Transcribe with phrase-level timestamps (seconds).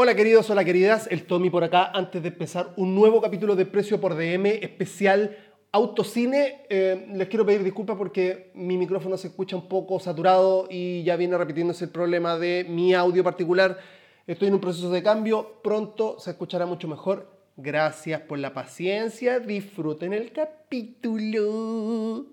[0.00, 3.66] Hola queridos, hola queridas, el Tommy por acá antes de empezar un nuevo capítulo de
[3.66, 5.36] Precio por DM especial
[5.72, 6.66] Autocine.
[6.70, 11.16] Eh, les quiero pedir disculpas porque mi micrófono se escucha un poco saturado y ya
[11.16, 13.76] viene repitiéndose el problema de mi audio particular.
[14.24, 17.36] Estoy en un proceso de cambio, pronto se escuchará mucho mejor.
[17.56, 22.26] Gracias por la paciencia, disfruten el capítulo.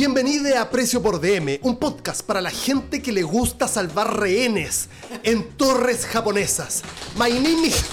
[0.00, 4.88] Bienvenido a Precio por DM, un podcast para la gente que le gusta salvar rehenes
[5.24, 6.82] en torres japonesas.
[7.16, 7.84] My name is...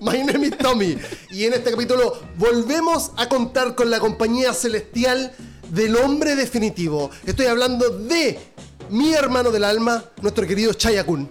[0.00, 0.96] My name is Tommy.
[1.30, 5.30] Y en este capítulo volvemos a contar con la compañía celestial
[5.68, 7.10] del hombre definitivo.
[7.26, 8.38] Estoy hablando de
[8.88, 11.30] mi hermano del alma, nuestro querido Chayakun.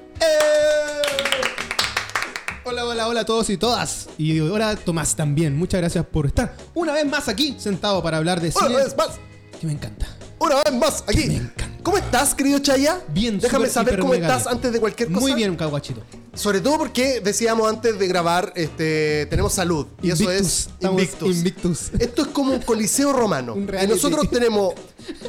[2.66, 4.10] Hola, hola, hola a todos y todas.
[4.20, 5.58] Y ahora Tomás también.
[5.58, 8.76] Muchas gracias por estar una vez más aquí, sentado para hablar de cine.
[8.76, 9.20] Una vez más,
[9.60, 10.08] Que me encanta.
[10.40, 11.28] una vez más, aquí.
[11.28, 11.78] Me encanta.
[11.84, 13.00] ¿Cómo estás, querido Chaya?
[13.08, 14.56] Bien, Déjame saber cómo estás bien.
[14.56, 15.22] antes de cualquier cosa.
[15.22, 16.04] Muy bien, caguachito.
[16.34, 19.88] Sobre todo porque decíamos antes de grabar, este, tenemos salud.
[20.02, 21.38] Y eso es invictus.
[21.38, 21.92] invictus.
[21.98, 23.54] Esto es como un coliseo romano.
[23.56, 24.74] Un y nosotros tenemos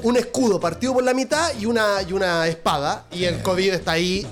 [0.03, 3.07] un escudo partido por la mitad y una, y una espada.
[3.13, 4.27] Y el COVID está ahí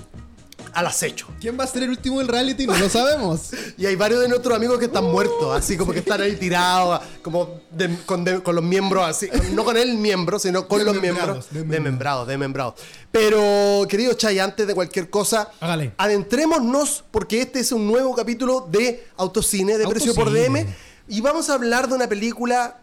[0.77, 1.27] al acecho.
[1.41, 2.67] ¿Quién va a ser el último del reality?
[2.67, 3.51] No lo sabemos.
[3.79, 7.01] Y hay varios de nuestros amigos que están muertos, así como que están ahí tirados,
[7.23, 9.29] como de- con, de- con los miembros así.
[9.53, 11.47] No con el miembro, sino con los miembros.
[11.51, 12.75] Desmembrados, desmembrados.
[13.11, 15.93] Pero, querido Chay, antes de cualquier cosa, Hágale.
[15.97, 20.65] adentrémonos porque este es un nuevo capítulo de Autocine, de Precio por Autocine.
[20.65, 20.75] DM.
[21.09, 22.81] Y vamos a hablar de una película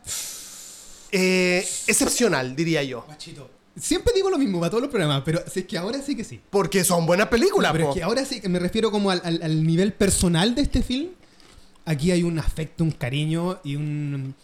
[1.12, 3.04] eh, excepcional, diría yo.
[3.06, 3.50] Guachito.
[3.80, 6.24] Siempre digo lo mismo para todos los programas, pero si es que ahora sí que
[6.24, 6.40] sí.
[6.50, 7.92] Porque son buenas películas, pero po.
[7.92, 11.10] es que ahora sí me refiero como al, al- al nivel personal de este film.
[11.86, 14.36] Aquí hay un afecto, un cariño y un.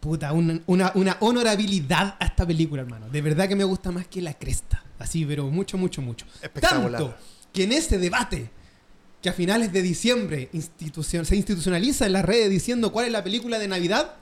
[0.00, 3.08] Puta, un- una, una honorabilidad a esta película, hermano.
[3.10, 4.82] De verdad que me gusta más que la cresta.
[4.98, 6.26] Así, pero mucho, mucho, mucho.
[6.42, 7.00] Espectacular.
[7.02, 7.14] Tanto
[7.52, 8.50] que en este debate,
[9.22, 13.22] que a finales de diciembre institucion- se institucionaliza en las redes diciendo cuál es la
[13.22, 14.14] película de Navidad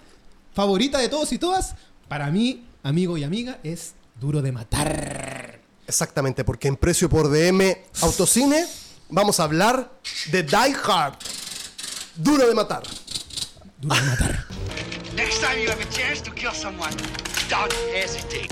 [0.53, 1.77] favorita de todos y todas,
[2.09, 5.61] para mí, amigo y amiga, es Duro de Matar.
[5.87, 8.67] Exactamente, porque en Precio por DM Autocine
[9.09, 9.93] vamos a hablar
[10.31, 11.15] de Die Hard.
[12.17, 12.83] Duro de matar.
[13.78, 14.47] Duro de Matar.
[15.15, 16.95] Next time you have a chance to kill someone,
[17.49, 18.49] don't hesitate.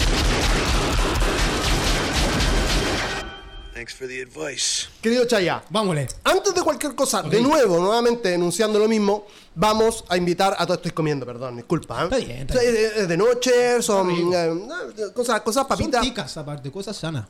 [3.77, 4.89] Thanks for the advice.
[5.03, 6.07] Querido Chaya, Vámonos.
[6.25, 10.77] antes de cualquier cosa, de nuevo, nuevamente denunciando lo mismo, vamos a invitar a todo
[10.77, 12.01] esto estoy comiendo, perdón, disculpa.
[12.01, 12.05] ¿eh?
[12.05, 16.01] Está bien, está Es es de noche, son eh, cosas, cosas Son papitas.
[16.01, 17.27] ticas, aparte, cosas sanas.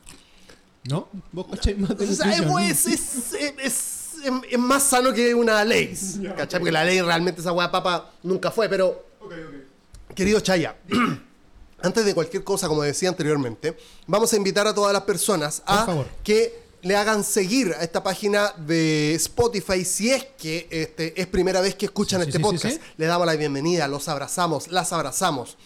[0.85, 1.09] ¿No?
[1.33, 2.61] ¿Vos cacháis más de O sea, nutrición?
[2.61, 3.93] es, es, es- es-
[4.49, 5.93] es más sano que una ley.
[6.37, 6.61] ¿Cachai?
[6.61, 9.05] Porque la ley realmente esa hueá papa nunca fue, pero.
[10.15, 10.77] Querido Chaya,
[11.81, 13.77] antes de cualquier cosa, como decía anteriormente,
[14.07, 18.53] vamos a invitar a todas las personas a que le hagan seguir a esta página
[18.57, 22.75] de Spotify si es que este, es primera vez que escuchan Sí, este sí, podcast.
[22.75, 22.79] sí.
[22.97, 25.57] Le damos la bienvenida, los abrazamos, las abrazamos.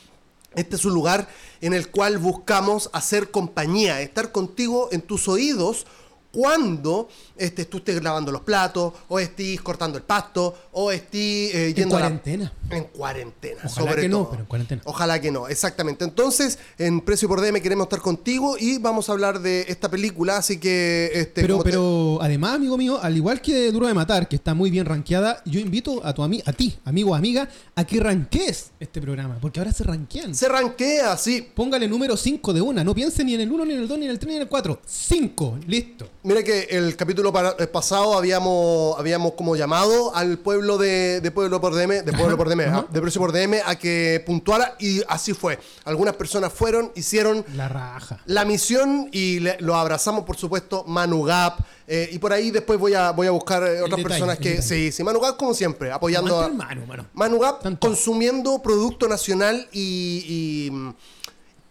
[0.55, 1.29] Este es un lugar
[1.61, 5.85] en el cual buscamos hacer compañía, estar contigo en tus oídos
[6.31, 7.07] cuando
[7.41, 11.95] este, tú estés lavando los platos, o estés cortando el pasto, o estés eh, yendo
[11.97, 12.53] a la- cuarentena.
[12.69, 14.81] en cuarentena, Ojalá sobre que no, pero en cuarentena.
[14.85, 16.05] Ojalá que no, exactamente.
[16.05, 20.37] Entonces, en Precio por DM queremos estar contigo y vamos a hablar de esta película,
[20.37, 21.09] así que...
[21.13, 24.53] Este, Pero, te- pero además, amigo mío, al igual que Duro de Matar, que está
[24.53, 27.99] muy bien rankeada, yo invito a tu ami- a ti, amigo o amiga, a que
[27.99, 30.33] ranquees este programa, porque ahora se rankean.
[30.35, 31.47] Se ranquea, sí.
[31.53, 33.97] Póngale número 5 de una, no piense ni en el 1, ni en el 2,
[33.99, 34.79] ni en el 3, ni en el 4.
[34.85, 36.09] 5, listo.
[36.23, 41.31] Mira que el capítulo para- el pasado habíamos, habíamos como llamado al pueblo de, de
[41.31, 42.85] Pueblo por DM, de Pueblo por DM, ajá.
[42.87, 45.59] ah, de Precio por DM, a que puntuara y así fue.
[45.85, 48.19] Algunas personas fueron, hicieron La raja.
[48.25, 51.59] la misión y le- lo abrazamos, por supuesto, Manu Gap.
[51.87, 54.61] eh, y por ahí después voy a, voy a buscar eh, otras detalle, personas que.
[54.61, 56.47] Sí, sí, Manu Gap, como siempre, apoyando a.
[56.49, 57.05] Mano, mano.
[57.13, 57.85] Manu Gap Tanto.
[57.87, 60.69] consumiendo producto nacional y,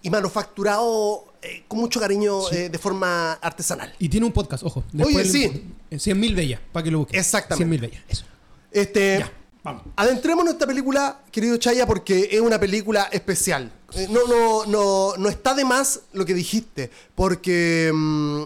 [0.02, 3.94] y, y manufacturado eh, con mucho cariño eh, de forma artesanal.
[3.98, 4.84] Y tiene un podcast, ojo.
[5.02, 5.44] Oye, el- sí.
[5.90, 7.18] en 100.000 bellas, para que lo busquen.
[7.18, 7.76] Exactamente.
[7.76, 8.24] 100.000 bellas, eso.
[8.70, 9.32] Este, Ya,
[9.62, 9.82] vamos.
[9.96, 13.72] Adentrémonos en esta película, querido Chaya, porque es una película especial.
[13.94, 18.42] Eh, No, no, no, no está de más lo que dijiste, porque mm,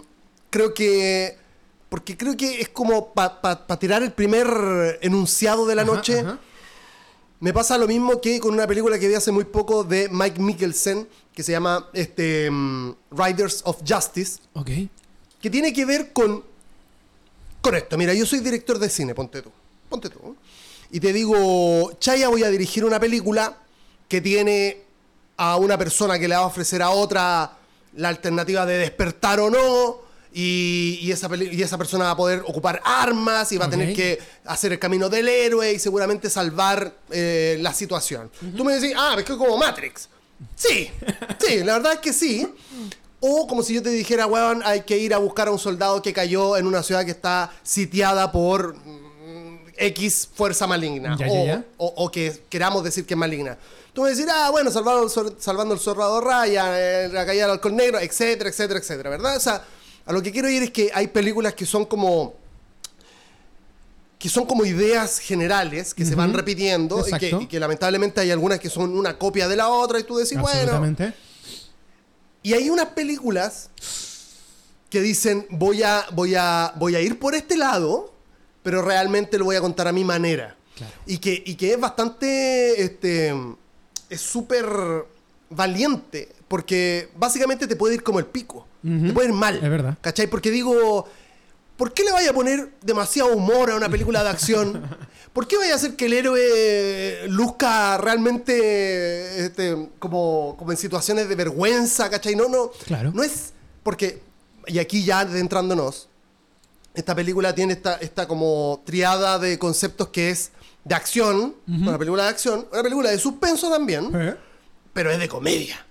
[0.51, 1.37] creo que.
[1.89, 6.21] Porque creo que es como para tirar el primer enunciado de la Ajá, noche.
[6.21, 6.39] ajá.
[7.45, 10.41] Me pasa lo mismo que con una película que vi hace muy poco de Mike
[10.41, 14.71] Mikkelsen, que se llama este, mm, Riders of Justice, Ok.
[15.43, 16.43] que tiene que ver con,
[17.61, 17.99] con esto.
[17.99, 19.51] Mira, yo soy director de cine, ponte tú.
[19.91, 20.35] Ponte tú.
[20.91, 23.59] Y te digo, Chaya, voy a dirigir una película
[24.09, 24.79] que tiene
[25.37, 27.59] a una persona que le va a ofrecer a otra
[27.93, 29.99] la alternativa de despertar o no.
[30.37, 33.95] Y, y esa, y esa persona va a poder ocupar armas y va a tener
[33.95, 38.31] que hacer el camino del héroe y seguramente salvar eh, la situación.
[38.57, 40.09] Tú me decís, ah, es que es como Matrix.
[40.57, 40.91] Sí,
[41.39, 42.53] sí, la verdad es que sí.
[43.21, 46.03] O como si yo te dijera, weón, hay que ir a buscar a un soldado
[46.03, 51.17] que cayó en una ciudad que está sitiada por mm, X fuerza maligna.
[51.17, 51.65] Ya, o, ya.
[51.79, 53.57] o- o que queramos decir que es maligna.
[53.93, 55.09] Tú me decís, ah, bueno, salvando,
[55.39, 59.37] salvando el zorrado Ryan, eh, la caída del alcohol negro, etcétera, etcétera, etcétera, ¿verdad?
[59.37, 59.63] O sea,
[60.07, 62.35] a lo que quiero ir es que hay películas que son como
[64.19, 67.41] que son como ideas generales que se van repitiendo y que, Exacto.
[67.43, 70.39] y que lamentablemente hay algunas que son una copia de la otra y tú decís,
[70.41, 70.97] bueno,
[72.43, 73.69] y hay unas películas
[74.89, 78.15] que dicen, voy a, voy a, voy a ir por este lado,
[78.63, 80.57] pero realmente lo voy a contar a mi manera.
[81.05, 83.35] Y, que, y que es bastante, este,
[84.09, 84.67] es súper
[85.51, 88.67] valiente, porque básicamente te puede ir como el pico.
[88.85, 89.07] Ujú.
[89.07, 89.57] Te puede ir mal.
[89.57, 89.97] Es verdad.
[90.01, 90.27] ¿Cachai?
[90.27, 91.09] Porque digo,
[91.77, 94.83] ¿por qué le vaya a poner demasiado humor a una película de acción?
[95.33, 101.29] ¿Por qué vaya a hacer que el héroe luzca realmente este, como, como en situaciones
[101.29, 102.11] de vergüenza?
[102.11, 102.37] ¿Cachai?
[102.37, 102.71] No, no.
[102.87, 103.11] Claro.
[103.13, 103.53] No es
[103.83, 104.21] porque,
[104.67, 106.09] y aquí ya adentrándonos,
[106.95, 110.53] esta película tiene esta, esta como triada de conceptos que es
[110.85, 114.37] de acción, una película de acción, una película de suspenso también, ¿Eh?
[114.93, 115.85] pero es de comedia,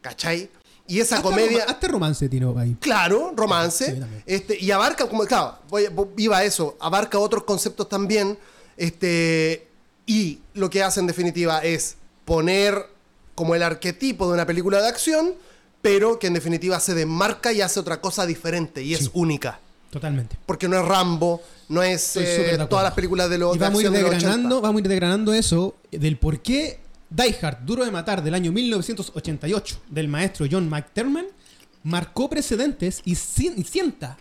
[0.00, 0.50] ¿cachai?
[0.86, 1.64] Y esa Hasta comedia...
[1.64, 2.76] Hasta romance tiene ahí.
[2.80, 3.94] Claro, romance.
[3.94, 8.38] Sí, este, y abarca, como, claro, voy, iba a eso, abarca otros conceptos también.
[8.76, 9.68] Este,
[10.06, 12.86] y lo que hace en definitiva es poner
[13.34, 15.34] como el arquetipo de una película de acción,
[15.80, 19.60] pero que en definitiva se desmarca y hace otra cosa diferente y es única.
[19.90, 20.36] Totalmente.
[20.46, 23.64] Porque no es Rambo, no es eh, de todas las películas de los Y de
[23.64, 24.60] vamos a ir de los desgranando, 80.
[24.66, 26.80] vamos a ir desgranando eso del por qué
[27.14, 31.26] Die Hard, Duro de Matar, del año 1988, del maestro John McTiernan,
[31.82, 34.16] marcó precedentes y, sien- y sienta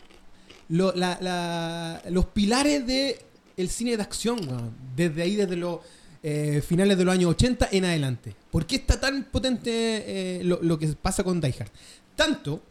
[0.67, 3.25] los pilares de
[3.57, 5.79] el cine de acción, desde ahí, desde los
[6.23, 8.35] eh, finales de los años 80 en adelante.
[8.49, 11.69] ¿Por qué está tan potente eh, lo, que pasa con Die Hard?
[12.15, 12.61] Tanto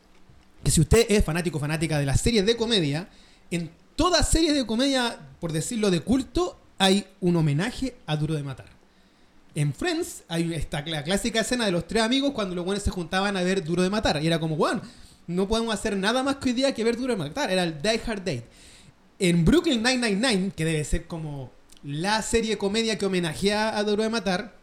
[0.64, 3.08] que si usted es fanático o fanática de las series de comedia,
[3.50, 8.42] en toda serie de comedia, por decirlo de culto, hay un homenaje a Duro de
[8.42, 8.79] Matar.
[9.54, 12.90] En Friends hay esta la clásica escena de los tres amigos cuando los buenos se
[12.90, 14.22] juntaban a ver Duro de Matar.
[14.22, 14.80] Y era como, bueno,
[15.26, 17.50] no podemos hacer nada más que hoy día que ver Duro de Matar.
[17.50, 18.44] Era el Die Hard Date.
[19.18, 21.50] En Brooklyn 999, que debe ser como
[21.82, 24.54] la serie comedia que homenajea a Duro de Matar,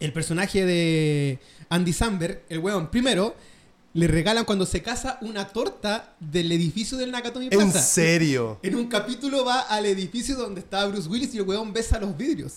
[0.00, 1.38] el personaje de
[1.68, 3.36] Andy Samberg, el weón, primero,
[3.92, 7.80] le regalan cuando se casa una torta del edificio del Nakatomi En Plaza.
[7.80, 8.58] serio.
[8.62, 12.16] En un capítulo va al edificio donde estaba Bruce Willis y el weón besa los
[12.16, 12.54] vidrios.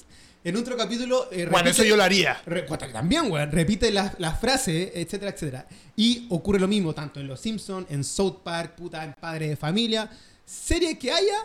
[0.48, 1.28] En otro capítulo...
[1.32, 2.42] eh, Bueno, repite- eso yo lo haría.
[2.46, 3.52] Re- también, weón.
[3.52, 5.68] Repite las las frases, etcétera, etcétera.
[5.98, 9.56] Y ocurre lo mismo tanto en Los Simpsons, en South Park, puta, en Padre de
[9.58, 10.10] Familia.
[10.46, 11.36] Serie que haya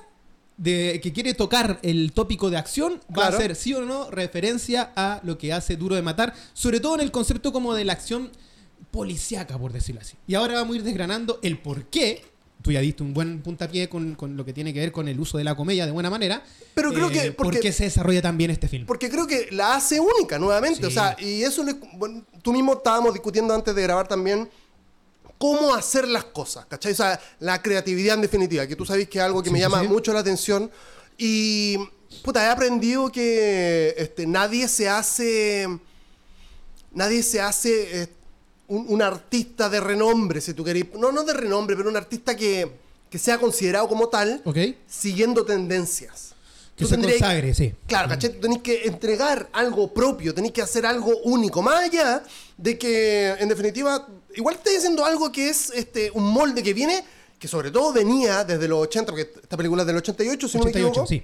[0.56, 4.92] de que quiere tocar el tópico de acción va a ser sí o no referencia
[4.94, 7.94] a lo que hace Duro de Matar, sobre todo en el concepto como de la
[7.94, 8.30] acción
[8.92, 10.16] policíaca, por decirlo así.
[10.28, 12.24] Y ahora vamos a ir desgranando el por qué.
[12.62, 15.18] Tú ya diste un buen puntapié con, con lo que tiene que ver con el
[15.18, 16.42] uso de la comedia de buena manera.
[16.74, 18.86] Pero creo que- ¿Por porque- qué se desarrolla tan bien este film?
[18.86, 20.78] Porque creo que la hace única nuevamente.
[20.80, 20.86] Sí.
[20.86, 24.48] O sea, y eso le- bueno, tú mismo estábamos discutiendo antes de grabar también
[25.38, 26.92] cómo hacer las cosas, ¿cachai?
[26.92, 29.58] O sea, la creatividad en definitiva, que tú sabes que es algo que Sí, me
[29.60, 29.88] llama sí.
[29.88, 30.70] mucho la atención.
[31.18, 31.76] Y,
[32.22, 35.66] puta, he aprendido que este, nadie se hace.
[36.92, 38.08] Nadie se hace eh,
[38.72, 40.86] un, un artista de renombre, si tú querés.
[40.98, 42.70] No, no de renombre, pero un artista que,
[43.10, 44.42] que sea considerado como tal,
[44.88, 46.30] siguiendo tendencias.
[46.74, 47.74] Que Tú se consagre, sí.
[47.86, 48.32] Claro, ¿cachai?
[48.32, 51.60] Tú tenés que entregar algo propio, tenés que hacer algo único.
[51.60, 52.22] Más allá
[52.56, 57.04] de que, en definitiva, igual estás haciendo algo que es este, un molde que viene,
[57.38, 60.64] que sobre todo venía desde los 80, porque esta película es del 88, si no
[60.64, 61.08] me 88, equivoco.
[61.08, 61.22] sí.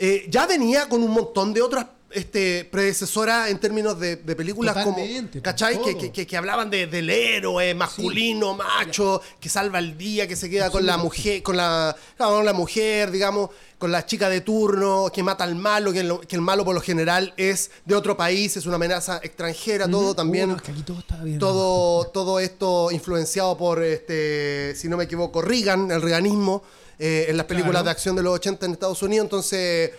[0.00, 4.74] Eh, ya venía con un montón de otras este, predecesoras en términos de, de películas
[4.74, 5.80] Totalmente, como, ¿cachai?
[5.82, 10.48] Que, que- que- hablaban de- del héroe masculino, macho, que salva el día, que se
[10.48, 15.10] queda con la mujer, con la, con la mujer, digamos, con la chica de turno,
[15.12, 18.16] que mata al malo, que, lo- que el malo por lo general es de otro
[18.16, 20.52] país, es una amenaza extranjera, todo también.
[20.52, 21.38] Uh, es que aquí todo está bien.
[21.38, 26.62] Todo, todo esto influenciado por, este, si no me equivoco, Reagan, el reaganismo,
[26.98, 27.84] eh, en las películas Claro.
[27.84, 29.24] de acción de los 80 en Estados Unidos.
[29.26, 29.90] Entonces,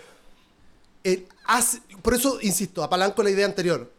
[1.03, 1.25] eh,
[1.57, 3.91] hace- por eso, insisto, apalanco la idea anterior.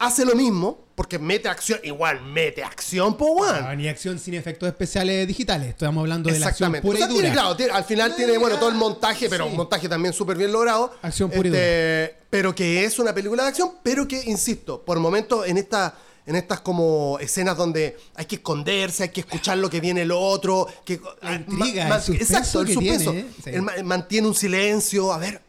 [0.00, 3.42] hace lo mismo, porque mete acción, igual mete acción, po.
[3.44, 5.70] Ah, ni acción sin efectos especiales digitales.
[5.70, 7.20] Estamos hablando de la acción pura O sea, y dura.
[7.22, 9.50] tiene, claro, tiene- al final tiene, bueno, todo el montaje, pero Sí.
[9.50, 10.94] un montaje también súper bien logrado.
[11.02, 15.00] Acción pura y Este, Pero que es una película de acción, pero que, insisto, por
[15.00, 15.96] momentos en esta
[16.26, 20.12] en estas como escenas donde hay que esconderse, hay que escuchar lo que viene el
[20.12, 23.10] otro, que La intriga, el suspenso exacto, el suspenso.
[23.12, 23.32] tiene, ¿eh?
[23.42, 23.50] Sí.
[23.50, 25.40] Él ma- mantiene un silencio, a ver,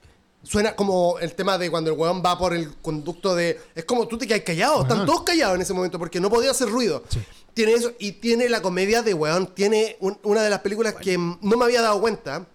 [0.50, 4.08] suena como el tema de cuando el weón va por el conducto de es como
[4.08, 7.04] tú te quedas callado, están todos callados en ese momento porque no podía hacer ruido.
[7.10, 7.20] Sí.
[7.54, 11.18] Tiene eso y tiene la comedia de weón, tiene un- una de las películas que
[11.18, 12.48] no me había dado cuenta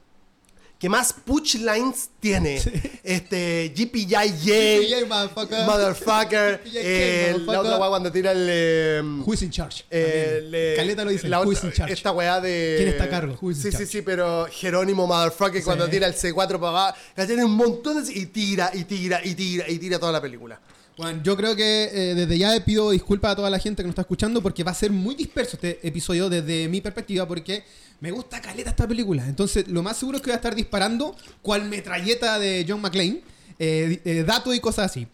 [0.84, 2.60] que más punchlines tiene.
[3.02, 4.12] Este GPJ,
[4.44, 5.64] GPJ, motherfucker.
[5.64, 6.60] motherfucker,
[7.46, 9.86] la otra weá cuando tira el eh, Who is in charge?
[9.90, 11.26] eh, le- Caleta lo dice.
[11.26, 11.92] la Who otra- is in charge?
[11.94, 12.74] Esta weá de.
[12.76, 13.38] ¿Quién está a cargo?
[13.40, 13.86] Who is in Sí, sí, charge?
[13.92, 16.98] sí, pero Jerónimo Motherfucker cuando tira el C4 para abajo.
[17.26, 18.12] Tiene un montón de.
[18.12, 20.60] Y tira, y tira, y tira, y tira toda la película.
[20.96, 23.92] Bueno, yo creo que eh, desde ya pido disculpas a toda la gente que nos
[23.92, 27.64] está escuchando porque va a ser muy disperso este episodio desde mi perspectiva porque
[28.00, 29.26] me gusta caleta esta película.
[29.26, 33.22] Entonces, lo más seguro es que voy a estar disparando cual metralleta de John McClane,
[33.58, 35.06] eh, eh, datos y cosas así.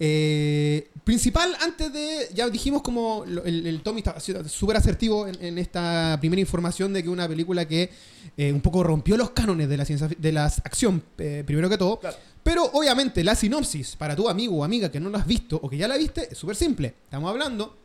[0.00, 2.28] Eh, principal, antes de.
[2.32, 7.08] Ya dijimos como el, el Tommy siendo súper asertivo en, esta primera información de que
[7.08, 7.90] una película que
[8.36, 11.98] eh, un poco rompió los cánones de la ciencia de la acción, primero que todo.
[11.98, 12.16] Claro.
[12.48, 15.68] Pero obviamente la sinopsis para tu amigo o amiga que no lo has visto o
[15.68, 16.94] que ya la viste es súper simple.
[17.04, 17.76] Estamos hablando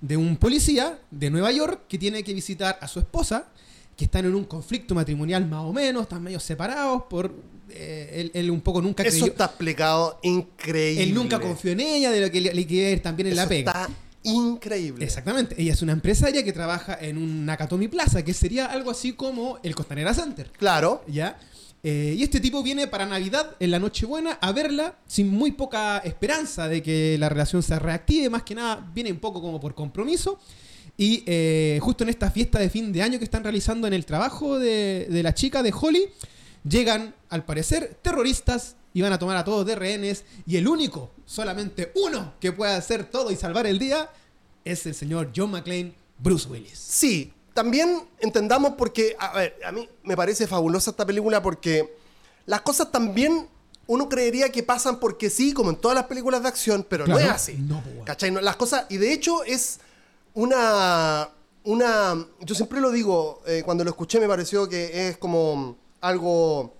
[0.00, 3.48] de un policía de Nueva York que tiene que visitar a su esposa,
[3.94, 7.30] que están en un conflicto matrimonial más o menos, están medio separados por...
[7.68, 9.26] eh, él, él un poco nunca Eso creyó...
[9.26, 11.02] está explicado increíble.
[11.02, 13.42] Él nunca confió en ella, de lo que le, le quiere ir también en la
[13.42, 13.70] Eso pega.
[13.82, 13.90] Está
[14.22, 15.04] increíble.
[15.04, 15.60] Exactamente.
[15.60, 19.58] Ella es una empresaria que trabaja en un Nakatomi Plaza, que sería algo así como
[19.62, 20.50] el Costanera Center.
[20.56, 21.04] Claro.
[21.06, 21.38] ¿Ya?
[21.82, 25.98] Eh, y este tipo viene para Navidad, en la Nochebuena, a verla sin muy poca
[25.98, 28.30] esperanza de que la relación se reactive.
[28.30, 30.38] Más que nada, viene un poco como por compromiso.
[30.96, 34.04] Y eh, justo en esta fiesta de fin de año que están realizando en el
[34.04, 36.06] trabajo de, la chica de Holly,
[36.68, 40.24] llegan, al parecer, terroristas y van a tomar a todos de rehenes.
[40.44, 44.10] Y el único, solamente uno, que puede hacer todo y salvar el día
[44.64, 46.76] es el señor John McClane, Bruce Willis.
[46.76, 51.92] Sí, también entendamos porque, a ver, a mí me parece fabulosa esta película porque
[52.46, 53.48] las cosas también
[53.88, 57.18] uno creería que pasan porque sí, como en todas las películas de acción, pero no
[57.18, 57.54] es así.
[57.54, 57.82] No.
[58.04, 58.30] ¿Cachai?
[58.30, 59.80] No, las cosas, y de hecho es
[60.34, 61.30] una,
[61.64, 66.76] una, yo siempre lo digo, eh, cuando lo escuché me pareció que es como algo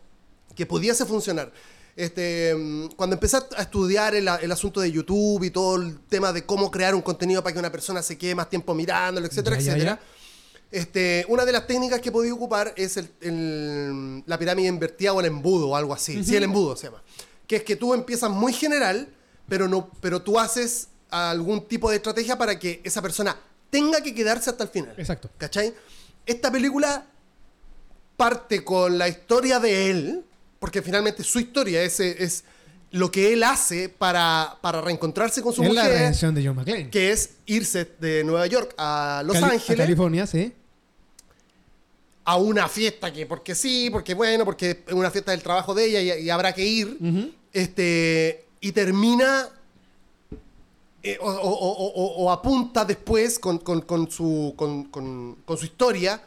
[0.54, 1.50] que pudiese funcionar.
[1.96, 2.54] Este,
[2.94, 6.70] cuando empecé a estudiar el, el asunto de YouTube y todo el tema de cómo
[6.70, 9.72] crear un contenido para que una persona se quede más tiempo mirándolo, etcétera, Ya, ya,
[9.72, 10.00] etcétera.
[10.00, 10.17] ya.
[10.70, 15.12] Este, una de las técnicas que he podido ocupar es el- el- la pirámide invertida
[15.14, 16.22] o el embudo o algo así.
[16.22, 17.02] Sí, el embudo se llama.
[17.46, 19.08] Que es que tú empiezas muy general,
[19.48, 23.34] pero, no, pero tú haces algún tipo de estrategia para que esa persona
[23.70, 24.94] tenga que quedarse hasta el final.
[24.98, 25.30] Exacto.
[25.38, 25.72] ¿Cachai?
[26.26, 27.06] Esta película
[28.16, 30.24] parte con la historia de él,
[30.58, 32.44] porque finalmente su historia es, es
[32.90, 36.56] lo que él hace para, para reencontrarse con su Es la mujer, redención de John
[36.56, 36.90] McClane.
[36.90, 40.52] que es irse de Nueva York a Los Cali- a Ángeles California, sí.
[42.30, 45.86] A una fiesta que porque sí, porque bueno, porque es una fiesta del trabajo de
[45.86, 46.98] ella y, y habrá que ir.
[47.54, 49.48] Este y termina
[51.02, 55.56] eh, o, o- o- o- o apunta después con, con- con su, con, con- con
[55.56, 56.20] su historia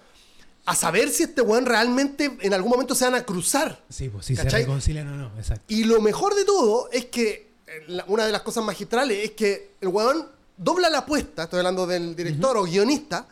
[0.66, 3.84] a saber si este weón realmente en algún momento se van a cruzar.
[3.90, 5.64] Sí, pues si se reconcilian o no, exacto.
[5.68, 9.32] Y lo mejor de todo es que eh, la- una de las cosas magistrales es
[9.32, 10.28] que el weón
[10.58, 13.28] dobla la apuesta, estoy hablando del director o guionista,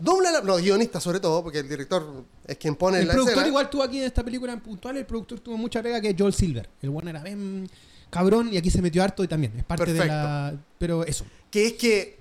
[0.00, 3.34] dobla la, no, guionista sobre todo, porque el director es quien pone El la productor
[3.34, 3.48] escena.
[3.48, 6.32] igual tuvo aquí en esta película en puntual, el productor tuvo mucha pega que Joel
[6.34, 6.68] Silver.
[6.82, 7.68] El bueno era bien
[8.10, 9.52] cabrón y aquí se metió harto y también.
[9.58, 10.54] Es parte de la...
[10.78, 11.24] Pero eso.
[11.50, 12.18] que es que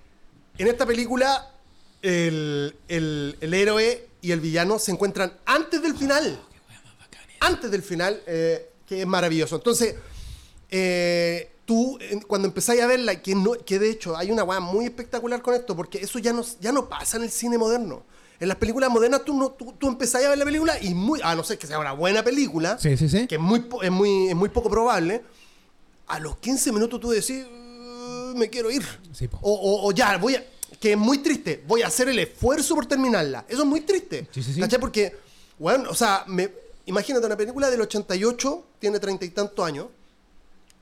[0.58, 1.52] en esta película
[2.02, 6.40] el, el- el héroe y el villano se encuentran antes del final.
[7.42, 9.56] Antes del final, eh, que es maravilloso.
[9.56, 9.96] Entonces,
[10.70, 14.86] eh, tú cuando empezáis a verla, que, no, que de hecho hay una weá muy
[14.86, 18.02] espectacular con esto, porque eso ya no, ya no pasa en el cine moderno.
[18.40, 21.20] En las películas modernas tú, no, tú, tú empezáis a ver la película y muy,
[21.24, 23.28] a no ser que sea una buena película, Sí, sí, sí.
[23.28, 25.22] que es muy, es, muy, es muy poco probable,
[26.08, 28.84] a los 15 minutos tú decís, "Uh, me quiero ir.
[29.42, 30.44] O, o- o ya, voy a,
[30.80, 33.46] que es muy triste, voy a hacer el esfuerzo por terminarla.
[33.48, 34.28] Eso es muy triste.
[34.32, 34.60] Sí, sí, sí.
[34.60, 34.80] ¿Cachai?
[34.80, 35.16] Porque,
[35.60, 36.50] bueno, o sea, me,
[36.88, 39.86] imagínate una película del 88, tiene treinta y tantos años,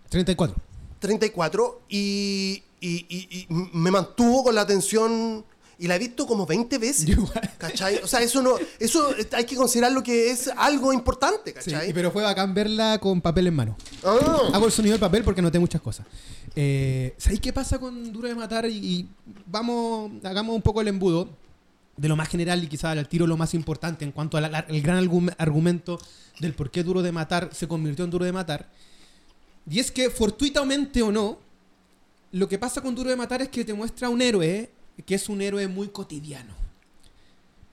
[0.10, 0.56] 34.
[1.00, 5.46] 34, y, y, y- y me mantuvo con la atención.
[5.80, 7.06] y la he visto como 20 veces.
[7.60, 7.98] ¿Cachai?
[7.98, 11.94] O sea, eso no, eso hay que considerarlo que es algo importante, Sí, ¿cachai?
[11.94, 13.78] pero fue bacán verla con papel en mano.
[14.04, 14.50] Ah.
[14.54, 16.08] Hago el sonido del papel porque noté muchas cosas.
[16.56, 18.66] Eh, ¿Sabéis qué pasa con Duro de Matar?
[18.68, 19.08] Y, y
[19.46, 21.30] vamos, hagamos un poco el embudo
[21.96, 24.50] de lo más general y quizás al tiro lo más importante en cuanto al
[24.82, 24.98] gran
[25.38, 26.00] argumento
[26.40, 28.68] del por qué Duro de Matar se convirtió en Duro de Matar.
[29.70, 31.40] Y es que, fortuitamente o no,
[32.32, 34.70] lo que pasa con Duro de Matar es que te muestra un héroe
[35.06, 36.54] que es un héroe muy cotidiano.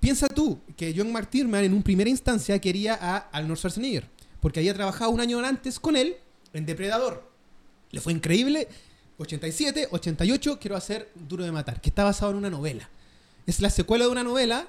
[0.00, 4.06] Piensa tú que John McTiernan en un primera instancia quería a Arnold Schwarzenegger,
[4.40, 6.16] porque había trabajado un año antes con él
[6.52, 7.30] en Depredador.
[7.90, 8.68] Le fue increíble.
[9.16, 12.88] 87, 88, quiero hacer Duro de Matar, que está basado en una novela.
[13.46, 14.66] Es la secuela de una novela,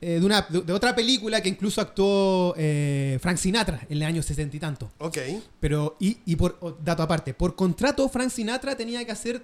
[0.00, 4.22] eh, de, una, de, otra película que incluso actuó eh, Frank Sinatra en el año
[4.22, 4.92] 60 y tanto.
[4.98, 5.18] Ok.
[5.60, 9.42] Pero, y, y por o- dato aparte, por contrato, Frank Sinatra tenía que hacer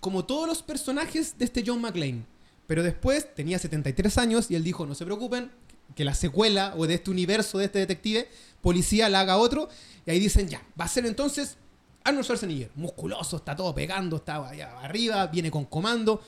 [0.00, 2.24] como todos los personajes de este John McClane.
[2.66, 5.50] Pero después tenía 73 años y él dijo: No se preocupen,
[5.94, 8.28] que la secuela o de este universo de este detective,
[8.60, 9.68] policía, la haga otro.
[10.04, 11.56] Y ahí dicen: Ya, va a ser entonces
[12.04, 16.20] Arnold Schwarzenegger, musculoso, está todo pegando, está allá arriba, viene con comando.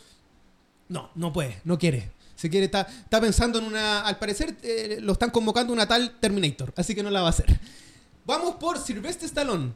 [0.88, 2.10] No, no puede, no quiere.
[2.38, 4.02] Se quiere, está, está pensando en una.
[4.02, 7.30] Al parecer eh, lo están convocando una tal Terminator, así que no la va a
[7.30, 7.58] hacer.
[8.24, 9.72] Vamos por Sylvester Stallone.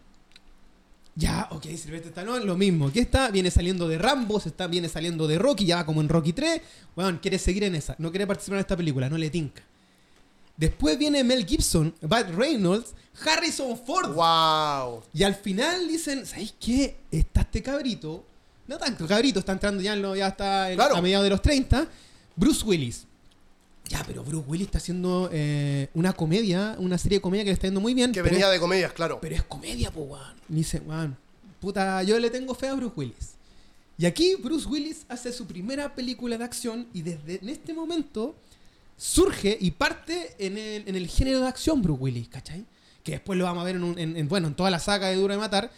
[1.16, 2.86] Ya, ok, Sylvester Stallone, lo mismo.
[2.86, 6.00] Aquí está, viene saliendo de Rambo, se está, viene saliendo de Rocky, ya va como
[6.00, 6.60] en Rocky 3.
[6.94, 9.62] Bueno, quiere seguir en esa, no quiere participar en esta película, no le tinca.
[10.56, 12.94] Después viene Mel Gibson, Bud Reynolds,
[13.26, 14.14] Harrison Ford.
[14.14, 15.02] Wow.
[15.12, 16.96] Y al final dicen, ¿sabéis qué?
[17.10, 18.24] Está este cabrito,
[18.68, 20.96] no tanto cabrito, está entrando ya, en lo- ya está Claro.
[20.96, 21.88] a mediados de los 30,
[22.36, 23.06] Bruce Willis.
[23.88, 27.54] Ya, pero Bruce Willis está haciendo eh, una comedia, una serie de comedia que le
[27.54, 28.12] está yendo muy bien.
[28.12, 29.18] Que venía es- de comedias, claro.
[29.20, 30.34] pero es comedia, po, weón.
[30.48, 31.16] Y dice, weón,
[31.60, 33.32] puta, yo le tengo fe a Bruce Willis.
[33.98, 38.34] Y aquí Bruce Willis hace su primera película de acción y desde en este momento
[38.96, 42.64] surge y parte en el, en el género de acción Bruce Willis, ¿cachai?
[43.02, 45.08] Que después lo vamos a ver en, un- en- en, bueno, en toda la saga
[45.08, 45.70] de Duro de Matar.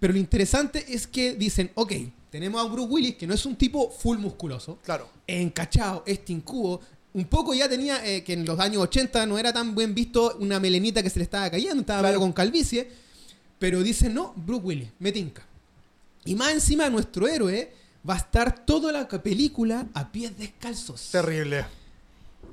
[0.00, 1.92] Pero lo interesante es que dicen, ok,
[2.32, 5.06] tenemos a Bruce Willis, que no es un tipo full musculoso, Claro.
[5.26, 6.80] encachado, este incubo.
[7.12, 10.34] Un poco ya tenía eh, que en los años 80 no era tan buen visto
[10.40, 12.20] una melenita que se le estaba cayendo, estaba Claro.
[12.20, 12.88] con calvicie.
[13.58, 15.46] Pero dicen, no, Bruce Willis, me tinca.
[16.24, 17.70] Y más encima, nuestro héroe
[18.08, 21.10] va a estar toda la película a pies descalzos.
[21.12, 21.66] Terrible.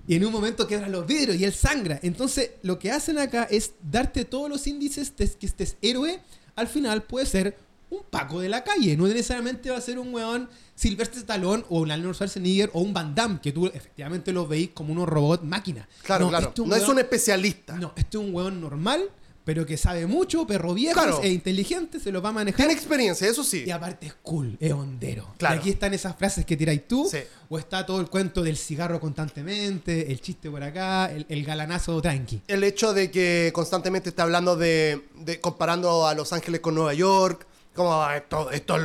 [0.07, 1.99] Y en un momento quebran los vidrios y él sangra.
[2.03, 6.19] Entonces, lo que hacen acá es darte todos los índices de que este héroe
[6.55, 7.57] al final puede ser
[7.91, 8.95] un Paco de la calle.
[8.97, 12.93] No necesariamente va a ser un weón Sylvester Stallone o un Arnold Schwarzenegger o un
[12.93, 15.87] Van Damme, que tú efectivamente los veis como unos robot máquina.
[16.03, 16.47] Claro, No, claro.
[16.49, 17.73] este no es un especialista.
[17.75, 19.09] No, este es un weón normal,
[19.43, 21.21] pero que sabe mucho, perro viejo, Claro.
[21.23, 22.57] e inteligente, se lo va a manejar.
[22.57, 23.63] Tiene experiencia, eso sí.
[23.65, 25.33] Y aparte es cool, es hondero.
[25.39, 25.55] Claro.
[25.55, 27.07] Y aquí están esas frases que tiráis tú.
[27.11, 27.17] Sí.
[27.49, 31.99] O está todo el cuento del cigarro constantemente, el chiste por acá, el, el galanazo
[32.01, 32.41] tranqui.
[32.47, 36.93] El hecho de que constantemente está hablando de, de- comparando a Los Ángeles con Nueva
[36.93, 37.47] York,
[37.79, 38.77] como "Ah, esto, esto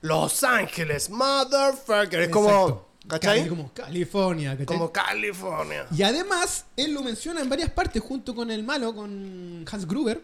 [0.00, 2.88] Los Ángeles, motherfucker, es como, Exacto.
[3.08, 3.38] ¿cachai?
[3.38, 4.66] Cali- como California, ¿cachai?
[4.66, 5.86] Como California.
[5.96, 10.22] Y además, él lo menciona en varias partes junto con el malo, con Hans Gruber.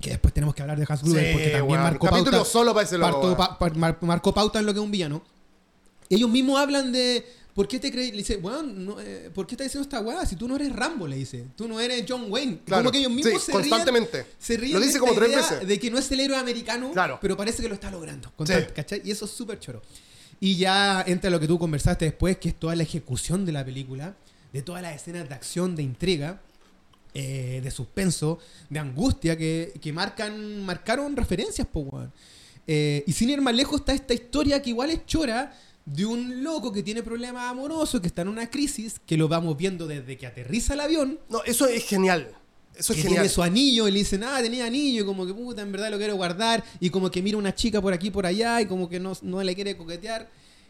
[0.00, 1.82] Que después tenemos que hablar de Hans Gruber Sí, porque también weón.
[1.82, 2.44] marcó pauta.
[2.44, 3.36] solo para ese loco, parto- weón.
[3.36, 5.22] pa- pa- mar- marcó pauta en lo que es un villano.
[6.10, 7.26] Ellos mismos hablan de.
[7.54, 8.10] ¿Por qué te crees?
[8.10, 10.26] Le dice, weón, no, eh, ¿por qué estás diciendo esta weá?
[10.26, 11.44] Si tú no eres Rambo, le dice.
[11.54, 12.58] Tú no eres John Wayne.
[12.64, 12.82] Claro.
[12.82, 14.22] Como que ellos mismos Sí, se constantemente.
[14.22, 14.34] ríen.
[14.38, 15.68] Se ríen Lo de dice esta como tres veces.
[15.68, 17.18] De que no es el héroe americano, Claro.
[17.22, 18.28] pero parece que lo está logrando.
[18.28, 18.34] Sí.
[18.36, 19.02] constante, ¿cachai?
[19.04, 19.82] Y eso es súper choro.
[20.40, 23.64] Y ya entra lo que tú conversaste después, que es toda la ejecución de la
[23.64, 24.16] película,
[24.52, 26.40] de todas las escenas de acción, de intriga,
[27.14, 32.12] eh, de suspenso, de angustia, que, que marcan, marcaron referencias, po, weón.
[32.66, 36.42] Eh, y sin ir más lejos está esta historia que igual es chora de un
[36.42, 40.16] loco que tiene problemas amorosos, que está en una crisis, que lo vamos viendo desde
[40.16, 42.32] que aterriza el avión, No, eso es genial.
[42.74, 43.22] Eso es que genial.
[43.22, 45.90] tiene su anillo y le dicen, ah, tenía anillo, y como que puta, en verdad
[45.90, 48.88] lo quiero guardar, y como que mira una chica por aquí por allá, y como
[48.88, 50.28] que no, no le quiere coquetear,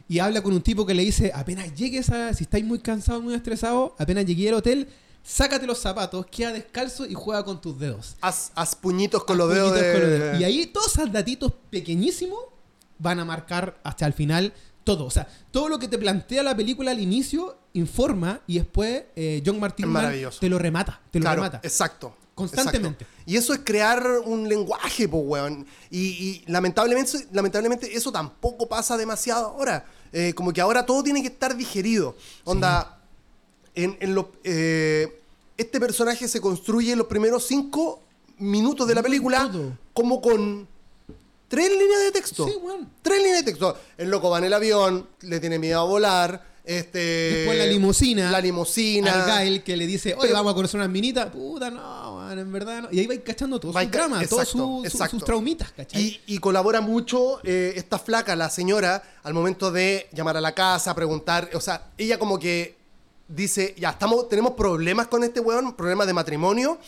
[0.09, 3.23] y habla con un tipo que le dice, apenas llegues a, si estáis muy cansado,
[3.23, 4.89] muy estresado, apenas llegué al hotel,
[5.23, 8.17] sácate los zapatos, queda descalzo y juega con tus dedos.
[8.21, 10.19] Haz, haz puñitos con los dedos Puñitos con los de...
[10.19, 10.41] dedos.
[10.41, 12.41] Y ahí todos esos datitos pequeñísimos
[12.99, 14.53] van a marcar hasta el final
[14.85, 15.05] todo.
[15.07, 19.43] O sea, todo lo que te plantea la película al inicio informa y después eh,
[19.45, 19.93] John Martin
[20.41, 21.01] te lo remata.
[21.11, 21.61] Te lo Claro, remata.
[21.63, 22.17] exacto.
[22.35, 23.05] Constantemente.
[23.05, 23.23] exacto.
[23.31, 25.67] Y eso es crear un lenguaje, pues, weón.
[25.91, 29.87] Y, y lamentablemente, lamentablemente eso tampoco pasa demasiado ahora.
[30.13, 32.17] Eh, como que ahora todo tiene que estar digerido.
[32.45, 33.01] Onda,
[33.75, 35.21] en, en lo- eh,
[35.57, 38.01] este personaje se construye en los primeros cinco
[38.39, 39.79] minutos de la película todo.
[39.93, 40.67] como con
[41.55, 42.47] tres líneas de texto.
[42.47, 42.91] Sí, weón.
[43.03, 43.79] Tres líneas de texto.
[43.99, 48.31] El loco va en el avión, le tiene miedo a volar, Este, Después la limusina.
[48.31, 49.27] La limusina.
[49.27, 51.27] Gael que le dice, oye, Pero- vamos a conocer unas minitas.
[51.27, 52.89] Puta, no, man, en verdad no.
[52.91, 55.11] Y ahí vais cachando todo su drama, todos exacto, su- su- exacto.
[55.19, 56.01] sus traumitas, ¿cachai?
[56.03, 60.53] Y, y colabora mucho eh, esta flaca, la señora, al momento de llamar a la
[60.55, 61.51] casa, preguntar.
[61.53, 62.77] O sea, ella como que
[63.29, 66.79] dice, ya, estamos, tenemos problemas con este weón, problemas de matrimonio,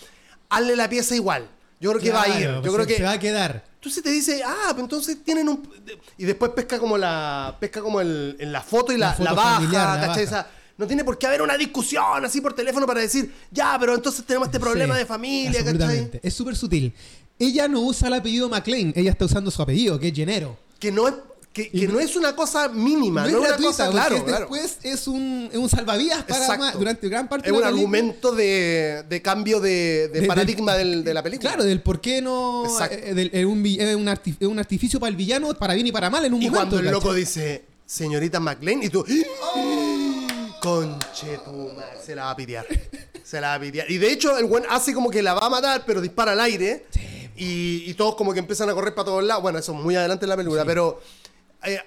[0.48, 1.50] hazle la pieza igual.
[1.80, 2.44] Yo creo que va a ir.
[2.46, 3.64] Claro, Yo se- creo que se va a quedar.
[3.74, 5.68] Entonces te dice, ah, pues entonces tienen un.
[6.18, 7.56] Y después pesca como la.
[7.60, 10.24] Pesca como el, en la foto y la, La foto la baja, familiar, la ¿cachai?
[10.26, 10.40] baja.
[10.40, 13.94] Esa- no tiene por qué haber una discusión así por teléfono para decir, ya, pero
[13.94, 16.10] entonces tenemos este problema Sí, de familia, ¿cachai?
[16.22, 16.92] Es súper sutil.
[17.38, 20.58] Ella no usa el apellido McLean, ella está usando su apellido, que es Gennaro.
[20.78, 21.14] Que no es.
[21.56, 23.90] Que, que Y- no es una cosa mínima, No, no, es es una gratuita, cosa,
[23.90, 24.38] claro, es- claro.
[24.40, 27.96] después es un, es un salvavidas para durante gran parte Es de un la película.
[27.98, 31.48] argumento de, de cambio de, de De- paradigma del- de la película.
[31.52, 32.64] Claro, del por qué no.
[32.90, 35.86] Eh, del- es un, es un arti- es un artificio para el villano, para bien
[35.86, 36.68] y para mal en un y momento.
[36.76, 37.20] cuando el loco ¿cachai?
[37.20, 39.02] dice, señorita McLean, y tú,
[40.60, 41.70] conche tu
[42.04, 42.66] se la va a pitear.
[43.24, 43.90] Se la va a pitear.
[43.90, 46.40] Y de hecho, el buen hace como que la va a matar, pero dispara al
[46.40, 46.84] aire.
[47.38, 49.42] y, y todos como que empiezan a correr para todos lados.
[49.42, 51.00] Bueno, eso es muy adelante en la película, pero
[51.66, 51.80] eh,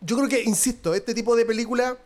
[0.00, 1.96] yo creo que, insisto, este tipo de película,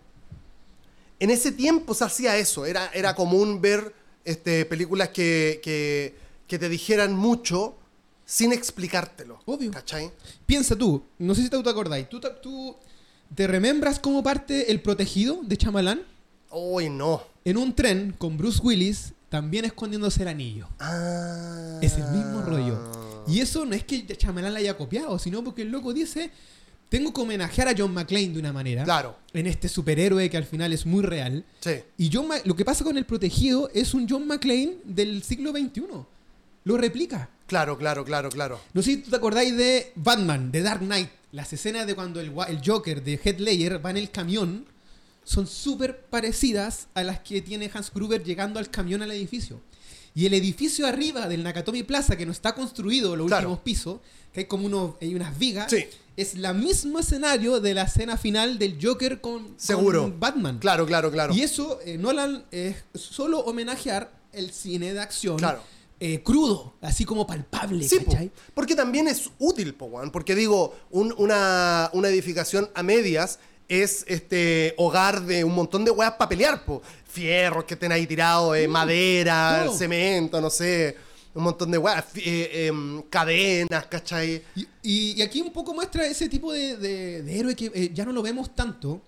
[1.18, 2.66] en ese tiempo se hacía eso.
[2.66, 6.14] Era, era común ver este, películas que, que,
[6.46, 7.74] que te dijeran mucho
[8.24, 9.40] sin explicártelo.
[9.46, 9.70] Obvio.
[9.70, 10.10] ¿Cachai?
[10.46, 12.76] Piensa tú, no sé si te acordáis, ¿tú, te- tú
[13.34, 16.02] te remembras cómo parte El Protegido de Chamalán?
[16.50, 17.22] Uy, no.
[17.44, 20.68] En un tren con Bruce Willis, también escondiéndose el anillo.
[20.78, 21.78] Ah.
[21.82, 22.78] Es el mismo rollo.
[23.26, 26.30] Y eso no es que Chamalán la haya copiado, sino porque el loco dice,
[26.90, 28.84] tengo que homenajear a John McClane de una manera.
[28.84, 29.16] Claro.
[29.32, 31.44] En este superhéroe que al final es muy real.
[31.60, 31.70] Sí.
[31.96, 35.52] Y John Ma- lo que pasa con el protegido es un John McClane del siglo
[35.52, 35.82] XXI.
[36.64, 37.30] Lo replica.
[37.46, 38.60] Claro, claro, claro, claro.
[38.74, 41.08] No sé si te acordáis de Batman, de Dark Knight.
[41.32, 44.66] Las escenas de cuando el, el Joker de Heath Ledger va en el camión
[45.24, 49.60] son súper parecidas a las que tiene Hans Gruber llegando al camión al edificio.
[50.12, 53.48] Y el edificio arriba del Nakatomi Plaza, que no está construido, los Claro.
[53.48, 54.00] últimos pisos,
[54.32, 55.86] que hay como unos, hay unas vigas, Sí.
[56.20, 60.02] Es la mismo escenario de la escena final del Joker con, Seguro.
[60.02, 60.58] con Batman.
[60.58, 61.34] Claro, claro, claro.
[61.34, 65.62] Y eso, eh, Nolan es solo homenajear el cine de acción Claro.
[65.98, 68.16] eh, crudo, así como palpable, Sí, po.
[68.54, 69.90] porque también es útil, po.
[70.12, 75.90] Porque digo, un- una, una edificación a medias es este hogar de un montón de
[75.90, 76.82] weas para pelear, po.
[77.08, 79.76] Fierros que estén ahí tirados, eh, madera, Mm, todo.
[79.78, 80.96] cemento, no sé.
[81.32, 84.42] Un montón de weas, eh, em, cadenas, ¿cachai?
[84.56, 87.90] Y, y- y aquí un poco muestra ese tipo de, de- de héroe que eh,
[87.94, 89.00] ya no lo vemos tanto,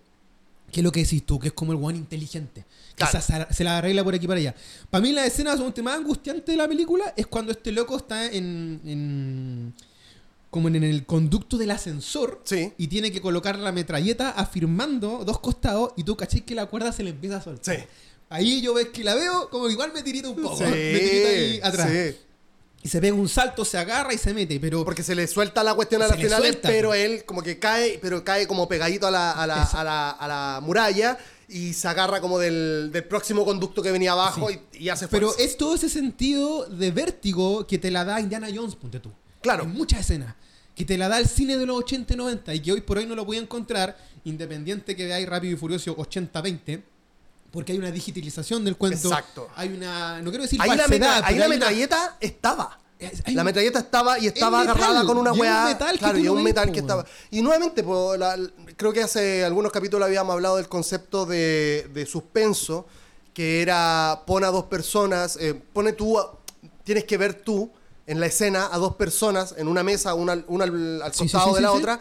[0.71, 2.65] que es lo que decís tú, que es como el one inteligente,
[2.97, 3.21] que Claro.
[3.21, 4.55] se, se la arregla por aquí para allá.
[4.89, 8.27] Para mí la escena son más angustiante de la película es cuando este loco está
[8.27, 8.81] en...
[8.85, 9.75] en-
[10.51, 12.75] como en el conducto del ascensor Sí.
[12.77, 16.93] y tiene que colocar la metralleta afirmando dos costados y tú cachai que la cuerda
[16.93, 17.75] se le empieza a soltar.
[17.75, 17.83] Sí.
[18.33, 20.57] Ahí yo ves que la veo como igual me tirita un poco.
[20.57, 21.90] Sí, me tirita ahí atrás.
[21.90, 22.16] sí.
[22.85, 24.85] Y se pega un salto, se agarra y se mete, pero...
[24.85, 27.61] Porque se le suelta la cuestión a las le finales, suelta, pero él como que
[27.61, 31.16] cae, pero cae como pegadito a la, a la, a la, a la muralla
[31.49, 35.33] y se agarra como del, del próximo conducto que venía abajo y, y hace fuerza.
[35.37, 39.12] Pero es todo ese sentido de vértigo que te la da Indiana Jones, ponte tú.
[39.42, 39.62] Claro.
[39.62, 40.35] En muchas escenas.
[40.75, 42.99] Que te la da el cine de los 80 y 90 y que hoy por
[42.99, 46.83] hoy no lo voy a encontrar, independiente que veáis Rápido y Furioso 80-20,
[47.53, 49.09] porque hay una digitalización del cuento.
[49.09, 49.49] Exacto.
[49.55, 52.79] Hay una, no quiero decir Ahí la, falsedad, metra- ahí pero la una- metralleta estaba.
[53.25, 55.65] Hay la metralleta estaba y estaba metal, agarrada con una un weá.
[55.67, 57.05] metal claro, y un ves, metal po, que estaba.
[57.33, 58.38] Y nuevamente, po, la-
[58.77, 62.87] creo que hace algunos capítulos habíamos hablado del concepto de, de suspenso,
[63.35, 66.17] que era pon a dos personas, eh, pone tú,
[66.85, 67.71] tienes que ver tú
[68.07, 71.19] en la escena a dos personas en una mesa, una, al- una al, al Sí,
[71.19, 72.01] sí, costado sí, de la otra,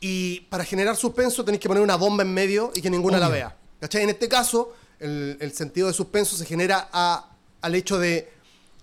[0.00, 3.28] y para generar suspenso tenés que poner una bomba en medio y que ninguna la
[3.28, 3.56] vea.
[3.80, 4.02] ¿Cachai?
[4.02, 8.28] En este caso, el, el sentido de suspenso se genera a- al hecho de,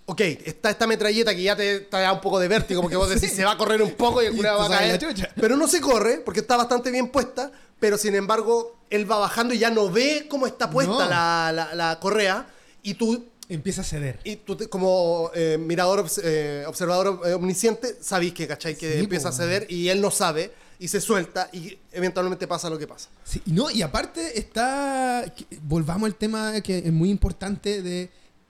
[0.06, 3.10] ok, está esta metralleta que ya te, te da un poco de vértigo, porque vos
[3.14, 3.36] decís, Sí.
[3.38, 5.00] se va a correr un poco y el te va a caer.
[5.36, 9.54] Pero no se corre, porque está bastante bien puesta, pero sin embargo, él va bajando
[9.54, 11.10] y ya no ve cómo está puesta No.
[11.10, 12.48] la, la- la correa,
[12.84, 14.20] y tú Empieza a ceder.
[14.24, 18.76] y tú te- como eh, mirador, eh, observador eh, omnisciente, sabís que, ¿cachai?
[18.76, 22.48] Que Sí, empieza a po, ceder y él no sabe y se suelta y eventualmente
[22.48, 23.10] pasa lo que pasa.
[23.24, 25.26] Sí, y no, y aparte está.
[25.64, 28.10] Volvamos al tema que es muy importante de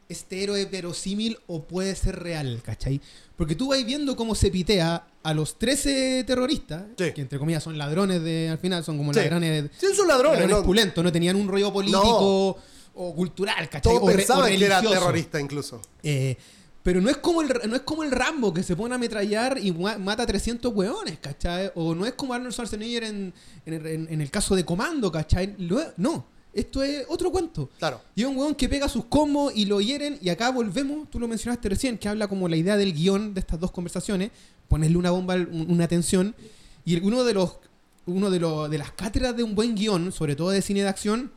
[0.09, 3.01] este héroe verosímil o puede ser real, ¿cachai?
[3.35, 7.11] Porque tú vas viendo cómo se pitea a los 13 terroristas, Sí.
[7.13, 9.19] que entre comillas son ladrones de, al final, son como Sí.
[9.21, 10.63] ladrones, Sí, son ladrones, ladrones ¿no?
[10.63, 12.57] pulentos, no tenían un rollo político
[12.97, 13.81] o cultural, ¿cachai?
[13.93, 15.81] Todos o, re- o pensaban que era terrorista incluso.
[16.03, 16.38] Eh,
[16.86, 19.58] Pero no es como el, no es como el Rambo que se pone a ametrallar
[19.58, 21.71] y mata a 300 hueones, ¿cachai?
[21.74, 23.34] O no es como Arnold Schwarzenegger en,
[23.65, 25.56] en el, en- en el caso de Comando, ¿cachai?
[25.98, 27.71] No, esto es otro cuento.
[27.80, 28.02] Claro.
[28.13, 30.19] Y es un hueón que pega sus combos y lo hieren.
[30.21, 33.39] Y acá volvemos, tú lo mencionaste recién, que habla como la idea del guion de
[33.39, 34.30] estas dos conversaciones.
[34.67, 36.36] Ponerle una bomba, un- una tensión.
[36.86, 37.58] Y uno de los
[38.06, 40.88] uno de, los de las cátedras de un buen guion, sobre todo de cine de
[40.89, 41.32] acción,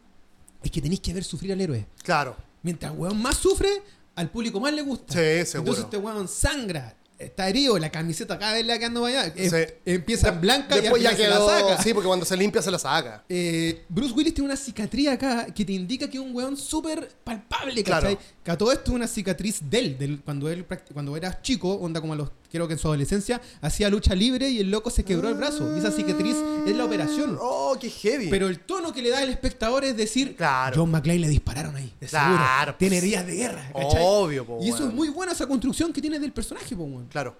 [0.62, 1.86] es que tenéis que ver sufrir al héroe.
[2.02, 2.36] Claro.
[2.62, 3.70] Mientras el weón más sufre,
[4.18, 5.12] al público más le gusta.
[5.12, 5.72] Sí, seguro.
[5.72, 9.32] Entonces este weón sangra, está herido, la camiseta vez le va quedando para allá.
[9.36, 9.66] Em-.
[9.84, 11.58] Empieza en blanca Después y al ya final se quedó.
[11.60, 11.82] la saca.
[11.82, 13.24] Sí, porque cuando se limpia se la saca.
[13.28, 17.10] Eh, Bruce Willis tiene una cicatriz acá que te indica que es un weón súper
[17.24, 18.16] palpable, ¿cachai?
[18.16, 18.18] Claro.
[18.44, 21.74] Que a todo esto es una cicatriz de él, del- cuando él cuando era chico,
[21.74, 24.88] onda como a los, creo que en su adolescencia, hacía lucha libre y el loco
[24.90, 25.74] se quebró el brazo.
[25.76, 27.36] Y esa cicatriz es la operación.
[27.40, 28.28] Oh, qué heavy.
[28.30, 30.76] Pero el tono que le da el espectador es decir, Claro.
[30.80, 32.74] John McClane le dispararon ahí, de Claro, seguro.
[32.78, 33.02] Tiene pues.
[33.04, 34.00] heridas de guerra, ¿cachai?
[34.02, 37.02] Obvio, po, Y eso es muy buena esa construcción que tiene del personaje, po.
[37.10, 37.36] Claro.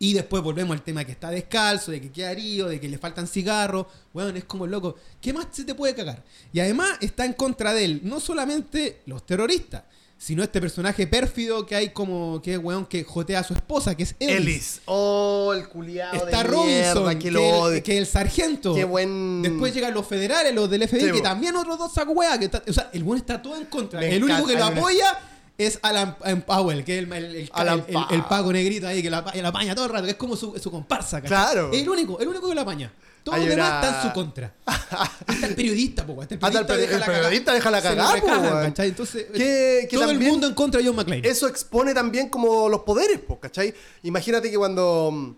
[0.00, 2.98] Y después volvemos al tema que está descalzo, de que queda herido, de que le
[2.98, 3.86] faltan cigarros.
[4.12, 4.94] Bueno, es como el loco.
[5.20, 6.22] ¿Qué más se te puede cagar?
[6.52, 9.82] Y además está en contra de él, no solamente los terroristas,
[10.16, 13.96] sino este personaje pérfido que hay como que es weón que jotea a su esposa,
[13.96, 14.36] que es Ellis.
[14.36, 14.80] Ellis.
[14.86, 16.14] Oh, el culiado.
[16.14, 18.74] Está de Robinson, mierda, que lo el, que el sargento.
[18.76, 22.14] Qué buen- Después llegan los federales, los del FBI, Sí, que también otros dos saco
[22.38, 23.98] que está- O sea, el buen está todo en contra.
[23.98, 25.18] Me el único que lo apoya
[25.58, 27.50] es Alan Alan Powell, que es el, el,
[28.10, 30.56] el, pago negrito ahí, que apa- lo apaña todo el rato, que es como su,
[30.58, 31.20] su comparsa.
[31.20, 31.28] ¿cachai?
[31.28, 31.70] Claro.
[31.72, 32.92] Es el único, el único que lo apaña.
[33.24, 34.54] Todos los demás están en su contra.
[34.64, 37.70] Hasta el periodista, po, hasta el Hasta el periodista, peri- deja el la periodista deja
[37.70, 38.28] la Se cagada, po.
[38.68, 38.88] ¿cachai?
[38.88, 41.28] Entonces, Que- que todo el mundo en contra de John McClane.
[41.28, 43.74] Eso expone también como los poderes, po, ¿cachai?
[44.04, 45.36] Imagínate que cuando.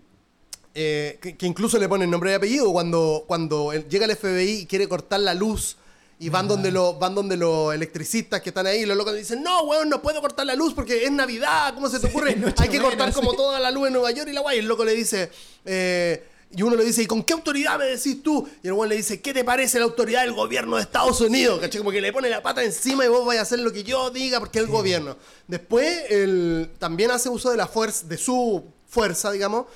[0.74, 4.66] eh, que, que incluso le ponen nombre y apellido, cuando, cuando llega el FBI y
[4.66, 5.76] quiere cortar la luz.
[6.22, 9.62] Y van donde, los, van donde los electricistas que están ahí, los locos dicen, no,
[9.62, 12.32] weón, no puedo cortar la luz porque es Navidad, ¿cómo se te ocurre?
[12.36, 13.36] Nochebuena, Hay que cortar como sí.
[13.38, 14.56] toda la luz en Nueva York y la guay.
[14.58, 15.30] Y el loco le dice,
[15.64, 16.22] eh,
[16.54, 18.46] y uno le dice, ¿y con qué autoridad me decís tú?
[18.62, 21.58] Y el weón le dice, ¿qué te parece la autoridad del gobierno de Estados Unidos?
[21.58, 21.78] ¿Cachai?
[21.78, 24.10] Como que le pone la pata encima y vos vais a hacer lo que yo
[24.10, 25.16] diga porque es el gobierno.
[25.48, 29.66] Después, él también hace uso de la fuerza, de su fuerza, digamos,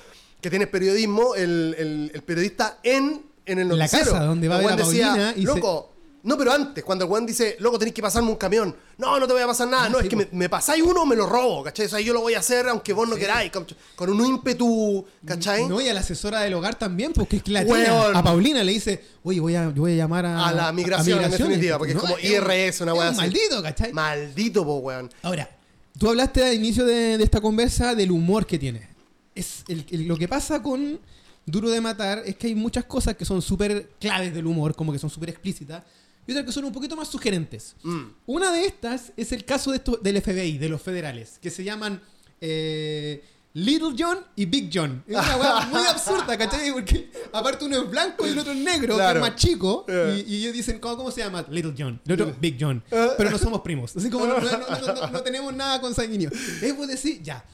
[0.41, 4.11] que tiene periodismo, el, el- el periodista en, en el En la noticiero.
[4.11, 5.91] casa, donde va a ver a weón decía, Paulina y se- loco,
[6.25, 8.75] no, pero antes, cuando el weón dice, loco, tenés que pasarme un camión.
[8.97, 9.85] No, no te voy a pasar nada.
[9.85, 11.85] Ah, no, sí, es que me, me pasáis uno o me lo robo, ¿cachai?
[11.85, 15.05] O sea, yo lo voy a hacer aunque vos no queráis, con, con un ímpetu,
[15.25, 15.67] ¿cachai?
[15.67, 18.63] No, y a la asesora del hogar también, porque es que la tía, a Paulina
[18.63, 21.77] le dice, oye, voy a, yo voy a llamar a, A la migración, en definitiva,
[21.77, 23.17] porque es como IRS, una weá un así.
[23.21, 23.93] maldito, ¿cachai?
[23.93, 25.11] Maldito, po, weón.
[25.23, 25.49] Ahora,
[25.97, 28.87] tú hablaste al inicio de, de esta conversa del humor que tiene.
[29.35, 30.99] Es el- el- lo que pasa con
[31.45, 34.91] Duro de Matar es que hay muchas cosas que son súper claves del humor, como
[34.91, 35.83] que son súper explícitas,
[36.27, 37.75] y otras que son un poquito más sugerentes.
[37.83, 38.03] Mm.
[38.25, 41.63] Una de estas es el caso de esto, del FBI, de los federales, que se
[41.63, 42.01] llaman
[42.41, 45.03] eh, Little John y Big John.
[45.07, 46.71] Es una weá muy absurda, ¿cachai?
[46.73, 49.21] Porque aparte uno es blanco y el otro es negro, Claro.
[49.21, 50.23] que es más chico, Eh.
[50.27, 51.45] y, y ellos dicen, ¿cómo, cómo se llama?
[51.49, 52.01] Little John.
[52.05, 52.83] El otro, Big John.
[52.89, 53.95] Pero no somos primos.
[53.95, 56.31] Así como no, no- no- no- tenemos nada consanguíneo.
[56.61, 57.45] Es decir, ya.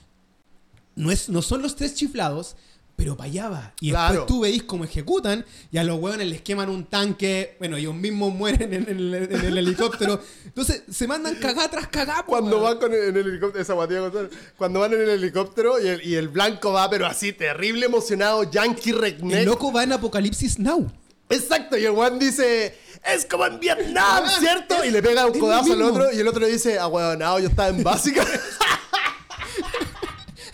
[0.96, 2.56] No, es, no son los tres chiflados,
[3.02, 3.74] pero para allá va.
[3.82, 4.12] Y Claro.
[4.14, 7.56] después tú veis cómo ejecutan y a los hueones les queman un tanque.
[7.58, 10.22] Bueno, ellos mismos mueren en, el- en el helicóptero.
[10.46, 12.24] Entonces se mandan cagá tras cagá.
[12.28, 12.64] Cuando weón.
[12.64, 16.14] van con el, en el helicóptero, esa cuando van en el helicóptero y el, y
[16.14, 19.40] el blanco va, pero así, terrible emocionado, yankee redneck.
[19.40, 20.92] El loco va en Apocalipsis Now.
[21.30, 24.84] Exacto, y el one dice, es como en Vietnam, ¿cierto?
[24.84, 27.40] es- Y le pega un codazo al otro y el otro le dice, ah, no,
[27.40, 28.24] yo estaba en básica.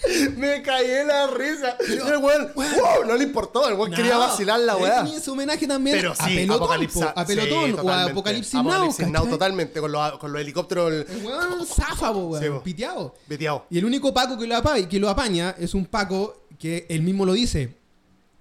[0.38, 1.78] Me caí en la risa.
[1.80, 5.04] el weón, wow, no le importó, el weón quería vacilar la weá.
[5.04, 8.12] tenía ese homenaje también Pero a Pelotón, Apocalipsis, po, a Pelotón sí, o a totalmente.
[8.12, 8.62] Apocalipsis Now.
[8.72, 9.30] Apocalipsis Now, ¿cachai?
[9.30, 13.16] totalmente, con los, con los helicópteros el- El weón zafa, weón, Sí, piteado.
[13.28, 13.66] veteado.
[13.70, 17.02] Y el único Paco que lo, apa- que lo apaña es un Paco que él
[17.02, 17.76] mismo lo dice.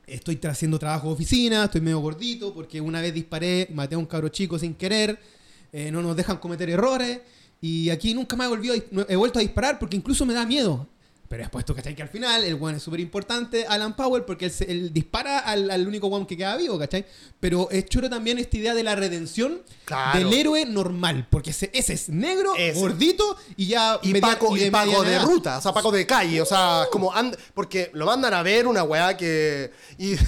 [0.07, 4.07] Estoy haciendo trabajo de oficina, estoy medio gordito porque una vez disparé, maté a un
[4.07, 5.18] cabro chico sin querer,
[5.72, 7.18] eh, no nos dejan cometer errores
[7.61, 8.74] y aquí nunca más he, volvido
[9.09, 10.87] he vuelto a disparar porque incluso me da miedo.
[11.29, 14.45] Pero después tú cachai que al final el one es súper importante, Alan Powell, porque
[14.47, 17.05] él, se- él dispara al, al único one que queda vivo, ¿cachai?
[17.41, 20.19] Pero es choro también esta idea de la redención Claro.
[20.19, 22.79] del héroe normal, porque ese, ese es negro, Ese.
[22.79, 23.99] gordito y ya...
[24.03, 25.25] Y media- Paco, y de Paco mediana de edad.
[25.25, 28.67] ruta, o sea, Paco de calle, o sea, como and- porque lo mandan a ver
[28.69, 29.73] una weá que.
[29.99, 30.15] Y.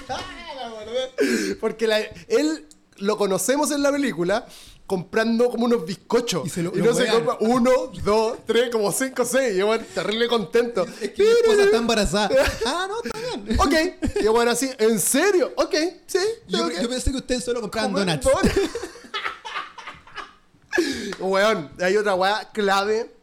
[1.60, 2.66] Porque la- él
[2.98, 4.46] lo conocemos en la película
[4.90, 6.42] comprando como unos bizcochos.
[6.44, 7.70] Y Y, se lo- no lo se compra uno,
[8.02, 9.54] dos, tres, como cinco, seis.
[9.54, 10.84] Y yo, bueno, terrible contento.
[11.00, 12.28] Es que mi esposa está embarazada.
[12.66, 13.60] Ah, no, está bien.
[13.60, 13.74] Ok.
[14.20, 15.52] Y yo, bueno, así, ¿en serio?
[15.56, 15.74] Ok,
[16.08, 16.18] sí.
[16.48, 16.72] Yo, ok.
[16.82, 18.26] yo pensé que ustedes solo compraban donuts.
[21.20, 23.14] Weón, hay otra weá clave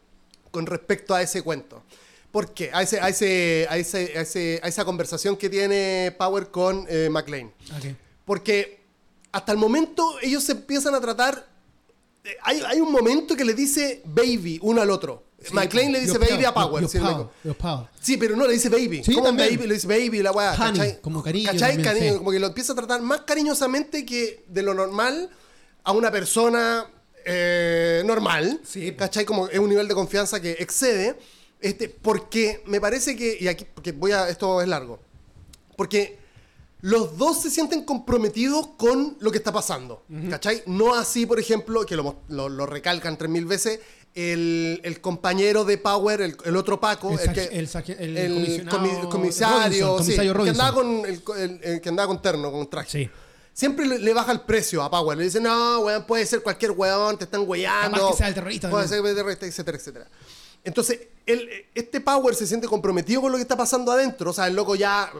[0.50, 1.82] con respecto a ese cuento.
[2.32, 2.70] ¿Por qué?
[2.72, 6.86] A, ese, a, ese, a, ese, a, ese- a esa conversación que tiene Power con
[6.88, 7.52] eh, McLean.
[7.76, 7.94] Ok.
[8.24, 8.80] Porque
[9.32, 11.46] hasta el momento ellos se empiezan a tratar.
[12.24, 15.24] Eh, Hay, hay un momento que le dice baby uno al otro.
[15.52, 16.82] McLean le dice baby a Power.
[16.82, 17.34] yo si no me pao, equivoco.
[17.44, 17.88] yo pao.
[18.00, 19.04] Sí, pero no le dice baby.
[19.04, 19.50] Sí, ¿Cómo también.
[19.56, 19.68] baby?
[19.68, 20.56] Le dice baby la weá.
[21.00, 21.76] Como cariño ¿Cachai?
[21.76, 22.18] también, Cariño, sí.
[22.18, 25.30] Como que lo empieza a tratar más cariñosamente que de lo normal
[25.84, 26.86] a una persona
[27.24, 28.60] eh, normal.
[28.64, 28.92] Sí.
[28.96, 29.24] ¿Cachai?
[29.24, 31.16] Como es un nivel de confianza que excede.
[31.60, 33.38] Este, porque me parece que.
[33.40, 34.28] Y aquí, porque voy a.
[34.28, 34.98] Esto es largo.
[35.76, 36.17] Porque
[36.80, 40.04] los dos se sienten comprometidos con lo que está pasando.
[40.30, 40.62] ¿Cachai?
[40.66, 43.80] No así, por ejemplo, que lo, lo- lo recalcan tres mil veces,
[44.14, 49.96] el, el compañero de Power, el, el otro Paco, El que- el el comi- comisario,
[49.96, 51.02] Robinson, sí, comisario que andaba con
[51.80, 52.90] que andaba con terno, con traje.
[52.90, 53.10] Sí.
[53.52, 55.18] Siempre le, le baja el precio a Power.
[55.18, 57.96] Le dice, no, weón, puede ser cualquier weón, te están weyando.
[57.98, 59.02] Capaz que sea el terrorista Puede también.
[59.02, 60.08] ser el terrorista, etcétera, etcétera.
[60.64, 64.30] Entonces, él, este Power se siente comprometido con lo que está pasando adentro.
[64.30, 65.12] O sea, el loco ya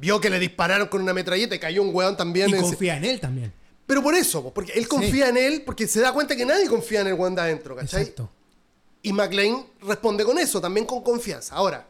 [0.00, 2.50] vio que le dispararon con una metralleta y cayó un weón también.
[2.50, 3.52] Y en- confía en él también.
[3.86, 6.68] Pero por eso, po, porque él confía en él, porque se da cuenta que nadie
[6.68, 8.02] confía en el weón de adentro, ¿cachai?
[8.02, 8.30] Exacto.
[9.02, 11.54] Y McLean responde con eso, también con confianza.
[11.56, 11.86] Ahora,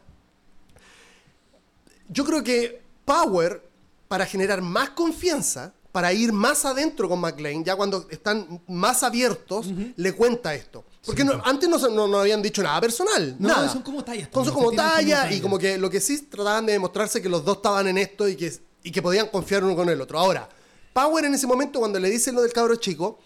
[2.09, 3.61] yo creo que Power,
[4.07, 9.67] para generar más confianza, para ir más adentro con McLean, ya cuando están más abiertos,
[9.95, 10.83] le cuenta esto.
[11.05, 13.35] Porque no- antes no, no, no habían dicho nada personal.
[13.39, 13.69] No, nada.
[13.69, 15.41] son como tallas Son como tallas y tallas.
[15.41, 18.35] como que lo que sí trataban de demostrarse que los dos estaban en esto y
[18.35, 20.17] que, y que podían confiar uno con el otro.
[20.19, 20.47] Ahora,
[20.93, 23.19] Power en ese momento, cuando le dice lo del cabro chico,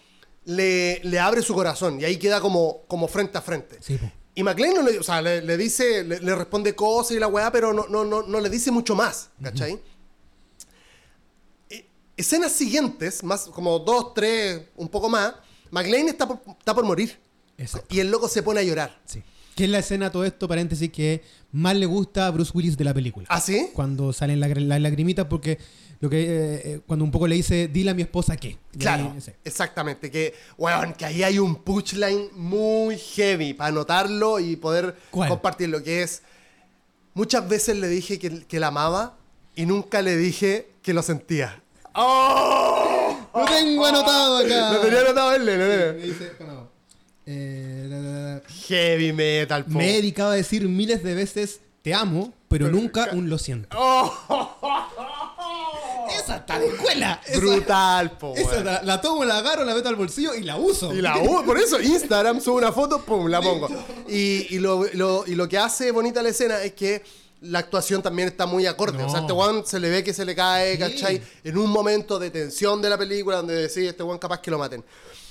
[0.46, 3.76] le, le abre su corazón y ahí queda como, como frente a frente.
[3.80, 4.10] Sí, po.
[4.34, 7.26] Y McLean no le, o sea, le, le dice, le, le responde cosas y la
[7.26, 9.80] weá, pero no, no, no, no le dice mucho más, ¿cachai?
[11.70, 11.86] Eh,
[12.16, 15.34] Escenas siguientes, más como dos, tres, un poco más,
[15.70, 17.18] McLean está por, está por morir.
[17.58, 17.94] Exacto.
[17.94, 18.98] Y el loco se pone a llorar.
[19.04, 19.22] Sí.
[19.54, 22.84] Que es la escena, todo esto, paréntesis, que más le gusta a Bruce Willis de
[22.84, 23.26] la película.
[23.28, 23.70] ¿Ah, sí?
[23.74, 25.58] Cuando salen las las lagrimitas, porque
[26.00, 28.56] lo que eh, eh, cuando un poco le dice, dile a mi esposa qué.
[28.72, 30.12] Y Claro, ahí, exactamente.
[30.12, 35.28] Que, weón, que ahí hay un punchline muy heavy para anotarlo y poder ¿Cuál?
[35.28, 35.82] compartirlo.
[35.82, 36.22] Que es,
[37.14, 39.16] muchas veces le dije que, que la amaba
[39.56, 41.60] y nunca le dije que lo sentía.
[41.94, 42.94] ¡Oh!
[43.34, 44.72] Lo tengo anotado acá.
[44.72, 45.92] Lo tenía anotado él, lo tenía.
[45.92, 46.57] Me dice, no,
[47.28, 48.40] eh.
[48.68, 49.78] Heavy metal, po.
[49.78, 53.76] Me he dedicado a decir miles de veces te amo, pero nunca un lo siento.
[56.18, 57.20] Esa está de escuela.
[57.26, 58.34] Esa, Brutal, po.
[58.34, 60.92] esa la, la tomo, la agarro, la meto al bolsillo y la uso.
[60.94, 63.68] Y la U, por eso Instagram sube una foto, pum, la pongo.
[64.08, 67.02] Y, y lo, lo- y lo que hace bonita la escena es que
[67.42, 69.02] la actuación también está muy acorde.
[69.04, 70.78] O sea, este one se le ve que se le cae, Sí.
[70.78, 71.22] ¿cachai?
[71.44, 74.58] En un momento de tensión de la película donde decís, este one capaz que lo
[74.58, 74.82] maten.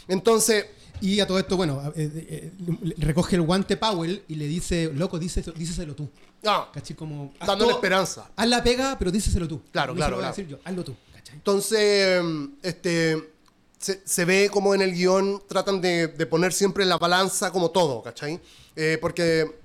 [0.07, 0.65] Entonces,
[1.01, 4.91] Y a todo esto, bueno, eh, eh, eh, recoge el guante Powell y le dice,
[4.93, 6.09] loco, díselo, díselo tú.
[6.43, 6.71] no.
[6.71, 6.95] ¿Cachai?
[6.95, 7.33] Como.
[7.39, 8.29] Dándole todo- esperanza.
[8.35, 9.61] Haz la pega, pero díselo tú.
[9.71, 10.35] Claro, No claro, se lo voy a claro.
[10.35, 10.95] decir yo, hazlo tú.
[11.13, 11.35] ¿Cachai?
[11.35, 13.31] Entonces, mm, este,
[13.79, 17.51] se, se ve como en el guion tratan de, de poner siempre en la balanza
[17.51, 18.39] como todo, ¿cachai?
[18.75, 19.59] Eh, porque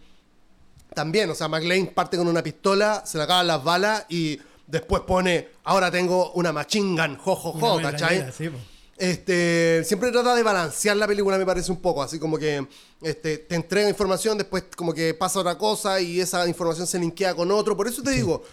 [0.94, 5.02] también, o sea, McLean parte con una pistola, se le acaban las balas y después
[5.06, 8.30] pone, ahora tengo una machine gun, jo, jo, ¿cachai?
[8.36, 8.58] sí, po.
[9.02, 12.64] Este, siempre trata de balancear la película, me parece un poco, así como que
[13.00, 17.34] este, te entrega información, después como que pasa otra cosa y esa información se linkea
[17.34, 17.76] con otro.
[17.76, 18.44] Por eso te digo,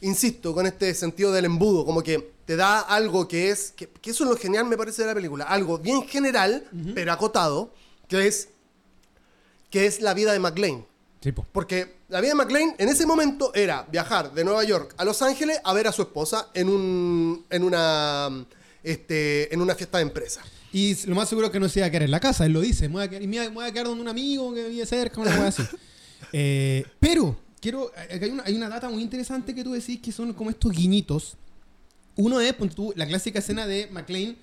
[0.00, 4.12] insisto, con este sentido del embudo, como que te da algo que es, que, que
[4.12, 7.74] eso es lo genial me parece de la película, algo bien general, pero acotado,
[8.08, 8.48] que es,
[9.68, 10.86] que es la vida de McLean.
[11.20, 11.44] Sí, po.
[11.52, 15.20] Porque la vida de McLean en ese momento era viajar de Nueva York a Los
[15.20, 18.46] Ángeles a ver a su esposa en, un, en, una,
[18.90, 20.42] este, en una fiesta de empresa.
[20.72, 22.52] Y lo más seguro es que no se iba a quedar en la casa, él
[22.52, 24.84] lo dice, me voy a quedar, me voy a quedar donde un amigo que vive
[24.86, 25.62] cerca, una cosa así.
[26.32, 30.10] Eh, pero, quiero, acá hay una, hay una data muy interesante que tú decís que
[30.10, 31.36] son como estos guiñitos.
[32.16, 34.36] Uno es, tú, la clásica escena de McLean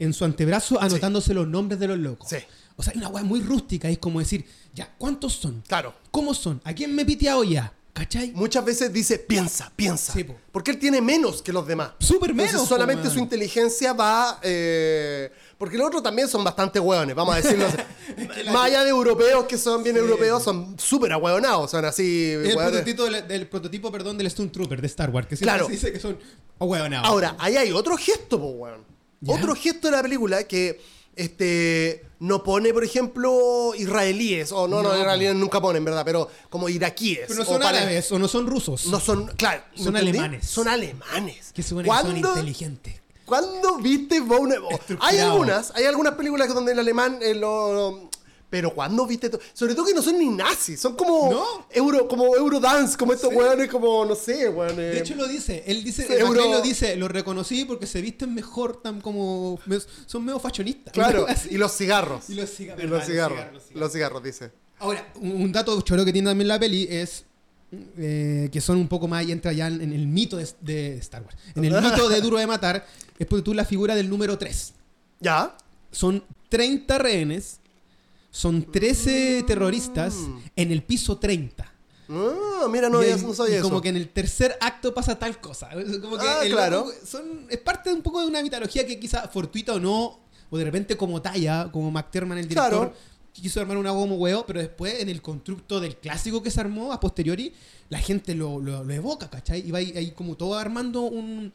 [0.00, 2.28] en su antebrazo anotándose los nombres de los locos.
[2.28, 2.38] Sí.
[2.74, 5.62] O sea, hay una weá muy rústica, es como decir, ya, ¿cuántos son?
[5.68, 5.94] Claro.
[6.10, 6.60] ¿Cómo son?
[6.64, 7.72] ¿A quién me he piteado ya?
[8.00, 8.32] ¿Cachai?
[8.34, 10.14] Muchas veces dice, piensa, piensa.
[10.14, 10.34] Sí, po.
[10.52, 11.90] porque él tiene menos que los demás.
[11.98, 14.40] Súper Entonces, menos, solamente po, su inteligencia va...
[14.42, 17.66] eh, porque los otros también son bastante hueones, vamos a decirlo.
[18.52, 21.70] Más allá de europeos que son bien europeos, son súper ahueonados.
[21.70, 22.30] Son así...
[22.30, 25.52] Es el prototipo, del, del prototipo, perdón, del Stone Trooper de Star Wars, que siempre
[25.52, 25.66] Claro.
[25.66, 26.16] se dice que son
[26.58, 27.06] ahueonados.
[27.06, 28.82] Ahora, ahí hay otro gesto, po, weón.
[29.20, 29.34] ¿Ya?
[29.34, 30.80] Otro gesto de la película que
[31.20, 34.52] este no pone, por ejemplo, israelíes.
[34.52, 36.02] O no, no, No, israelíes nunca ponen, ¿verdad?
[36.04, 37.20] Pero como iraquíes.
[37.28, 38.86] Pero no o son pale- árabes o no son rusos.
[38.86, 39.62] No son, claro.
[39.74, 40.46] Son alemanes.
[40.46, 41.52] Son alemanes.
[41.54, 43.00] que que son ¿Cuándo- inteligentes.
[43.24, 44.20] ¿Cuándo viste
[44.58, 45.32] o- Hay Estructurado.
[45.32, 48.09] algunas, hay algunas películas donde el alemán eh, lo-
[48.50, 51.66] Pero cuando viste to- sobre todo que no son ni nazis, son como No.
[51.70, 53.36] euro, como Eurodance, como estos Sí.
[53.36, 54.76] weones, como no sé, weones.
[54.76, 58.34] De hecho lo dice, él dice, Sí, euro- lo dice, lo reconocí porque se visten
[58.34, 59.58] mejor, tan como
[60.06, 60.92] son medio fashionistas.
[60.92, 62.28] claro, y los cigarros.
[62.28, 63.38] Y los ciga- Y verdad, los los cigarros.
[63.38, 63.80] los cigarros.
[63.80, 64.50] Los cigarros, dice.
[64.80, 67.24] Ahora, un, un dato choro que tiene también la peli es
[67.98, 70.96] eh, que son un poco más y entra ya en, en el mito de, de
[70.98, 71.36] Star Wars.
[71.54, 72.84] En el mito de Duro de Matar
[73.16, 74.72] es porque tú la figura del número 3.
[75.20, 75.56] ¿Ya?
[75.92, 77.59] Son 30 rehenes,
[78.30, 80.14] son 13 terroristas
[80.56, 81.72] en el piso 30.
[82.12, 83.82] Ah, mira, no, y, hay- no sabía y como eso.
[83.82, 85.68] que en el tercer acto pasa tal cosa.
[86.00, 86.86] Como que Ah, el claro.
[87.04, 90.20] son, es parte de un poco de una mitología que quizá fortuita o no,
[90.50, 92.94] o de repente como talla, como McTiernan, el director, Claro.
[93.32, 96.92] quiso armar una como huevo, pero después en el constructo del clásico que se armó
[96.92, 97.52] a posteriori,
[97.88, 99.66] la gente lo, lo, lo evoca, ¿cachai?
[99.66, 101.52] Y va ahí, ahí como todo armando un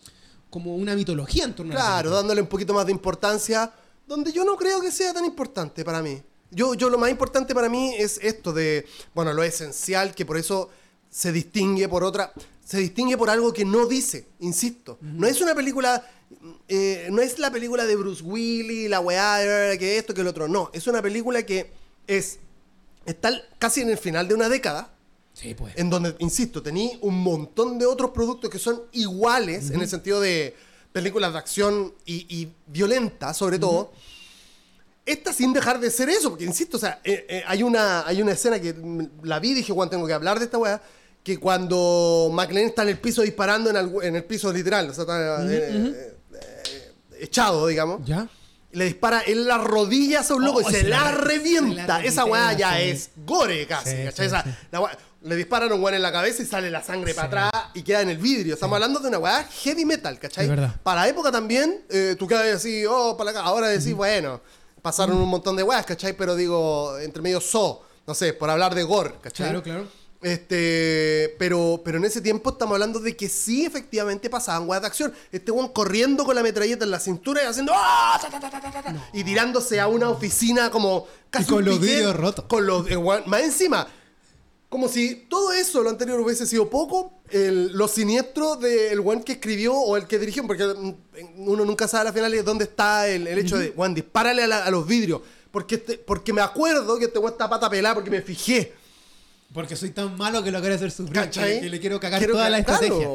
[0.49, 3.73] como una mitología en torno a la Claro, dándole un poquito más de importancia,
[4.07, 6.21] donde yo no creo que sea tan importante para mí.
[6.55, 10.37] Yo, yo lo más importante para mí es esto de, bueno, lo esencial, que por
[10.37, 10.69] eso
[11.09, 12.31] se distingue por otra,
[12.63, 14.97] se distingue por algo que no dice, insisto.
[15.01, 16.09] No es una película,
[16.69, 20.27] eh, no es la película de Bruce Willis, la weá, eh, que esto, que el
[20.27, 20.71] otro, no.
[20.73, 21.71] Es una película que
[22.07, 22.39] es,
[23.05, 24.93] está casi en el final de una década,
[25.33, 25.73] Sí, pues.
[25.75, 30.21] en donde, insisto, tení un montón de otros productos que son iguales en el sentido
[30.21, 30.55] de
[30.93, 33.91] películas de acción y, y violentas, sobre todo.
[35.05, 38.21] Esta sin dejar de ser eso, porque insisto, o sea, eh, eh, hay, una, hay
[38.21, 38.73] una escena que
[39.23, 40.81] la vi y dije, Juan, tengo que hablar de esta weá,
[41.23, 44.93] que cuando McLean está en el piso disparando en, algu- en el piso literal, o
[44.93, 48.27] sea, está eh, eh, eh, echado, digamos, ¿Ya?
[48.71, 51.97] le dispara en las rodillas a un loco Oh, y se, se la, la- revienta.
[51.97, 52.83] se la Esa weá ya sí.
[52.89, 54.29] es gore casi, Sí, ¿cachai?
[54.29, 56.83] sí, Esa- la weá- le disparan a un weón en la cabeza y sale la
[56.83, 58.53] sangre para atrás y queda en el vidrio.
[58.55, 60.47] Estamos hablando de una weá heavy metal, ¿cachai?
[60.83, 63.41] Para la época también, eh, tú quedas así, oh, para acá.
[63.41, 64.41] Ahora decís, bueno,
[64.85, 66.13] pasaron un montón de weas, ¿cachai?
[66.13, 69.47] Pero digo, entre medio so, no sé, por hablar de gore, ¿cachai?
[69.47, 69.87] Claro, claro.
[70.21, 74.87] Este, pero, pero en ese tiempo estamos hablando de que sí, efectivamente pasaban weas de
[74.87, 75.11] acción.
[75.31, 78.19] Este weón corriendo con la metralleta en la cintura y haciendo ¡ah!
[78.21, 82.15] ta, ta, ta, y tirándose a una oficina como casi Y con un los vidrios
[82.15, 82.45] rotos.
[82.45, 83.87] Con los eh, weón, más encima.
[84.75, 89.31] Como si todo eso, lo anterior, hubiese sido poco, el, lo siniestro del weón que
[89.31, 90.93] escribió o el que dirigió, porque mm,
[91.49, 94.47] uno nunca sabe a la final dónde está el, el hecho de, weón, dispárale a,
[94.47, 95.21] la- a los vidrios.
[95.49, 98.73] Porque, este- porque me acuerdo que este weón está pata pelada porque me fijé.
[99.53, 101.13] Porque soy tan malo que lo quiero hacer sufrir,
[101.61, 103.07] que le quiero cagar Quiero toda la estrategia.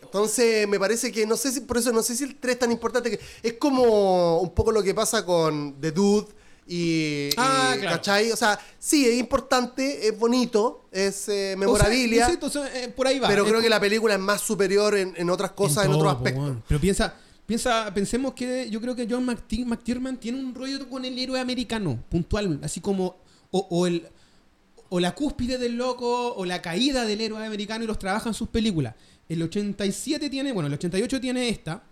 [0.00, 2.58] Entonces, me parece que, no sé si, por eso no sé si el 3 es
[2.60, 3.10] tan importante.
[3.10, 6.28] que Es como un poco lo que pasa con The Dude
[6.66, 7.30] y.
[7.36, 7.96] Ah, y, claro.
[7.96, 8.30] ¿Cachai?
[8.32, 12.38] O sea, sí, es importante, es bonito, es eh, memorabilia.
[12.40, 13.28] O sea, eh, por ahí va.
[13.28, 16.14] pero Es creo que la película es más superior en, en otras cosas, en, otros
[16.14, 16.56] aspectos.
[16.66, 17.14] Pero piensa,
[17.46, 21.38] piensa, pensemos que yo creo que John McTi- McTiernan tiene un rollo con el héroe
[21.40, 23.16] americano, puntual, así como
[23.50, 24.08] o, o el
[24.90, 28.34] o la cúspide del loco o la caída del héroe americano y los trabaja en
[28.34, 28.94] sus películas.
[29.28, 31.82] El 87 tiene, bueno, el 88 tiene esta,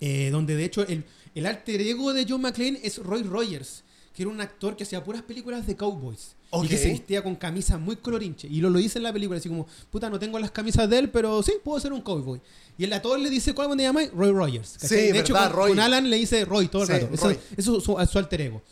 [0.00, 1.04] eh, donde de hecho el,
[1.34, 5.02] el alter ego de John McClane es Roy Rogers, que era un actor que hacía
[5.02, 6.34] puras películas de cowboys.
[6.50, 6.66] Ok.
[6.66, 8.46] Y que se vestía con camisas muy colorinche.
[8.46, 10.98] Y lo, lo dice en la película, así como, puta, no tengo las camisas de
[10.98, 12.40] él, pero sí, puedo ser un cowboy.
[12.76, 14.10] Y el actor le dice, ¿cuál te llamas?
[14.12, 14.76] Roy Rogers.
[14.78, 15.70] Sí, de hecho, verdad, con, Roy.
[15.70, 17.08] con Alan le dice Roy todo el Sí, rato.
[17.12, 17.38] Eso, Roy.
[17.56, 18.62] eso es su, su alter ego.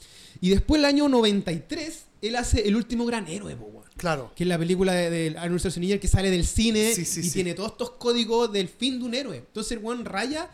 [0.42, 3.80] Y después, el año 93, él hace El último gran héroe, weón.
[3.96, 4.32] Claro.
[4.34, 7.30] Que es la película de, de Arnold Schwarzenegger que sale del cine Sí, sí, y
[7.30, 9.36] tiene todos estos códigos del fin de un héroe.
[9.38, 10.50] Entonces, el weón raya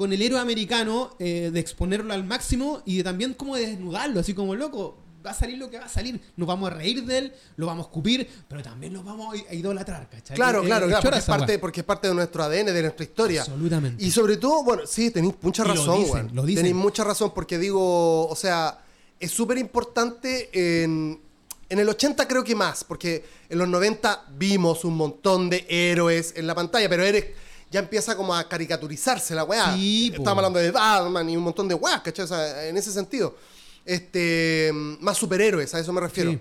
[0.00, 4.20] con el héroe americano eh, de exponerlo al máximo y de también como de desnudarlo,
[4.20, 4.96] así como loco.
[5.24, 6.18] Va a salir lo que va a salir.
[6.38, 9.54] Nos vamos a reír de él, lo vamos a escupir, pero también nos vamos a
[9.54, 10.34] idolatrar, ¿cachai?
[10.34, 12.80] Claro, Eh, claro, eh, claro, porque es, parte, porque es parte de nuestro ADN, de
[12.80, 13.42] nuestra historia.
[13.42, 14.02] Absolutamente.
[14.02, 16.30] Y sobre todo, bueno, sí, tenéis mucha Y lo razón, dicen, weón.
[16.32, 16.64] lo dicen.
[16.64, 18.78] Tenéis mucha razón porque digo, o sea,
[19.18, 20.48] es súper importante
[20.82, 21.20] en,
[21.68, 26.32] en el 80 creo que más, porque en los 90 vimos un montón de héroes
[26.36, 27.26] en la pantalla, pero eres
[27.70, 29.74] ya empieza como a caricaturizarse la weá.
[29.74, 30.18] Sí, po.
[30.22, 32.24] Estamos hablando de Batman y un montón de weas, ¿cachai?
[32.24, 33.36] O sea, en ese sentido.
[33.84, 36.40] Este, más superhéroes, a eso me refiero Sí.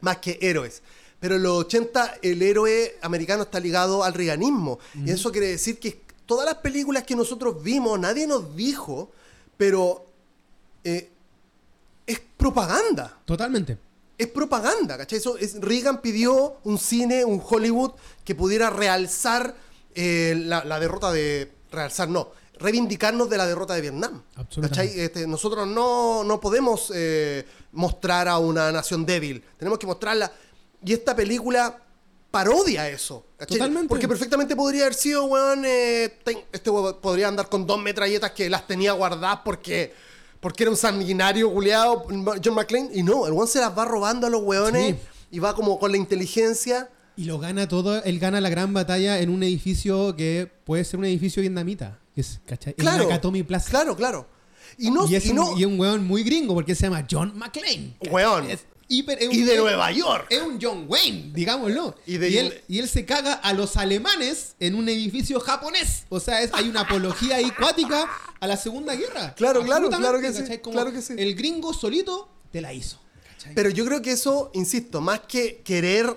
[0.00, 0.82] más que héroes.
[1.20, 4.78] Pero en los 80 el héroe americano está ligado al reganismo.
[5.04, 9.10] Y eso quiere decir que todas las películas que nosotros vimos, nadie nos dijo,
[9.56, 10.04] pero
[10.84, 11.08] eh,
[12.06, 13.18] es propaganda.
[13.24, 13.78] Totalmente.
[14.18, 15.18] Es propaganda, ¿cachai?
[15.18, 17.92] Eso es, Reagan pidió un cine, un Hollywood
[18.24, 19.54] que pudiera realzar
[19.96, 21.52] eh, la, la derrota de...
[21.72, 22.30] Realzar, no.
[22.58, 24.22] Reivindicarnos de la derrota de Vietnam.
[24.96, 29.42] Este, nosotros no, no podemos eh, mostrar a una nación débil.
[29.58, 30.32] Tenemos que mostrarla.
[30.84, 31.82] Y esta película
[32.30, 33.26] parodia eso.
[33.36, 33.58] ¿cachai?
[33.58, 33.88] Totalmente.
[33.88, 36.18] Porque perfectamente podría haber sido, weón, eh,
[36.52, 39.92] este weón podría andar con dos metralletas que las tenía guardadas porque
[40.40, 42.06] porque era un sanguinario culiado
[42.42, 42.90] John McClane.
[42.92, 45.00] Y no, el one se las va robando a los weones Sí.
[45.32, 46.88] y va como con la inteligencia.
[47.16, 50.98] Y lo gana todo, él gana la gran batalla en un edificio que puede ser
[50.98, 51.98] un edificio vietnamita.
[52.14, 52.72] Que es, ¿cachai?
[52.76, 53.04] En Claro.
[53.04, 53.70] Nakatomi Plaza.
[53.70, 54.28] Claro, claro.
[54.78, 57.06] Y no, y, es y un, no, y un weón muy gringo porque se llama
[57.10, 57.94] John McClane.
[58.10, 58.50] Weón.
[58.50, 60.26] Es hiper- es un- y de Nueva York.
[60.28, 61.94] Es un John Wayne, digámoslo.
[62.06, 66.04] Y de- él, y él se caga a los alemanes en un edificio japonés.
[66.10, 68.06] O sea, es, hay una apología ahí cuática
[68.38, 69.34] a la Segunda Guerra.
[69.34, 71.14] Claro, claro, claro que sí, claro que sí.
[71.16, 72.98] El gringo solito te la hizo.
[73.32, 73.54] ¿cachai?
[73.54, 76.14] Pero yo creo que eso, insisto, más que querer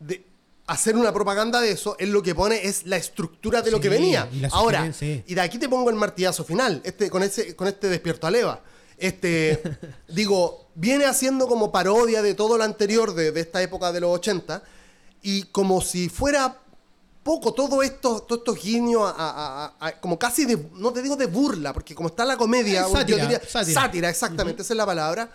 [0.00, 0.24] de-
[0.72, 3.82] hacer una propaganda de eso, es lo que pone es la estructura de lo Sí,
[3.82, 4.28] que venía.
[4.32, 7.68] y la Ahora, y de aquí te pongo el martillazo final, este, con, ese, con
[7.68, 8.60] este despierto a leva.
[8.98, 9.62] Este,
[10.08, 14.10] digo, viene haciendo como parodia de todo lo anterior de, de esta época de los
[14.14, 14.62] 80,
[15.22, 16.58] y como si fuera
[17.22, 21.02] poco todo esto, todos estos guiños a, a- a- a- como casi de, no te
[21.02, 23.80] digo de burla, porque como está la comedia, Eh, yo sátira, diría, sátira.
[23.80, 25.30] sátira, exactamente, esa es la palabra.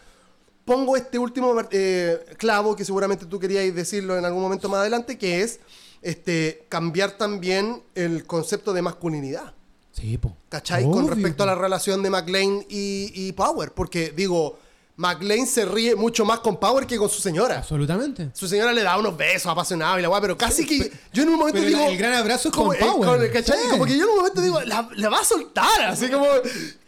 [0.68, 5.18] Pongo este último eh, clavo que seguramente tú querías decirlo en algún momento más adelante,
[5.18, 5.62] que es
[6.02, 9.54] este, cambiar también el concepto de masculinidad.
[9.94, 10.36] Sí, po.
[10.50, 10.84] ¿Cachai?
[10.84, 13.72] Con respecto a la relación de McLean y, y Power.
[13.72, 14.60] Porque, digo,
[14.98, 17.60] McLean se ríe mucho más con Power que con su señora.
[17.60, 18.30] Absolutamente.
[18.34, 21.30] Su señora le da unos besos apasionados y la weá, pero casi que yo en
[21.30, 21.88] un momento pero digo.
[21.90, 23.32] el gran abrazo es como, con eh, Power.
[23.32, 23.58] ¿cachai?
[23.62, 23.68] Sí.
[23.70, 26.26] Como que yo en un momento digo, la, la va a soltar, así como,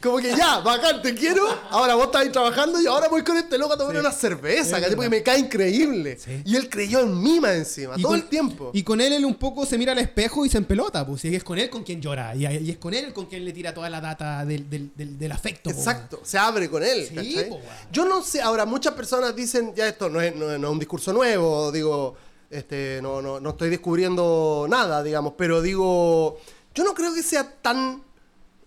[0.01, 1.47] como que ya, bacán, te quiero.
[1.69, 4.79] Ahora vos estás ahí trabajando y ahora voy con este loco a tomar una cerveza,
[4.79, 4.95] verdad.
[4.95, 6.17] Porque me cae increíble.
[6.19, 6.41] Sí.
[6.45, 8.71] Y él creyó en mí más encima, todo con- el tiempo.
[8.73, 11.25] Y con él, él un poco se mira al espejo y se empelota, pues.
[11.25, 12.35] Y es con él con quien llora.
[12.35, 15.19] Y, y es con él con quien le tira toda la data del, del, del,
[15.19, 15.69] del afecto.
[15.69, 15.75] po.
[15.77, 17.07] Exacto, se abre con él.
[17.07, 17.67] Sí, po, weón.
[17.99, 20.71] Yo no sé, ahora muchas personas dicen, ya esto no es, no, es- no es
[20.71, 22.15] un discurso nuevo, digo,
[22.49, 26.39] este, no, no, no estoy descubriendo nada, digamos, pero digo,
[26.73, 28.01] yo no creo que sea tan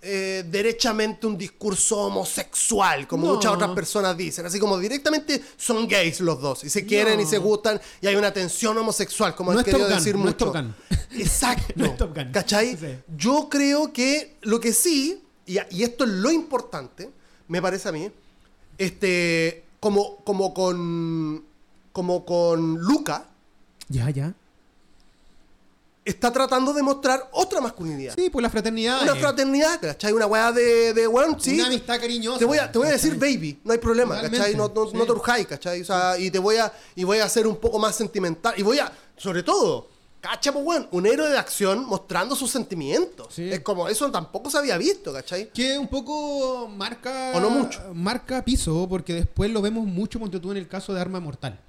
[0.03, 3.35] eh, derechamente un discurso homosexual, como No.
[3.37, 7.25] muchas otras personas dicen, así como directamente son gays los dos, y se quieren y
[7.25, 10.27] se gustan, y hay una tensión homosexual, como No han querido Gun, decir no es
[10.27, 10.45] mucho.
[10.53, 10.75] Top Gun.
[11.19, 11.73] Exacto.
[11.77, 12.33] No es Top Gun.
[12.33, 12.77] ¿Cachai?
[12.77, 12.99] Sí.
[13.17, 17.09] Yo creo que lo que sí, y, y esto es lo importante,
[17.49, 18.11] me parece a mí,
[18.79, 21.45] este, como, como con
[21.93, 23.27] como con Luca,
[23.89, 24.33] Ya, ya.
[26.05, 28.15] está tratando de mostrar otra masculinidad.
[28.17, 29.03] Sí, pues la fraternidad.
[29.03, 30.13] Una eh, fraternidad, ¿cachai?
[30.13, 31.57] Una weá de, de weón, sí.
[31.57, 32.39] Una amistad cariñosa.
[32.39, 34.55] Te voy a, te voy a decir baby, no hay problema, ¿cachai?
[34.55, 34.97] No, no, sí.
[34.97, 35.83] no te urjáis, ¿cachai?
[35.83, 38.55] O sea, y te voy a, y voy a hacer un poco más sentimental.
[38.57, 39.89] Y voy a, sobre todo,
[40.23, 43.35] cacha, pues, weón, un héroe de acción mostrando sus sentimientos.
[43.35, 43.51] Sí.
[43.51, 45.51] Es como, eso tampoco se había visto, ¿cachai?
[45.53, 47.33] Que un poco marca.
[47.35, 47.83] O no mucho.
[47.93, 51.61] Marca piso, porque después lo vemos mucho, ponte tú en el caso de Arma Mortal.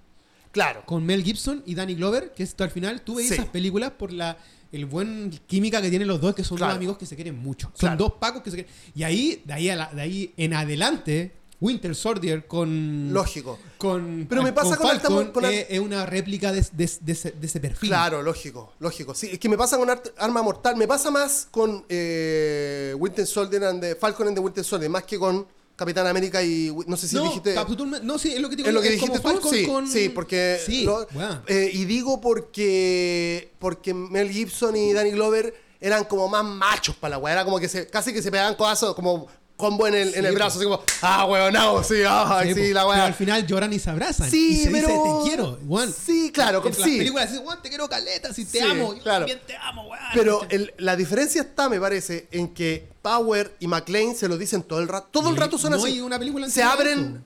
[0.51, 0.83] Claro.
[0.85, 3.33] Con Mel Gibson y Danny Glover, que esto al final tú veis Sí.
[3.33, 4.37] esas películas por la
[4.71, 6.71] el buen química que tienen los dos, que son Claro.
[6.73, 7.67] dos amigos que se quieren mucho.
[7.75, 7.97] Son Claro.
[7.97, 8.73] dos pacos que se quieren.
[8.95, 11.31] Y ahí, de ahí, a la- de ahí en adelante,
[11.61, 13.13] Winter Soldier con.
[13.13, 13.57] Lógico.
[13.77, 17.31] Con, Pero me pasa con Falcon Alta- con es, una réplica de, de- de ese,
[17.31, 17.89] de ese perfil.
[17.89, 19.13] Claro, lógico, lógico.
[19.15, 23.25] Sí, es que me pasa con Art- Arma Mortal, me pasa más con eh, Winter
[23.25, 25.45] Soldier and the Falcon and the Winter Soldier, más que con
[25.75, 27.55] Capitán América y no sé si no, dijiste
[28.03, 28.67] no, sí, es lo que digo.
[28.67, 31.07] es lo que es dijiste como tú, sí, con- sí, porque Sí, lo-
[31.47, 37.11] eh, y digo porque porque Mel Gibson y Danny Glover eran como más machos para
[37.11, 39.27] la weá, era como que se casi que se pegaban codazos como
[39.57, 40.33] combo en el, en Sí, el po.
[40.33, 42.73] brazo, así como, ah, weón, no, sí, ah, sí, Sí, po.
[42.73, 43.05] la weá.
[43.05, 44.29] al final lloran y se abrazan.
[44.29, 45.93] Sí, y se pero- dice, te quiero, weón.
[45.93, 46.97] Sí, claro, En como- las sí.
[46.97, 48.93] películas dicen, te quiero caleta, si te amo.
[48.95, 49.19] Yo claro.
[49.25, 50.03] también te amo, weón.
[50.13, 54.63] Pero el- la diferencia está, me parece, en que Power y McLean se lo dicen
[54.63, 55.07] todo el rato.
[55.11, 55.87] Todo el rato son no así.
[55.87, 57.23] hay una película Se abren.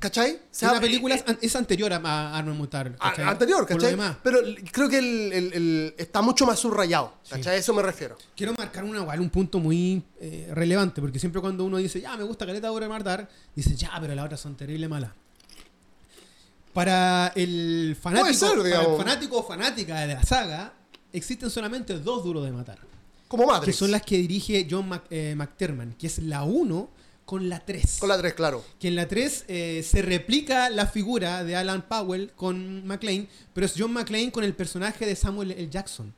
[0.00, 0.40] ¿Cachai?
[0.50, 2.96] Se abre- película eh, es, an- es anterior a, a Arma Mortal.
[2.98, 3.24] a- ¿cachai?
[3.26, 3.96] anterior, ¿cachai?
[4.22, 4.38] Pero
[4.72, 7.12] creo que el, el- el- está mucho más subrayado.
[7.28, 7.54] ¿Cachai?
[7.54, 8.16] A eso me refiero.
[8.34, 12.24] Quiero marcar una, un punto muy eh, relevante, porque siempre cuando uno dice, ya, me
[12.24, 15.12] gusta Caleta de Matar, dice, ya, pero las otras son terrible malas.
[16.72, 20.72] Para el fanático, ser, para el fanático o fanática de la saga,
[21.12, 22.78] existen solamente dos duros de matar.
[23.28, 23.66] Como Matrix.
[23.76, 26.88] Que son las que dirige John eh, McTiernan, que es la 1
[27.30, 27.98] con la 3.
[28.00, 28.64] Con la 3, claro.
[28.80, 33.66] Que en la 3 eh, se replica la figura de Alan Powell con McLean, pero
[33.66, 35.68] es John McClane con el personaje de Samuel L.
[35.70, 36.12] Jackson.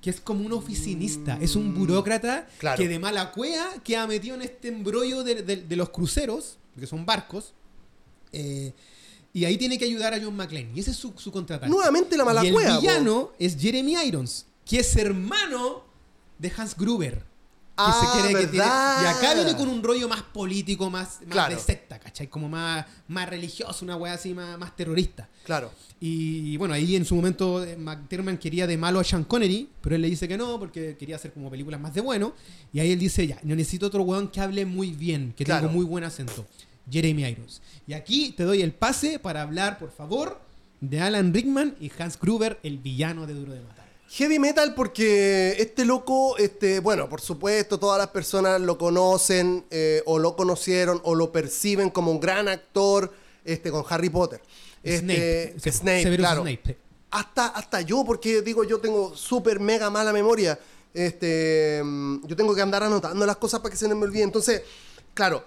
[0.00, 2.78] Que es como un oficinista, es un burócrata Mm, Claro.
[2.82, 6.56] que de mala cueva que ha metido en este embrollo de, de- de los cruceros,
[6.80, 7.52] que son barcos,
[8.32, 8.72] eh,
[9.34, 10.70] y ahí tiene que ayudar a John McClane.
[10.74, 11.68] Y ese es su, su contratante.
[11.74, 12.80] Nuevamente la mala y el cueva, po.
[12.80, 15.84] villano es Jeremy Irons, que es hermano
[16.38, 17.22] de Hans Gruber.
[17.76, 19.02] Ah, se quiere que tiene- ¿verdad?
[19.02, 21.54] y acá viene con un rollo más político, más, más Claro.
[21.56, 22.28] de secta, ¿cachai?
[22.28, 25.28] Como más, más religioso, una wea así más, más terrorista.
[25.44, 25.72] Claro.
[26.00, 29.96] Y bueno, ahí en su momento eh, McTiernan quería de malo a Sean Connery, pero
[29.96, 32.34] él le dice que no, porque quería hacer como películas más de bueno.
[32.72, 35.62] Y ahí él dice, ya, yo necesito otro weón que hable muy bien, que Claro.
[35.62, 36.46] tenga muy buen acento.
[36.90, 37.60] Jeremy Irons.
[37.86, 40.40] Y aquí te doy el pase para hablar, por favor,
[40.80, 43.83] de Alan Rickman y Hans Gruber, el villano de Duro de Matar.
[44.16, 50.04] Heavy metal porque este loco, este, bueno, por supuesto, todas las personas lo conocen eh,
[50.06, 53.12] o lo conocieron o lo perciben como un gran actor
[53.44, 54.40] este, con Harry Potter.
[54.84, 56.42] Este, Snape, Snape, Severus claro.
[56.42, 56.78] Snape.
[57.10, 60.60] Hasta, hasta yo, porque digo, yo tengo súper mega mala memoria.
[60.92, 64.28] Este, mm, yo tengo que andar anotando las cosas para que se no me olviden.
[64.28, 64.62] Entonces,
[65.12, 65.44] claro,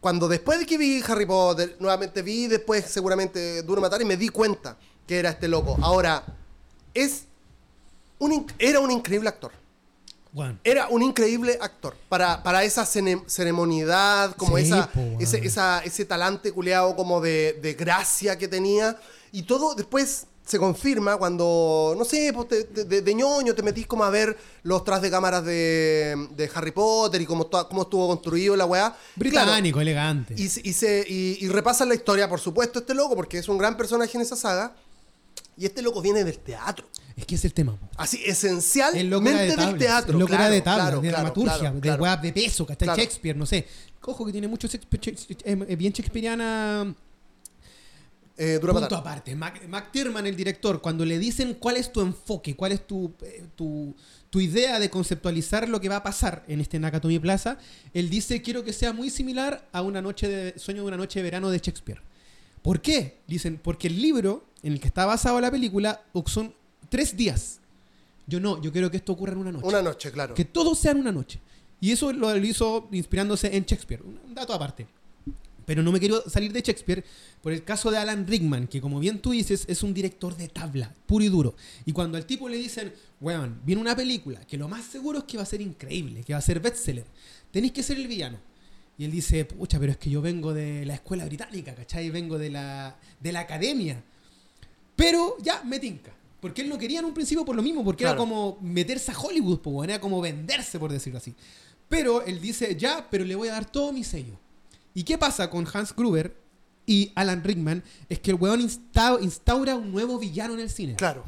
[0.00, 4.16] cuando después de que vi Harry Potter, nuevamente vi después seguramente Duro Matar y me
[4.16, 5.78] di cuenta que era este loco.
[5.80, 6.24] Ahora,
[6.92, 7.26] es
[8.22, 9.52] un, era un increíble actor.
[10.34, 11.94] Bueno, Era un increíble actor.
[12.08, 17.20] Para, para esa cene- ceremonidad, como Sí, esa, po, ese, esa- ese talante culeado como
[17.20, 18.98] de, de gracia que tenía.
[19.30, 23.62] Y todo después se confirma cuando, no sé, pues, te- te- de, de ñoño te
[23.62, 27.82] metís como a ver los tras de cámaras de, de Harry Potter y cómo, cómo
[27.82, 28.88] estuvo construido la weá.
[28.88, 30.34] Claro, británico, elegante.
[30.36, 33.58] y, y, se- y- y repasan la historia, por supuesto, este loco, porque es un
[33.58, 34.74] gran personaje en esa saga.
[35.58, 36.86] Y este loco viene del teatro.
[37.16, 37.76] Es que es el tema.
[37.76, 37.88] po.
[37.96, 40.18] Así, esencialmente de del teatro.
[40.18, 42.86] Loco claro, era de claro, de claro, dramaturgia, de weas de peso, ¿cachai?
[42.86, 43.02] Claro.
[43.02, 43.66] Shakespeare, no sé.
[44.04, 46.94] Ojo que tiene mucho Shakespeare, bien shakespeariana
[48.36, 49.36] Eh, dura punto aparte.
[49.36, 49.60] Mac,
[49.94, 53.94] el director, cuando le dicen cuál es tu enfoque, cuál es tu, eh, tu,
[54.30, 57.58] tu idea de conceptualizar lo que va a pasar en este Nakatomi Plaza,
[57.92, 61.18] él dice, quiero que sea muy similar a una noche de sueño de una noche
[61.20, 62.00] de verano de Shakespeare.
[62.62, 63.18] ¿Por qué?
[63.28, 66.54] Dicen, porque el libro en el que está basado la película son
[66.92, 67.58] tres días.
[68.26, 69.66] Yo no, yo quiero que esto ocurra en una noche.
[69.66, 70.34] Una noche, claro.
[70.34, 71.40] Que todo sea en una noche.
[71.80, 74.02] Y eso lo hizo inspirándose en Shakespeare.
[74.02, 74.86] Un un dato aparte.
[75.64, 77.04] Pero no me quiero salir de Shakespeare
[77.40, 80.48] por el caso de Alan Rickman, que como bien tú dices, es un director de
[80.48, 81.54] tabla, puro y duro.
[81.86, 85.24] Y cuando al tipo le dicen, weón, viene una película que lo más seguro es
[85.24, 87.06] que va a ser increíble, que va a ser bestseller,
[87.50, 88.38] tenéis que ser el villano.
[88.98, 92.10] Y él dice, pucha, pero es que yo vengo de la escuela británica, ¿cachai?
[92.10, 94.02] Vengo de la, de la academia.
[94.96, 96.12] Pero ya, me tinca.
[96.42, 99.18] Porque él no quería en un principio por lo mismo, porque era como meterse a
[99.18, 101.34] Hollywood, po, era como venderse, por decirlo así.
[101.88, 104.34] Pero él dice, ya, pero le voy a dar todo mi sello.
[104.92, 106.36] ¿Y qué pasa con Hans Gruber
[106.84, 107.84] y Alan Rickman?
[108.08, 110.96] Es que el weón insta- instaura un nuevo villano en el cine.
[110.96, 111.24] Claro.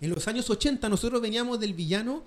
[0.00, 2.24] En los años 80 nosotros veníamos del villano,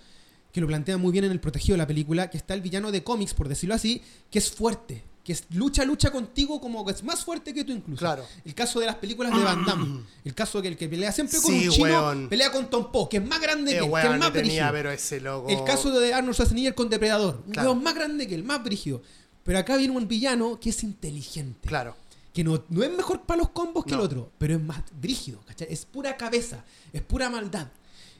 [0.54, 2.94] que lo plantea muy bien en el protegido de la película, que está el villano
[2.94, 4.02] de cómics, por decirlo así,
[4.32, 8.00] que es fuerte, que lucha, lucha contigo como que es más fuerte que tú incluso.
[8.00, 8.24] Claro.
[8.46, 10.02] El caso de las películas de Van Damme.
[10.24, 12.30] El caso que el que pelea siempre con Sí, un chino, weón.
[12.30, 14.42] pelea con Tom Poe, que es más grande Eh, que él, que es más le
[14.42, 14.72] tenía, brígido.
[14.72, 15.50] pero ese loco.
[15.50, 17.44] El caso de Arnold Schwarzenegger con Depredador.
[17.46, 17.72] Un Claro.
[17.72, 19.02] weón más grande que él, más brígido.
[19.44, 21.68] Pero acá viene un villano que es inteligente.
[21.68, 21.96] Claro.
[22.34, 23.98] Que no, no es mejor para los combos que No.
[24.00, 25.68] el otro, pero es más brígido, ¿cachai?
[25.72, 26.64] Es pura cabeza,
[26.94, 27.68] es pura maldad.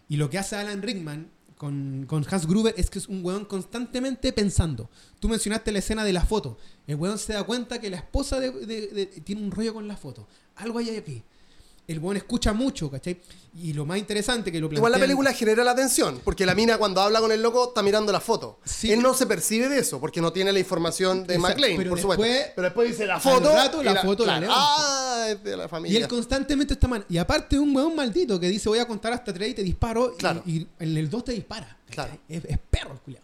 [0.08, 1.28] Y lo que hace Alan Rickman
[1.58, 4.90] con, con Hans Gruber es que es un weón constantemente pensando.
[5.20, 6.58] Tú mencionaste la escena de la foto.
[6.88, 9.96] El weón se da cuenta que la esposa de- de- tiene un rollo con la
[9.98, 10.28] foto.
[10.56, 11.24] Algo hay aquí.
[11.88, 13.22] El weón escucha mucho, ¿cachai?
[13.62, 16.56] Y lo más interesante que lo Igual la plantean- película genera la atención, porque la
[16.56, 18.60] mina cuando habla con el loco está mirando la foto.
[18.66, 18.92] Sí.
[18.92, 21.98] Él no se percibe de eso, porque no tiene la información de McLean, pero por
[22.00, 22.52] después- supuesto.
[22.56, 23.54] Pero después dice la foto.
[23.54, 24.64] rato y la foto la levanta.
[24.68, 26.00] Ah, es de la Y familia.
[26.00, 27.06] él constantemente está mal.
[27.08, 30.14] Y aparte, un weón maldito que dice: Voy a contar hasta tres y te disparo.
[30.14, 30.42] y- Claro.
[30.46, 31.78] Y, en el 2 te dispara.
[31.90, 32.18] Claro.
[32.28, 33.24] Es, es perro el culiao.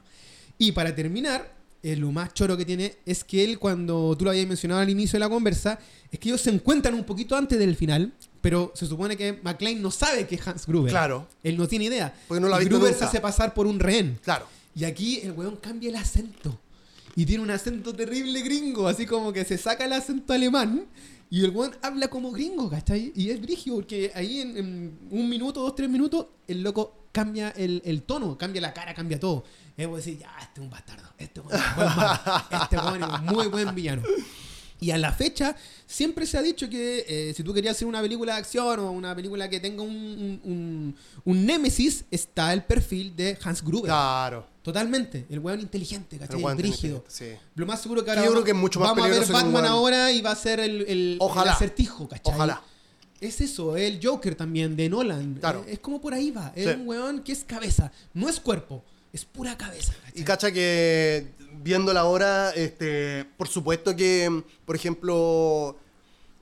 [0.60, 1.52] Y para terminar,
[1.84, 4.90] eh, lo más choro que tiene es que él, cuando tú lo habías mencionado al
[4.90, 5.80] inicio de la conversa,
[6.12, 8.14] es que ellos se encuentran un poquito antes del final.
[8.42, 10.92] Pero se supone que McLean no sabe que es Hans Gruber.
[10.92, 11.28] Claro.
[11.44, 12.14] Él no tiene idea.
[12.28, 13.06] Porque no lo ha visto Gruber nunca.
[13.06, 14.20] se hace pasar por un rehén.
[14.24, 14.48] Claro.
[14.76, 16.60] Y aquí el weón cambia el acento.
[17.16, 20.86] Y tiene un acento terrible gringo, así como que se saca el acento alemán.
[21.30, 23.14] Y el weón habla como gringo, ¿cachai?
[23.16, 27.50] Y es brigio, porque ahí en, en un minuto, dos, tres minutos, el loco cambia
[27.52, 29.44] el, el tono, cambia la cara, cambia todo.
[29.88, 32.20] Vos decís, ya, este es un bastardo, este weón es un buen malo,
[32.64, 34.04] este weón es muy buen villano.
[34.82, 35.56] Y a la fecha,
[35.86, 38.92] siempre se ha dicho que eh, si tú querías hacer una película de acción o
[38.92, 43.86] una película que tenga un, un, un- un némesis, está el perfil de Hans Gruber.
[43.90, 44.48] Claro.
[44.64, 45.26] Totalmente.
[45.30, 46.38] El weón inteligente, ¿cachai?
[46.38, 47.06] El weón brígido.
[47.08, 47.28] sí.
[47.56, 49.26] Lo más seguro que ahora yo vamos, creo que es mucho más vamos a ver
[49.28, 51.52] Batman ahora y va a ser el, el, Ojalá.
[51.52, 52.34] el acertijo, ¿cachai?
[52.34, 52.62] Ojalá.
[53.20, 55.36] Es eso, el Joker también de Nolan.
[55.36, 55.64] Claro.
[55.68, 56.52] Eh, Es como por ahí va.
[56.56, 56.72] Es Sí.
[56.74, 57.92] un weón que es cabeza.
[58.16, 59.94] No es cuerpo, es pura cabeza.
[60.06, 60.22] ¿cachai?
[60.22, 61.28] Y cacha que
[61.64, 65.78] viéndola ahora, este, por supuesto que, por ejemplo,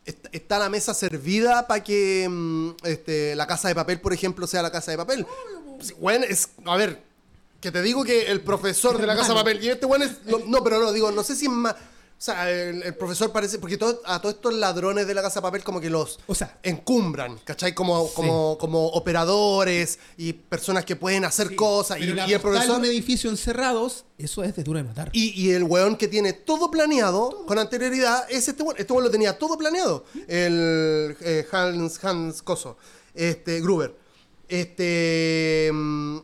[0.05, 4.47] est- está la mesa servida para que mm, este, la casa de papel, por ejemplo,
[4.47, 5.25] sea la casa de papel.
[5.99, 7.01] Bueno, es, a ver,
[7.61, 9.61] Que te digo que el profesor de la casa de papel.
[9.63, 10.23] Y este weón es.
[10.25, 11.75] No, no, pero no, digo, no sé si es más.
[12.19, 13.59] O sea, el, el profesor parece.
[13.59, 16.35] Porque todo- a todos estos ladrones de la casa de papel, como que los O
[16.35, 17.73] sea- encumbran, ¿cachai?
[17.73, 21.97] Como, como, como operadores y personas que pueden hacer cosas.
[22.01, 22.77] Y, la y el profesor.
[22.79, 25.09] un edificio encerrados, eso es de duro de matar.
[25.13, 28.75] Y, y el weón que tiene todo planeado con anterioridad es este weón.
[28.77, 30.03] Este weón lo tenía todo planeado.
[30.27, 32.75] El eh, Hans, Hans Coso.
[33.13, 33.95] Este, Gruber.
[34.49, 35.69] Este.
[35.73, 36.17] mm,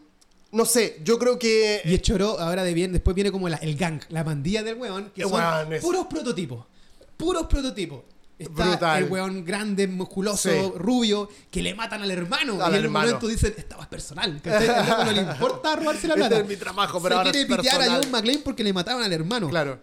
[0.55, 1.81] no sé, yo creo que.
[1.85, 4.75] Y el choro, ahora de bien, después viene como la- el gang, la pandilla del
[4.77, 6.65] weón, que son es- puros prototipos.
[7.17, 8.01] Puros prototipos.
[8.37, 9.03] Está Brutal.
[9.03, 10.71] el weón grande, musculoso, Sí.
[10.77, 12.61] rubio, que le matan al hermano.
[12.61, 14.41] Al y en un momento dicen, esta es personal.
[14.43, 16.39] no le importa robarse la Este plata.
[16.41, 17.85] es mi trabajo, pero Se ahora quiere es pitear a.
[17.95, 19.49] John McClane porque le mataban al hermano.
[19.49, 19.79] Claro.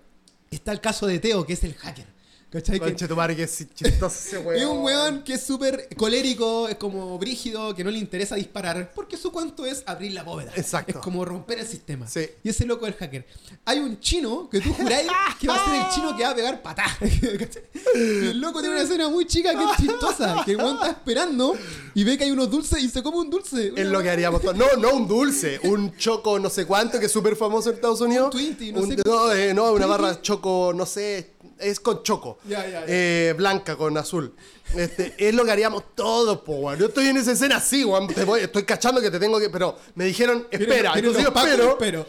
[0.51, 2.05] Está el caso de Teo, que es el hacker.
[2.53, 2.79] ¿Cachai?
[2.79, 4.61] Conche tu madre, que es chistoso ese weón.
[4.61, 8.93] es un weón que es súper colérico, es como brígido, que no le interesa disparar,
[8.95, 10.53] porque su cuento es abrir la bóveda.
[10.55, 10.93] Exacto.
[10.93, 12.07] Es como romper el sistema.
[12.07, 12.29] Sí.
[12.45, 13.27] Y ese loco es el hacker.
[13.65, 15.09] Hay un chino que tú juráis
[15.41, 16.63] que va a ser el chino que va a pegar.
[17.95, 20.91] Y el loco tiene una escena muy chica que es chistosa, que el weón está
[20.91, 21.55] esperando
[21.95, 23.73] y ve que hay unos dulces y se come un dulce.
[23.77, 24.57] Es lo que haríamos todos.
[24.57, 28.01] No, no un dulce, un choco no sé cuánto que es súper famoso en Estados
[28.01, 28.27] Unidos.
[28.27, 31.32] Un Twinty, no Un- sé no, eh, no, una barra choco, no sé,
[31.63, 32.39] es con choco.
[32.49, 32.85] Ya, ya, ya.
[32.89, 34.35] Eh, blanca con azul.
[34.77, 36.79] Este, es lo que haríamos todos, po, weón.
[36.79, 38.09] Yo estoy en esa escena así, weón.
[38.09, 39.49] Te voy- estoy cachando que te tengo que.
[39.51, 40.95] Pero me dijeron, espera.
[41.01, 41.77] Los yo pacos, espero.
[41.79, 42.07] pero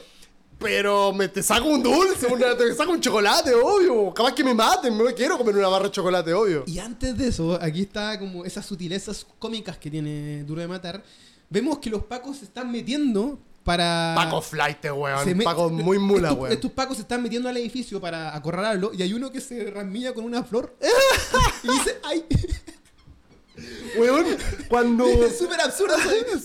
[0.59, 4.13] Pero me te saco un dulce, una- te saco un chocolate, obvio.
[4.13, 6.63] Capaz que me maten, me quiero comer una barra de chocolate, obvio.
[6.67, 11.03] Y antes de eso, aquí está como esas sutilezas cómicas que tiene Duro de Matar.
[11.49, 14.13] Vemos que los pacos se están metiendo para.
[14.15, 15.23] Paco Flight, weón.
[15.23, 16.53] se me- Paco muy mula, estos, weón.
[16.53, 20.13] Estos pacos se están metiendo al edificio para acorralarlo y hay uno que se ramilla
[20.13, 20.75] con una flor
[21.63, 22.25] y dice, ¡ay!
[23.97, 24.25] Weón,
[24.69, 25.05] cuando.
[25.25, 25.95] Es súper absurdo.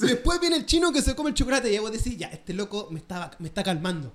[0.00, 2.88] Después viene el chino que se come el chocolate y vos decís, ya, este loco
[2.90, 4.12] me está, me está calmando.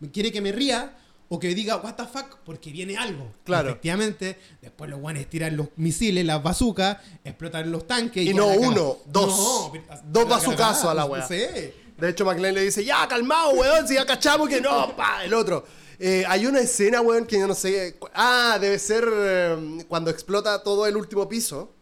[0.00, 0.96] Me quiere que me ría
[1.30, 3.32] o que diga, what the fuck, porque viene algo.
[3.44, 3.70] Claro.
[3.70, 8.24] Efectivamente, después los guanes tiran los misiles, las bazucas, explotan los tanques.
[8.26, 9.70] Y no uno, dos.
[9.72, 11.26] pero- Dos bazucazos a la no wea.
[11.26, 11.74] sé.
[11.96, 15.32] De hecho, McLean le dice, ya, calmado, weón, si ya cachamos que no, pa, el
[15.32, 15.64] otro.
[15.98, 17.96] Eh, hay una escena, weón, que yo no sé.
[18.14, 21.72] Ah, debe ser eh, cuando explota todo el último piso.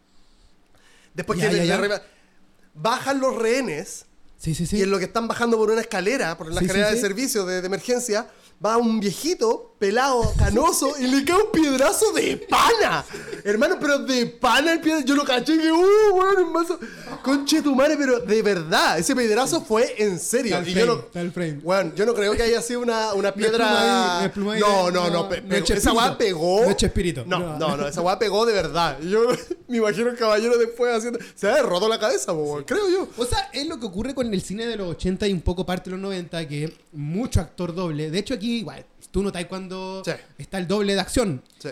[1.14, 1.74] Después Ya, que ya, de ya.
[1.76, 2.02] arriba.
[2.74, 4.04] Bajan los rehenes.
[4.42, 4.78] Sí, sí, sí.
[4.78, 7.00] Y en lo que están bajando por una escalera, por la Sí, escalera sí, de
[7.00, 7.06] sí.
[7.06, 8.26] servicio de, de emergencia,
[8.64, 13.04] va un viejito, pelado, canoso, y le cae un piedrazo de pana.
[13.44, 15.04] Hermano, pero de pana el piedrazo.
[15.06, 16.78] Yo lo caché y que, uh, weón, hermano.
[17.22, 20.58] Conche tu madre, pero de verdad, ese piedrazo fue en serio.
[20.58, 21.60] El y yo frame, no, está el frame.
[21.62, 24.30] Weón, yo no creo que haya sido una, una piedra.
[24.36, 25.42] No no, no, pe-
[25.74, 26.62] esa weá pegó.
[26.64, 27.76] No es Chespirito, No, no.
[27.76, 28.98] no, esa weá pegó de verdad.
[29.00, 29.20] Yo
[29.68, 31.18] me imagino el caballero después haciendo.
[31.34, 33.08] Se ha roto la cabeza, weón, creo yo.
[33.16, 35.64] O sea, es lo que ocurre con el cine de los 80 y un poco
[35.66, 38.10] parte de los 90, que mucho actor doble.
[38.10, 40.12] De hecho, aquí, igual, tú notas cuando Sí.
[40.38, 41.42] está el doble de acción.
[41.58, 41.70] Sí.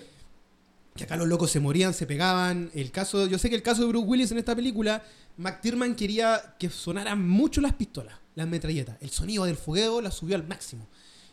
[0.94, 2.70] Que acá los locos se morían, se pegaban.
[2.74, 5.02] El caso, yo sé que el caso de Bruce Willis en esta película,
[5.36, 8.96] McTiernan quería que sonaran mucho las pistolas, las metralletas.
[9.00, 10.86] El sonido del fogueo la subió al máximo.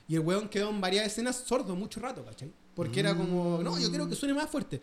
[0.07, 2.49] Y el weón quedó en varias escenas sordo mucho rato, ¿cachai?
[2.75, 4.79] Porque era como, no, yo quiero que suene más fuerte.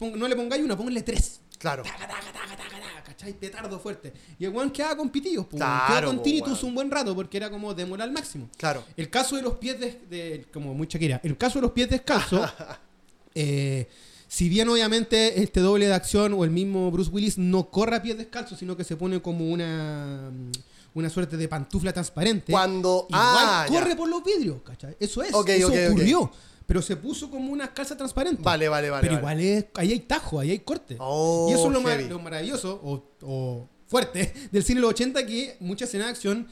[0.00, 1.40] No le pongáis una, pónganle tres.
[1.58, 1.82] Claro.
[1.82, 3.32] Taca, taca, taca, taca, taca, ¿cachai?
[3.32, 4.12] Petardo fuerte.
[4.38, 5.60] Y el weón quedaba con pitillos, pues.
[5.60, 8.48] Claro, quedaba con po, tinnitus un buen rato porque era como demorar al máximo.
[8.56, 8.84] Claro.
[8.96, 11.90] El caso de los pies de, de- como muy Shakira, el caso de los pies
[11.90, 12.48] descalzos,
[13.34, 13.88] eh,
[14.28, 18.02] si bien obviamente este doble de acción o el mismo Bruce Willis no corre a
[18.02, 20.30] pies descalzos, sino que se pone como una
[20.94, 22.50] una suerte de pantufla transparente.
[22.52, 23.72] Cuando- igual ah, ya.
[23.72, 24.96] corre por los vidrios, ¿cachai?
[24.98, 26.30] Eso es, Ok, eso ocurrió.
[26.68, 28.42] Pero se puso como una calza transparente.
[28.42, 29.42] Vale, vale, vale, Pero vale.
[29.42, 30.96] igual es, ahí hay tajo, ahí hay corte.
[31.00, 34.90] Oh, y eso es lo, mar- lo maravilloso o, o fuerte del cine de los
[34.90, 36.46] 80 que mucha escena de acción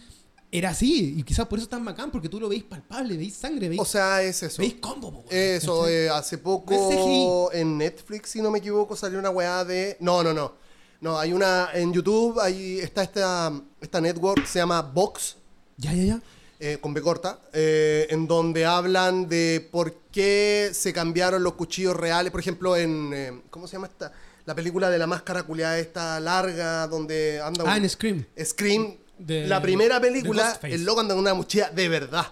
[0.50, 1.14] era así.
[1.18, 3.78] Y quizás por eso es tan bacán, porque tú lo veis palpable, veis sangre, veis,
[3.80, 4.62] O sea, es eso.
[4.62, 5.12] veis combo.
[5.12, 9.98] po, Eso, eh, hace poco en Netflix, si no me equivoco, salió una weá de.
[10.00, 10.54] No, no, no.
[11.02, 11.68] No, hay una.
[11.74, 13.52] En YouTube ahí está esta,
[13.82, 15.36] esta network, se llama Vox,
[15.76, 16.22] Ya, ya, ya.
[16.58, 21.96] Eh, con B corta, eh, en donde hablan de por qué se cambiaron los cuchillos
[21.96, 22.30] reales.
[22.32, 23.10] Por ejemplo, en.
[23.14, 24.12] eh, ¿Cómo se llama esta?
[24.46, 27.64] La película de la máscara culiada, esta larga, donde anda.
[27.66, 28.24] Ah, un- en Scream.
[28.44, 32.26] Scream, De- la primera película, el loco anda con una mochila de verdad.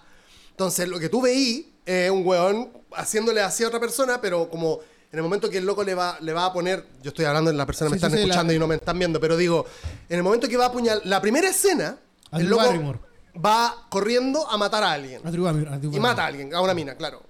[0.51, 4.79] Entonces, lo que tú veí es un weón haciéndole así a otra persona, pero como
[5.11, 6.85] en el momento que el loco le va, le va a poner.
[7.03, 8.67] Yo estoy hablando en la persona, me Sí, sí, están sí, escuchando la- y no
[8.69, 9.67] me están viendo, pero digo,
[10.09, 11.05] en el momento que va a apuñalar.
[11.05, 11.99] La primera escena,
[12.33, 12.99] el loco Barrymore.
[13.43, 15.21] Va corriendo a matar a alguien.
[15.25, 17.23] A a Drew Y mata a alguien, a una mina, claro.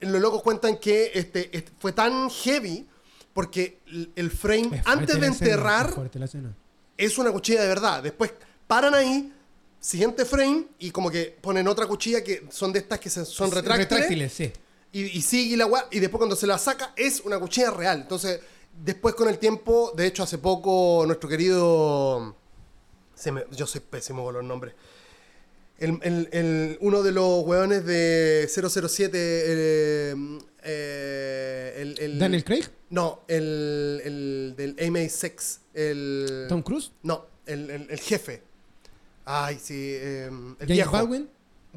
[0.00, 2.86] Los locos cuentan que este, este fue tan heavy
[3.32, 3.80] porque
[4.14, 6.10] el- frame, Es antes de escena, enterrar,
[6.96, 8.02] es una cuchilla de verdad.
[8.02, 8.32] Después
[8.66, 9.32] paran ahí,
[9.80, 13.88] siguiente frame y como que ponen otra cuchilla que son de estas que son retráctiles.
[13.90, 14.52] Retráctiles, sí.
[14.92, 18.00] Y, y sigue la y después cuando se la saca es una cuchilla real.
[18.02, 18.40] Entonces,
[18.84, 22.34] después con el tiempo, de hecho hace poco nuestro querido...
[23.14, 24.74] se me- yo soy pésimo con los nombres.
[25.78, 29.10] El, el- el- uno de los weones de 007...
[29.18, 30.14] eh,
[30.62, 35.58] eh, el, el- Daniel Craig, No, el, el del MI6.
[35.74, 38.42] El, Tom Cruise, No, el, el- el jefe.
[39.26, 39.74] Ay, sí.
[39.94, 40.92] eh, el James viejo.
[40.92, 41.28] Baldwin.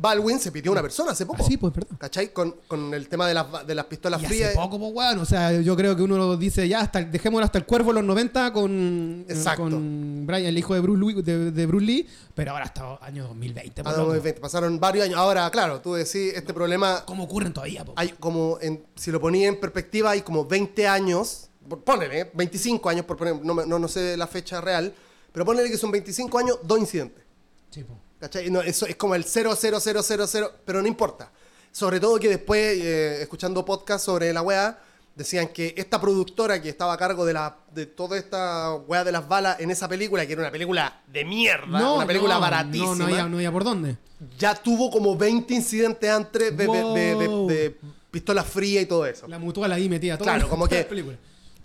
[0.01, 1.43] Baldwin se pidió una persona hace poco.
[1.43, 1.97] Ah, sí, pues verdad.
[1.97, 2.31] ¿Cachai?
[2.31, 4.49] Con, con el tema de las, de las pistolas Y frías.
[4.49, 5.19] hace poco, pues, weón.
[5.19, 7.95] O sea, yo creo que uno lo dice ya, hasta, dejémoslo hasta el cuervo en
[7.97, 9.63] los 90 con, Exacto.
[9.63, 13.27] con Brian, el hijo de Bruce, Lee, de, de Bruce Lee, pero ahora hasta año
[13.27, 13.81] 2020.
[13.81, 14.13] Ah, pues, no, loco.
[14.13, 15.17] 2020, Pasaron varios años.
[15.17, 17.03] Ahora, claro, tú decís, este problema.
[17.05, 17.83] ¿Cómo ocurren todavía?
[17.83, 17.93] po?
[17.97, 18.57] Hay como.
[18.61, 21.49] En, si lo ponía en perspectiva, hay como 20 años.
[21.67, 22.31] por- Ponele, ¿eh?
[22.33, 24.93] 25 años, por poner, no, no, no sé la fecha real.
[25.33, 27.23] Pero ponele que son 25 años, dos incidentes.
[27.69, 27.95] Sí, po.
[28.19, 28.49] ¿Cachai?
[28.49, 31.31] No, eso es como el 00000, pero no importa.
[31.71, 34.79] Sobre todo que después, eh, escuchando podcast sobre la weá,
[35.15, 39.11] decían que esta productora que estaba a cargo de, la, de toda esta weá de
[39.11, 42.85] las balas en esa película, que era una película de mierda, una película no, baratísima,
[42.87, 43.97] No, no había, no había por dónde.
[44.37, 47.47] ya tuvo como 20 incidentes antes de, de- de- de- Wow.
[47.47, 47.77] de
[48.11, 49.27] pistola fría y todo eso.
[49.27, 50.17] La mutual ahí metida.
[50.17, 51.17] toda Claro, la- como que- película.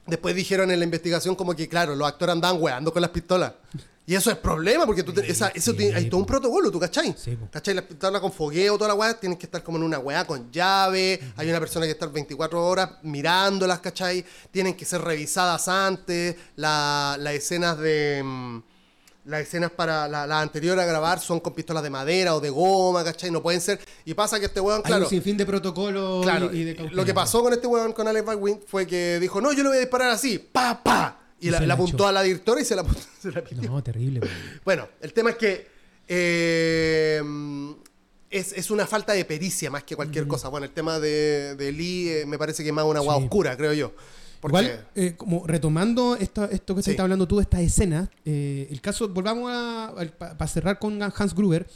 [0.06, 3.52] Después dijeron en la investigación como que, claro, los actores andaban weando con las pistolas.
[4.06, 6.70] Y eso es problema, porque tú te- esa- eso sí, tiene- hay todo un protocolo,
[6.70, 7.14] ¿tú cachai?
[7.18, 7.38] Sí.
[7.50, 7.72] ¿Cachai?
[7.74, 10.52] Las pistolas con fogueo, toda la weá, tienen que estar como en una weá con
[10.52, 14.22] llave, hay una persona que estar 24 horas mirándolas, ¿cachai?
[14.50, 18.22] Tienen que ser revisadas antes, la- las escenas de...
[18.24, 18.58] mm,
[19.26, 22.50] Las escenas para la, la anterior a grabar son con pistolas de madera o de
[22.50, 23.30] goma, ¿cachai?
[23.30, 23.80] No pueden ser...
[24.04, 25.04] Y pasa que este weón, Hay claro...
[25.04, 26.94] un sinfín de protocolo Claro, y, y de cautela.
[26.94, 29.70] lo que pasó con este weón, con Alex Baldwin, fue que dijo, no, yo le
[29.70, 31.20] voy a disparar así, pa, pa.
[31.44, 32.84] Y, Y la, apuntó a la directora y se la,
[33.20, 33.70] se la pitió.
[33.70, 34.20] No, terrible.
[34.64, 35.66] Bueno, el tema es que
[36.08, 37.22] eh,
[38.30, 40.48] es, es una falta de pericia más que cualquier cosa.
[40.48, 43.24] Bueno, el tema de, de Lee eh, me parece que es más una agua Sí.
[43.24, 43.92] oscura, creo yo.
[44.40, 46.86] Porque, Igual, eh, como retomando esto, esto que Sí.
[46.86, 51.34] se está hablando tú, esta escena, eh, el caso, volvamos a, para cerrar con Hans
[51.34, 51.66] Gruber.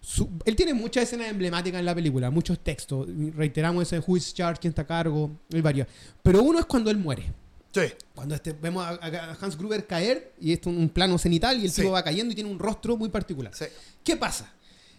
[0.00, 3.08] su- él tiene muchas escenas emblemáticas en la película, muchos textos.
[3.34, 5.88] Reiteramos ese Who is quién está a cargo, hay varios.
[6.22, 7.32] Pero uno es cuando él muere.
[7.74, 7.80] Sí,
[8.14, 11.70] Cuando este, vemos a, Hans Gruber caer y esto es un plano cenital y el
[11.70, 11.80] Sí.
[11.82, 13.52] tipo va cayendo y tiene un rostro muy particular.
[13.54, 13.64] sí.
[14.04, 14.52] ¿Qué pasa?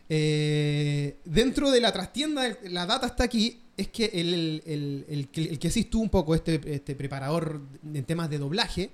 [0.09, 5.28] Eh, dentro de la trastienda, la data está aquí, es que el, el, el- el
[5.59, 8.91] que- hiciste tú un poco, este, este preparador en temas de doblaje,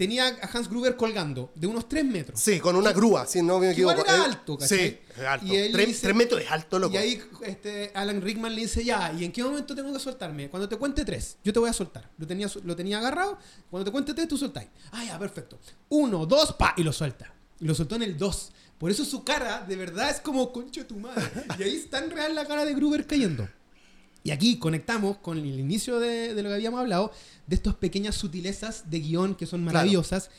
[0.00, 2.40] tenía a Hans Gruber colgando de unos 3 metros.
[2.40, 4.14] Sí, con una grúa, si no me Que igual equivoco.
[4.16, 4.78] era alto, ¿cachai?
[5.14, 5.44] Sí, alto.
[5.46, 6.94] Y él Tres, dice- tres metros es alto, loco.
[6.94, 10.48] Y ahí este, Alan Rickman le dice, ya, ¿y en qué momento tengo que soltarme?
[10.48, 12.10] Cuando te cuente tres, yo te voy a soltar.
[12.16, 13.38] Lo tenía, lo tenía agarrado,
[13.70, 14.68] cuando te cuente tres, tú soltáis.
[14.90, 15.58] Ah, ya, perfecto.
[15.90, 17.30] Uno, dos, pa, y lo suelta.
[17.60, 18.52] Y lo soltó en el dos.
[18.78, 21.22] Por eso su cara, de verdad, es como concha de tu madre.
[21.58, 23.46] Y ahí es tan real la cara de Gruber cayendo.
[24.22, 27.12] Y aquí conectamos con el inicio de, de lo que habíamos hablado,
[27.46, 30.30] de estas pequeñas sutilezas de guion que son maravillosas.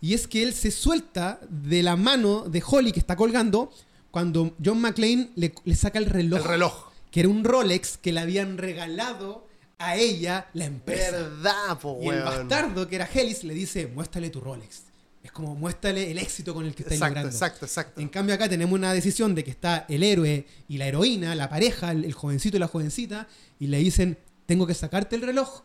[0.00, 3.70] Y es que él se suelta de la mano de Holly que está colgando
[4.10, 6.40] cuando John McClane le, le saca el reloj.
[6.40, 6.90] El reloj.
[7.10, 9.46] Que era un Rolex que le habían regalado
[9.78, 11.10] a ella la empresa.
[11.12, 14.82] Verdad, po, Y el bastardo, que era Hellis, le dice, muéstrale tu Rolex.
[15.22, 17.30] Es como, muéstrale el éxito con el que está Exacto, logrando.
[17.36, 18.00] exacto, exacto.
[18.00, 21.48] En cambio acá tenemos una decisión de que está el héroe y la heroína, la
[21.50, 25.62] pareja, el, el jovencito y la jovencita, y le dicen, tengo que sacarte el reloj,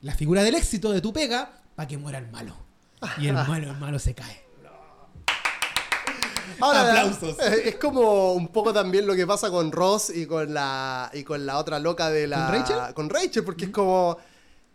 [0.00, 2.56] la figura del éxito de tu pega, para que muera el malo.
[3.18, 4.42] Y el malo, el malo se cae.
[6.60, 7.36] Ahora, Aplausos.
[7.40, 11.24] eh, Es como un poco también lo que pasa con Ross y con la y
[11.24, 12.94] con la otra loca de la ¿Con Rachel?
[12.94, 14.16] con Rachel, porque es como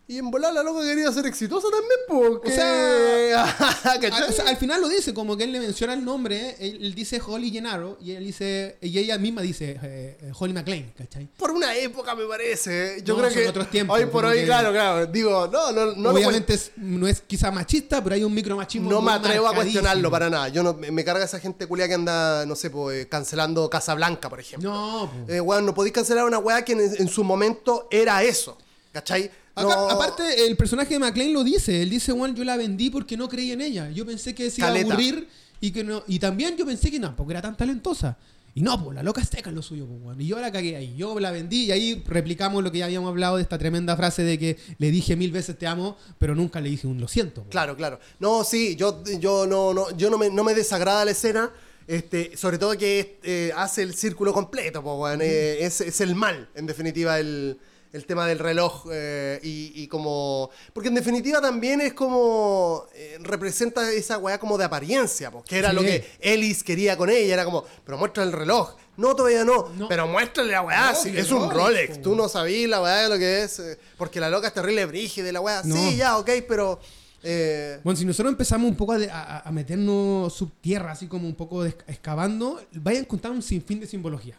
[0.10, 3.44] y en volar la loca quería ser exitosa también, porque O sea.
[3.84, 6.80] Al, o sea, al final lo dice, como que él le menciona el nombre, él,
[6.82, 10.94] él dice Holly Gennaro, y él dice, y ella misma dice eh, eh, Holly McClane,
[10.98, 11.28] ¿cachai?
[11.38, 13.04] por una época me parece.
[13.06, 15.86] Yo No, creo que otros tiempos, hoy por hoy, que- claro, claro, digo, no, no,
[15.94, 18.90] no, lo Obviamente es- no es quizá machista, pero hay un micromachismo.
[18.90, 20.50] No me atrevo a cuestionarlo para nada.
[20.50, 24.40] Yo no, me carga esa gente culia que anda, no sé, pues, cancelando Casablanca, por
[24.40, 24.72] ejemplo.
[24.72, 25.12] No.
[25.28, 28.58] Eh, weón, no podéis cancelar una weá que en, en su momento era eso.
[28.92, 29.30] ¿Cachai?
[29.56, 31.82] Acá, No- Aparte, el personaje de McLean lo dice.
[31.82, 33.90] Él dice, bueno, yo la vendí porque no creí en ella.
[33.92, 34.92] Yo pensé que se iba Caleta.
[34.92, 35.28] a aburrir
[35.62, 36.04] y que no.
[36.08, 38.18] Y también yo pensé que tampoco era tan talentosa.
[38.56, 40.20] Y no, pues la loca es teca en lo suyo, pues, weón.
[40.20, 40.96] Y yo la cagué ahí.
[40.98, 44.24] Yo la vendí y ahí replicamos lo que ya habíamos hablado de esta tremenda frase
[44.24, 47.42] de que le dije mil veces te amo, pero nunca le dije un lo siento.
[47.42, 47.52] weón.
[47.52, 48.00] Claro, claro.
[48.20, 51.52] No, sí, yo, yo no, no, yo no me, no me desagrada la escena.
[51.88, 55.22] Este, sobre todo que eh, hace el círculo completo, weón.
[55.22, 57.58] Eh, es, es el mal, en definitiva, el,
[57.92, 60.50] el tema del reloj eh, y, y como...
[60.74, 62.86] Porque en definitiva también es como...
[62.94, 65.76] eh, representa esa weá como de apariencia, porque era Sí.
[65.76, 68.76] lo que Ellis quería con ella, era como, pero muestra el reloj.
[68.98, 69.88] No, todavía no, No.
[69.88, 72.96] pero muéstrale la weá, No, sí, que es un Rolex, tú no sabías la weá
[73.04, 75.76] de lo que es, eh, porque la loca es terrible brígida de la weá, No.
[75.76, 76.80] sí, ya, ok, pero...
[77.24, 81.36] eh, Bueno, si nosotros empezamos un poco a, a- a meternos subtierra, así como un
[81.36, 84.38] poco excavando, vayan a encontrar un sinfín de simbología.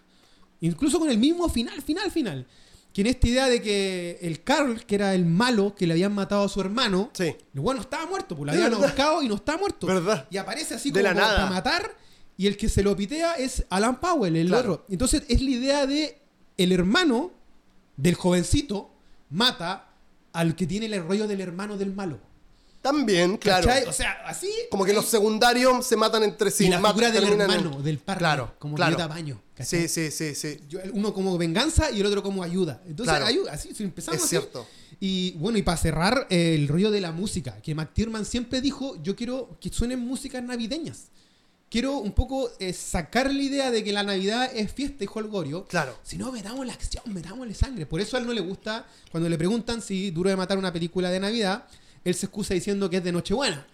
[0.60, 2.46] Incluso con el mismo final, final, final.
[2.92, 6.12] Que en esta idea de que el Carl, que era el malo que le habían
[6.14, 7.36] matado a su hermano, Sí.
[7.54, 9.86] el bueno estaba muerto, pues lo habían ahorcado y no está muerto.
[9.86, 10.26] Verdad.
[10.30, 11.36] Y aparece así De como nada.
[11.36, 11.96] para matar,
[12.36, 14.72] y el que se lo pitea es Alan Powell, el Claro.
[14.72, 14.86] otro.
[14.90, 16.20] Entonces es la idea de
[16.56, 17.30] el hermano
[17.96, 18.90] del jovencito
[19.30, 19.88] mata
[20.32, 22.18] al que tiene el rollo del hermano del malo.
[22.80, 23.66] También, claro.
[23.66, 23.84] ¿Cachai?
[23.88, 24.50] O sea, así.
[24.70, 26.66] Como que los secundarios se matan entre sí.
[26.66, 28.96] y la figura del terminan en- hermano, del par, Claro, como claro.
[28.96, 29.40] Violeta Baño.
[29.54, 29.86] ¿cachai?
[29.86, 30.60] Sí, sí, sí, sí.
[30.68, 32.80] Yo- uno como venganza y el otro como ayuda.
[32.86, 33.26] Entonces, Claro.
[33.26, 34.30] ayuda, así, si empezamos Es así.
[34.30, 34.66] cierto.
[34.98, 38.96] Y bueno, y para cerrar, eh, el rollo de la música, que McTiernan siempre dijo,
[39.02, 41.08] yo quiero que suenen músicas navideñas.
[41.70, 45.66] Quiero un poco eh, sacar la idea de que la Navidad es fiesta y holgorio.
[45.66, 45.96] Claro.
[46.02, 47.86] Si no, metamos la acción, metámosle sangre.
[47.86, 50.72] Por eso a él no le gusta, cuando le preguntan si Duro de Matar una
[50.72, 51.64] película de Navidad,
[52.04, 53.66] él se excusa diciendo que es de Nochebuena.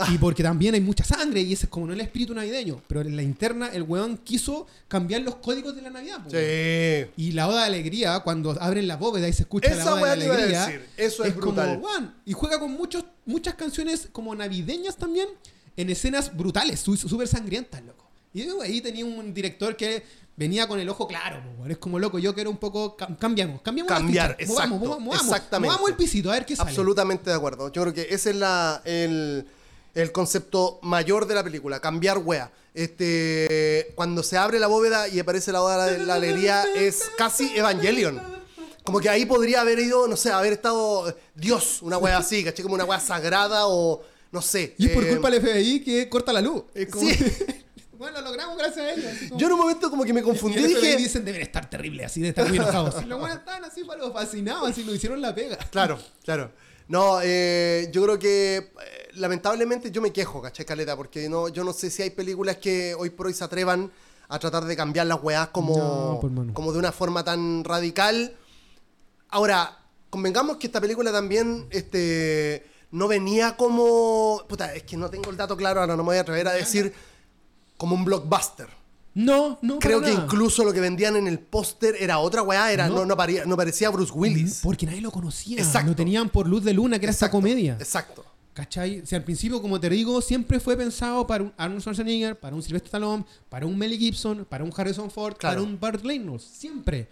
[0.00, 0.08] Ah.
[0.14, 2.80] Y porque también hay mucha sangre y ese es como no el espíritu navideño.
[2.86, 6.22] Pero en la interna, el weón quiso cambiar los códigos de la Navidad.
[6.22, 6.30] po.
[6.30, 7.10] Sí.
[7.16, 10.06] Y la oda de alegría, cuando abren la bóveda y se escucha Esa la oda
[10.06, 11.80] de alegría, decir, eso es brutal.
[11.80, 15.28] como, weón, y juega con muchos, muchas canciones como navideñas también,
[15.76, 18.07] en escenas brutales, súper sangrientas, loco.
[18.34, 20.02] Y ahí tenía un director que
[20.36, 23.92] venía con el ojo claro, es como loco, yo quiero un poco, cam- cambiamos, cambiamos
[23.92, 25.72] Cambiar, movamos, exacto, movamos, movamos, exactamente.
[25.72, 26.70] movamos el pisito, a ver qué sale.
[26.70, 27.72] Absolutamente de acuerdo.
[27.72, 29.46] Yo creo que ese es la, el,
[29.94, 32.52] el concepto mayor de la película, cambiar wea.
[32.74, 37.50] Este, cuando se abre la bóveda y aparece la oda de la alegría, es casi
[37.56, 38.20] Evangelion.
[38.84, 42.62] Como que ahí podría haber ido, no sé, haber estado Dios, una wea así, ¿caché?
[42.62, 44.02] Como una wea sagrada o
[44.32, 44.74] no sé.
[44.78, 46.62] Y es por eh, culpa del FBI que corta la luz.
[46.74, 47.16] Es como, Sí.
[47.98, 49.12] Bueno, lo logramos gracias a ellos.
[49.28, 52.06] como- Yo en un momento como que me confundí y dije, dicen deben estar terribles,
[52.06, 52.94] así de estar muy enojados.
[53.02, 55.56] Y los buenos estaban así, pero fascinados, así nos hicieron la pega.
[55.70, 56.52] Claro, claro.
[56.88, 58.72] No, eh, yo creo que eh,
[59.14, 60.96] lamentablemente yo me quejo, ¿cachai, Caleta?
[60.96, 63.92] Porque no, yo no sé si hay películas que hoy por hoy se atrevan
[64.28, 68.34] a tratar de cambiar las weás como, No, como de una forma tan radical.
[69.28, 69.78] Ahora,
[70.10, 74.42] convengamos que esta película también este, no venía como...
[74.48, 76.52] Puta, es que no tengo el dato claro, ahora no me voy a atrever a
[76.52, 76.92] decir
[77.78, 78.68] como un blockbuster.
[79.14, 80.24] No, no, Creo que nada.
[80.24, 82.96] incluso lo que vendían en el póster era otra weá, era, No.
[82.96, 84.60] no, no, paría- no parecía Bruce Willis.
[84.62, 85.58] Porque nadie lo conocía.
[85.58, 85.88] Exacto.
[85.90, 87.76] Lo tenían por luz de luna, que era Exacto, comedia.
[87.80, 88.24] Exacto.
[88.54, 89.00] ¿Cachai?
[89.00, 92.54] O sea, al principio, como te digo, siempre fue pensado para un Arnold Schwarzenegger, para
[92.54, 95.56] un Sylvester Stallone, para un Mel Gibson, para un Harrison Ford, Claro.
[95.56, 96.42] para un Burt Reynolds.
[96.44, 97.08] Siempre.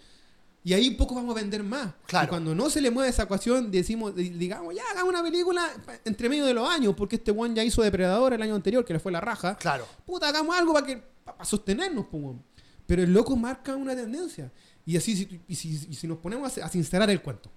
[0.66, 1.94] Y ahí poco vamos a vender más.
[2.08, 2.26] Claro.
[2.26, 5.70] Y cuando no se le mueve esa ecuación, decimos, di- digamos, ya hagamos una película
[6.04, 8.92] entre medio de los años, porque este one ya hizo Depredador el año anterior, que
[8.92, 9.56] le fue la raja.
[9.58, 9.86] Claro.
[10.04, 12.42] Puta, hagamos algo para que para sostenernos, weón.
[12.84, 14.50] Pero el loco marca una tendencia.
[14.84, 17.48] Y así, si, y si, y si nos ponemos a, a sincerar el cuento.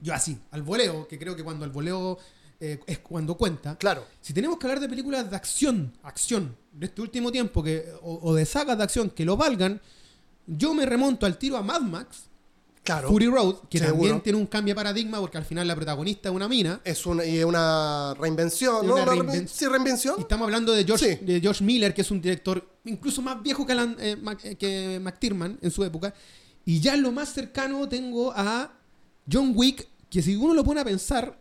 [0.00, 2.16] Yo así, al voleo, que creo que cuando el voleo
[2.60, 3.76] eh, es cuando cuenta.
[3.76, 4.06] Claro.
[4.20, 8.20] Si tenemos que hablar de películas de acción, acción, de este último tiempo, que, o,
[8.22, 9.80] o de sagas de acción que lo valgan,
[10.46, 12.24] yo me remonto al tiro a Mad Max,
[12.82, 13.08] Claro.
[13.10, 13.94] Fury Road, que Seguro.
[13.98, 16.80] también tiene un cambio de paradigma, porque al final la protagonista es una mina.
[16.82, 18.94] Es una, y es una reinvención, ¿no?
[18.94, 20.14] una reinven- sí, reinvención.
[20.16, 21.24] Y estamos hablando de George, Sí.
[21.24, 24.56] de George Miller, que es un director incluso más viejo que, Alan, eh, Mac- eh,
[24.56, 26.14] que McTiernan en su época.
[26.64, 28.72] Y ya lo más cercano tengo a
[29.30, 31.38] John Wick, que si uno lo pone a pensar,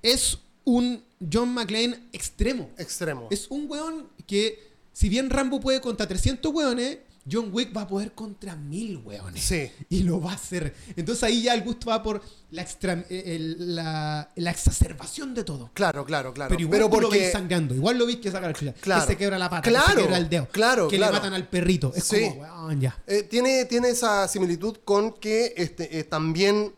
[0.00, 2.70] es un John McClane extremo.
[2.78, 3.26] Extremo.
[3.32, 4.62] Es un weón que,
[4.92, 6.98] si bien Rambo puede contra 300 weones,
[7.30, 9.42] John Wick va a poder contra 1000 weones.
[9.42, 9.70] Sí.
[9.90, 10.74] Y lo va a hacer.
[10.96, 15.44] Entonces ahí ya el gusto va por la, extra- eh, el- la, la exacerbación de
[15.44, 15.70] todo.
[15.74, 16.48] Claro, claro, claro.
[16.50, 17.74] Pero igual lo porque veis sangrando.
[17.74, 18.72] Igual lo veis que saca la chucha.
[18.74, 19.02] Claro.
[19.06, 19.68] Que se quebra la pata.
[19.68, 20.48] Claro, Que se quebra el dedo.
[20.50, 21.12] claro, Que claro.
[21.12, 21.92] le matan al perrito.
[21.94, 22.28] Es Sí.
[22.30, 22.96] como, weón, ya.
[23.06, 26.72] eh, tiene, tiene esa similitud con que este, eh, también.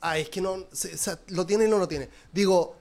[0.00, 0.66] Ah, es que no.
[0.72, 2.08] se- se- lo tiene y no lo tiene.
[2.32, 2.76] Digo,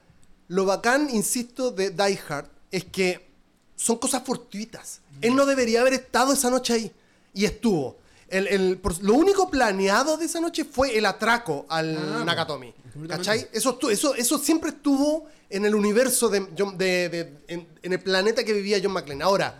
[0.47, 3.29] lo bacán, insisto, de Die Hard es que
[3.75, 4.99] son cosas fortuitas.
[5.21, 6.91] Él no debería haber estado esa noche ahí.
[7.33, 7.97] Y estuvo.
[8.29, 12.73] El, el- por- lo único planeado de esa noche fue el atraco al Ah, Nakatomi.
[13.07, 13.47] ¿Cachai?
[13.51, 17.93] Eso, estu- eso, eso siempre estuvo en el universo de, John- de- de- en, en
[17.93, 19.23] el planeta que vivía John McClane.
[19.23, 19.59] Ahora,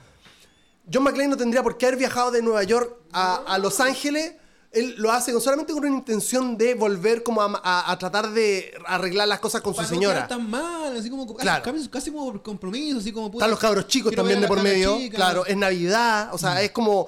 [0.92, 4.34] John McClane no tendría por qué haber viajado de Nueva York a, a Los Ángeles.
[4.72, 8.32] Él lo hace con- solamente con una intención de volver como a, a- a tratar
[8.32, 10.16] de arreglar las cosas con su Para no señora.
[10.16, 11.64] quedar tan mal, así como Claro.
[11.64, 14.50] casi, casi como por compromiso, así como puta, Están los cabros chicos quiero también ver
[14.50, 14.98] de a por medio.
[15.12, 16.30] Claro, es Navidad.
[16.34, 17.08] O sea, es como.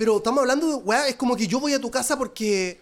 [0.00, 0.74] Pero estamos hablando de.
[0.76, 2.80] weá, es como que yo voy a tu casa porque.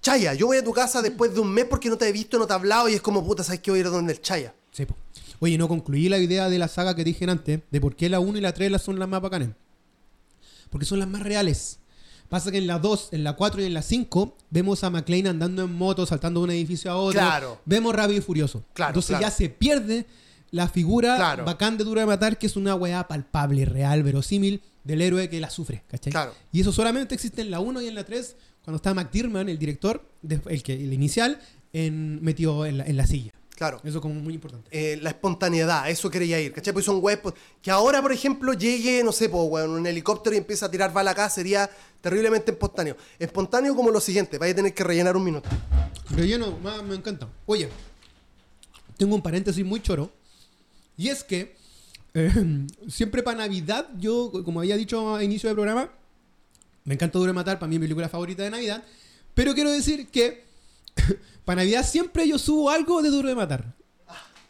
[0.00, 2.38] Chaya, yo voy a tu casa después de un mes porque no te he visto,
[2.38, 4.14] no te he hablado y es como, puta, ¿sabes que voy a ir a donde
[4.14, 4.54] el Chaya?
[4.72, 4.96] Sí, po.
[5.40, 8.20] Oye, no concluí la idea de la saga que dije antes, de por qué la
[8.20, 9.50] 1 y la 3 las son las más bacanas.
[10.70, 11.78] Porque son las más reales.
[12.30, 15.26] Pasa que en la 2, en la 4 y en la 5 vemos a McLean
[15.26, 17.20] andando en moto, saltando de un edificio a otro.
[17.20, 17.60] Claro.
[17.66, 18.64] Vemos Rápido y Furioso.
[18.72, 19.24] Claro, Entonces claro.
[19.24, 20.06] ya se pierde
[20.50, 21.44] la figura Claro.
[21.44, 25.40] bacán de Duro de Matar, que es una weá palpable, real, verosímil del héroe que
[25.40, 26.10] la sufre, ¿cachai?
[26.12, 26.34] Claro.
[26.52, 29.58] Y eso solamente existe en la 1 y en la 3, cuando está McTiernan, el
[29.58, 30.04] director,
[30.48, 31.40] el, que, el inicial,
[31.72, 33.32] en, metido en la, en la silla.
[33.56, 33.78] Claro.
[33.84, 34.68] Eso como muy importante.
[34.70, 36.72] Eh, la espontaneidad, eso quería ir, ¿cachai?
[36.72, 40.34] Pues son weas pues, que ahora, por ejemplo, llegue, no sé, pues, weón, un helicóptero
[40.34, 41.68] y empieza a tirar bala acá, sería
[42.00, 42.96] terriblemente espontáneo.
[43.18, 45.46] Espontáneo como lo siguiente, vaya a tener que rellenar un minuto.
[46.08, 47.28] Relleno, me encanta.
[47.44, 47.68] Oye,
[48.96, 50.10] tengo un paréntesis muy choro.
[51.00, 51.56] Y es que
[52.12, 55.90] eh, siempre para Navidad, yo, como había dicho a inicio del programa,
[56.84, 58.84] me encanta Duro de Matar, para mí mi película favorita de Navidad.
[59.32, 60.44] Pero quiero decir que
[61.46, 63.74] para Navidad siempre yo subo algo de Duro de Matar.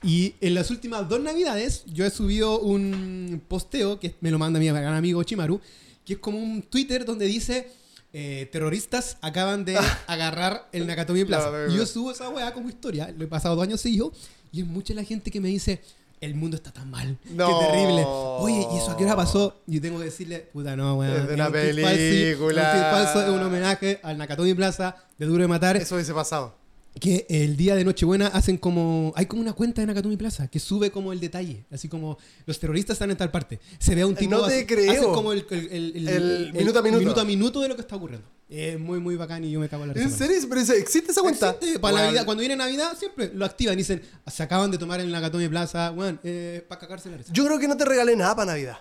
[0.02, 4.58] Y en las últimas dos Navidades yo he subido un posteo que me lo manda
[4.58, 5.60] mi gran amigo Chimaru,
[6.04, 7.70] que es como un Twitter donde dice
[8.12, 9.78] eh, terroristas acaban de
[10.08, 11.52] agarrar el Nakatomi Plaza.
[11.68, 14.14] Y yo subo esa weá como historia, lo he pasado dos años seguidos,
[14.50, 15.80] y es mucha la gente que me dice,
[16.20, 17.46] el mundo está tan mal, No.
[17.48, 18.04] qué terrible.
[18.06, 19.62] Oye, ¿y eso a qué hora pasó?
[19.66, 21.16] Y yo tengo que decirle, puta no, weón.
[21.16, 21.90] Es de una película.
[21.92, 26.12] un tweet falso es un homenaje al Nakatomi Plaza de Duro de Matar Eso hubiese
[26.14, 26.59] pasado.
[26.98, 29.12] Que el día de Nochebuena hacen como.
[29.16, 31.64] Hay como una cuenta de Nakatomi Plaza que sube como el detalle.
[31.70, 33.60] Así como los terroristas están en tal parte.
[33.78, 34.30] Se ve a un tipo.
[34.32, 34.90] No te hace- creo.
[34.92, 37.00] hacen como el, el, el- El minuto a minuto.
[37.00, 38.26] minuto a minuto de lo que está ocurriendo.
[38.48, 40.06] Es muy, muy bacán y yo me cago en la risa.
[40.08, 40.36] ¿En serio?
[40.48, 41.50] ¿Pero existe esa cuenta?
[41.50, 42.06] Existe, para Weón.
[42.06, 43.76] Navidad, cuando viene Navidad, siempre lo activan.
[43.76, 45.90] Dicen, se acaban de tomar en Nakatomi Plaza.
[45.90, 47.32] Bueno, eh, para cagarse la risa.
[47.32, 48.78] Yo creo que no te regalé nada para Navidad.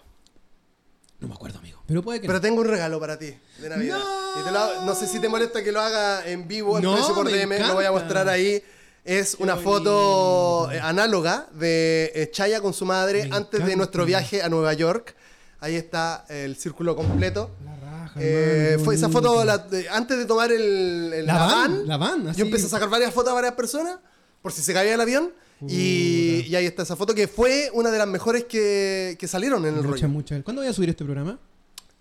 [1.19, 1.78] No me acuerdo, amigo.
[1.89, 2.41] Pero puede que Pero no.
[2.41, 3.97] tengo un regalo para ti de Navidad.
[3.99, 4.41] No.
[4.41, 6.83] Y te lo hago- no sé si te molesta que lo haga en vivo, en
[6.85, 7.91] No, por DM, lo voy a encanta.
[7.91, 8.63] mostrar ahí.
[9.03, 10.71] Es una Qué foto bonito.
[10.71, 13.75] eh, análoga de eh, Chaya con su madre Me antes de encanta.
[13.77, 15.15] nuestro viaje a Nueva York.
[15.61, 17.49] Ahí está el círculo completo.
[17.65, 21.33] La raja, Eh, qué fue esa foto la- de- antes de tomar el, el- La
[21.33, 21.87] la, van, van.
[21.87, 22.39] la van, así.
[22.39, 23.97] Yo empecé a sacar varias fotos a varias personas
[24.41, 25.31] por si se caía el avión.
[25.67, 29.61] Y, y ahí está esa foto que fue una de las mejores que, que salieron
[29.65, 30.07] en el Mucha, rollo.
[30.07, 30.41] mucha.
[30.43, 31.37] ¿Cuándo voy a subir este programa?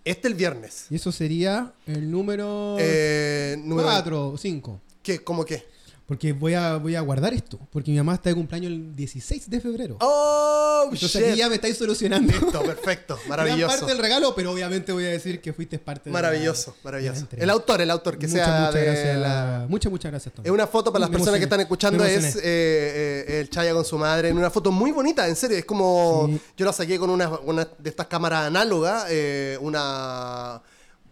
[0.05, 0.85] Este el viernes.
[0.89, 4.81] Y eso sería el número Eh, número 4 o 5.
[5.03, 5.23] ¿Qué?
[5.23, 5.65] ¿Cómo qué?
[6.09, 7.59] Porque voy a, voy a guardar esto.
[7.71, 9.95] Porque mi mamá está de cumpleaños el 16 de febrero.
[10.01, 11.23] ¡Oh, Entonces shit!
[11.29, 12.33] aquí ya me estáis solucionando.
[12.33, 13.15] Listo, perfecto.
[13.27, 13.69] Gran Maravilloso.
[13.77, 16.77] parte del regalo, pero obviamente voy a decir que fuiste parte de la- Maravilloso, de
[16.77, 17.27] la maravilloso.
[17.37, 19.17] El autor, el autor, que Muchas, sea muchas de gracias.
[19.19, 19.65] la...
[19.69, 20.47] Muchas, muchas gracias, Tommy.
[20.47, 23.71] Es una foto para las Me personas que están escuchando, es eh, eh, el Chaya
[23.73, 26.41] con su madre, en una foto muy bonita, en serio, es como, Sí.
[26.57, 30.59] yo la saqué con una, una de estas cámaras análogas, eh, una,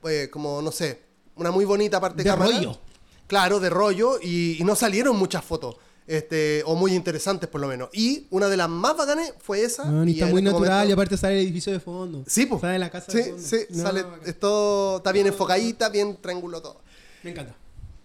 [0.09, 1.01] eh, como, no sé,
[1.35, 2.49] una muy bonita parte de, De cámara.
[2.51, 2.79] rollo.
[3.27, 5.75] Claro, de rollo, y, y no salieron muchas fotos,
[6.07, 7.89] este, o muy interesantes por lo menos.
[7.91, 9.83] Y una de las más bacanes fue esa.
[9.85, 12.23] No, y está muy este natural momento- y aparte sale el edificio de fondo.
[12.27, 12.61] Sí, pues.
[12.61, 13.43] Sale la casa Sí, de fondo.
[13.47, 16.79] sí, No, sale, es todo, está bien enfocadita, bien triángulo todo.
[17.23, 17.53] Me encanta.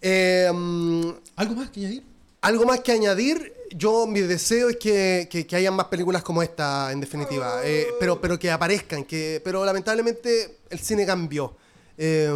[0.01, 2.03] Eh, mm, ¿Algo más que añadir?
[2.41, 6.43] algo más que añadir, yo mi deseo es que, que, que hayan más películas como
[6.43, 11.55] esta, en definitiva, Eh, pero, pero que aparezcan, que, pero lamentablemente el cine cambió.
[11.97, 12.29] Eh,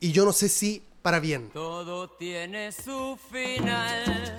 [0.00, 1.50] y yo no sé si para bien.
[1.52, 4.34] Todo tiene su final.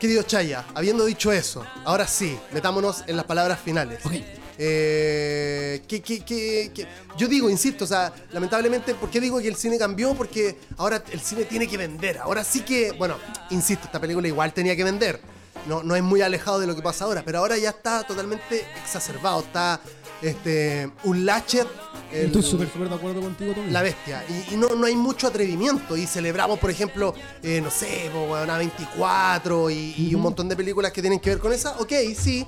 [0.00, 4.00] Querido Chaya, habiendo dicho eso, ahora sí, metámonos en las palabras finales.
[4.06, 4.12] Ok.
[4.56, 6.86] Eh, que, que- que- que-
[7.18, 10.14] yo digo, insisto, o sea, lamentablemente, ¿por qué digo que el cine cambió?
[10.14, 12.16] Porque ahora el cine tiene que vender.
[12.16, 13.18] Ahora sí que, bueno,
[13.50, 15.20] insisto, esta película igual tenía que vender.
[15.68, 18.64] No, no es muy alejado de lo que pasa ahora, pero ahora ya está totalmente
[18.82, 19.40] exacerbado.
[19.40, 19.80] Está
[20.28, 21.66] este, un Latchet.
[22.12, 23.70] el- Estoy súper, súper de acuerdo contigo, Tommy.
[23.70, 24.24] la bestia.
[24.28, 25.96] Y, y no, no hay mucho atrevimiento.
[25.96, 30.48] Y celebramos, por ejemplo, eh, no sé, po, weón, a 24 y, y un montón
[30.48, 31.78] de películas que tienen que ver con esa.
[31.80, 32.46] Ok, sí.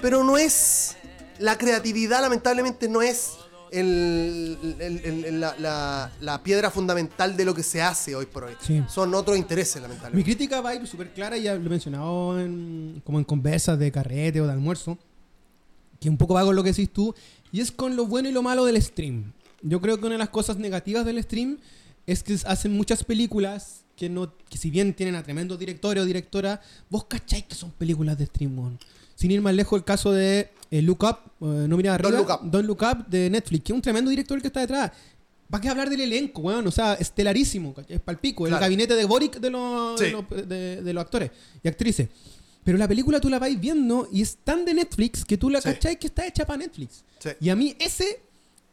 [0.00, 0.96] Pero no es.
[1.40, 3.34] La creatividad, lamentablemente, no es
[3.70, 8.26] el- el- el- el- la, la- la piedra fundamental de lo que se hace hoy
[8.26, 8.54] por hoy.
[8.60, 8.82] Sí.
[8.88, 10.24] Son otros intereses, Mi lamentablemente.
[10.24, 13.92] crítica va a ir súper clara, ya lo he mencionado en, como en conversas de
[13.92, 14.98] carrete o de almuerzo,
[16.00, 17.14] que un poco va con lo que decís tú,
[17.52, 19.32] y es con lo bueno y lo malo del stream.
[19.62, 21.58] Yo creo que una de las cosas negativas del stream
[22.06, 26.06] es que hacen muchas películas que no que si bien tienen a tremendos directores o
[26.06, 28.78] directora, vos cacháis que son películas de stream.
[29.16, 32.28] Sin ir más lejos, el caso de eh, Look Up, eh, no mira arriba, Don't
[32.28, 32.50] Look Up.
[32.50, 34.92] Don't Look Up de Netflix, que es un tremendo director el que está detrás.
[35.50, 36.64] ¿Para qué hablar del elenco, weón?
[36.66, 38.46] O sea, estelarísimo, es palpico.
[38.46, 38.60] El Claro.
[38.60, 40.04] gabinete de Boric de los, Sí.
[40.06, 41.30] de, los, de- de los actores
[41.64, 42.08] y actrices.
[42.64, 45.60] Pero la película tú la vais viendo y es tan de Netflix que tú la
[45.60, 45.68] Sí.
[45.70, 47.04] cachai que está hecha para Netflix.
[47.18, 47.30] Sí.
[47.40, 48.20] Y a mí ese,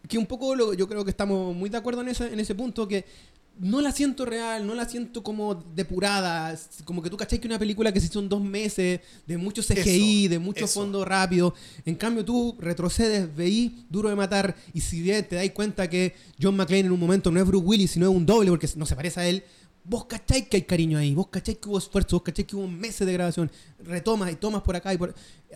[0.07, 2.53] que un poco lo- yo creo que estamos muy de acuerdo en ese, en ese
[2.55, 3.05] punto, que
[3.57, 6.59] no la siento real, no la siento como depurada.
[6.83, 9.63] Como que tú cachai que una película que se hizo en dos meses, de mucho
[9.63, 10.73] CGI, Eso, de mucho eso.
[10.81, 11.53] fondo rápido.
[11.85, 16.13] En cambio, tú retrocedes, veí Duro de Matar, y si bien te dais cuenta que
[16.41, 18.85] John McClane en un momento no es Bruce Willis, sino es un doble porque no
[18.85, 19.41] se parece a él.
[19.87, 22.67] Vos cacháis que hay cariño ahí, vos cacháis que hubo esfuerzo, vos cacháis que hubo
[22.67, 23.51] meses de grabación,
[23.83, 25.13] retomas y tomas por acá y por...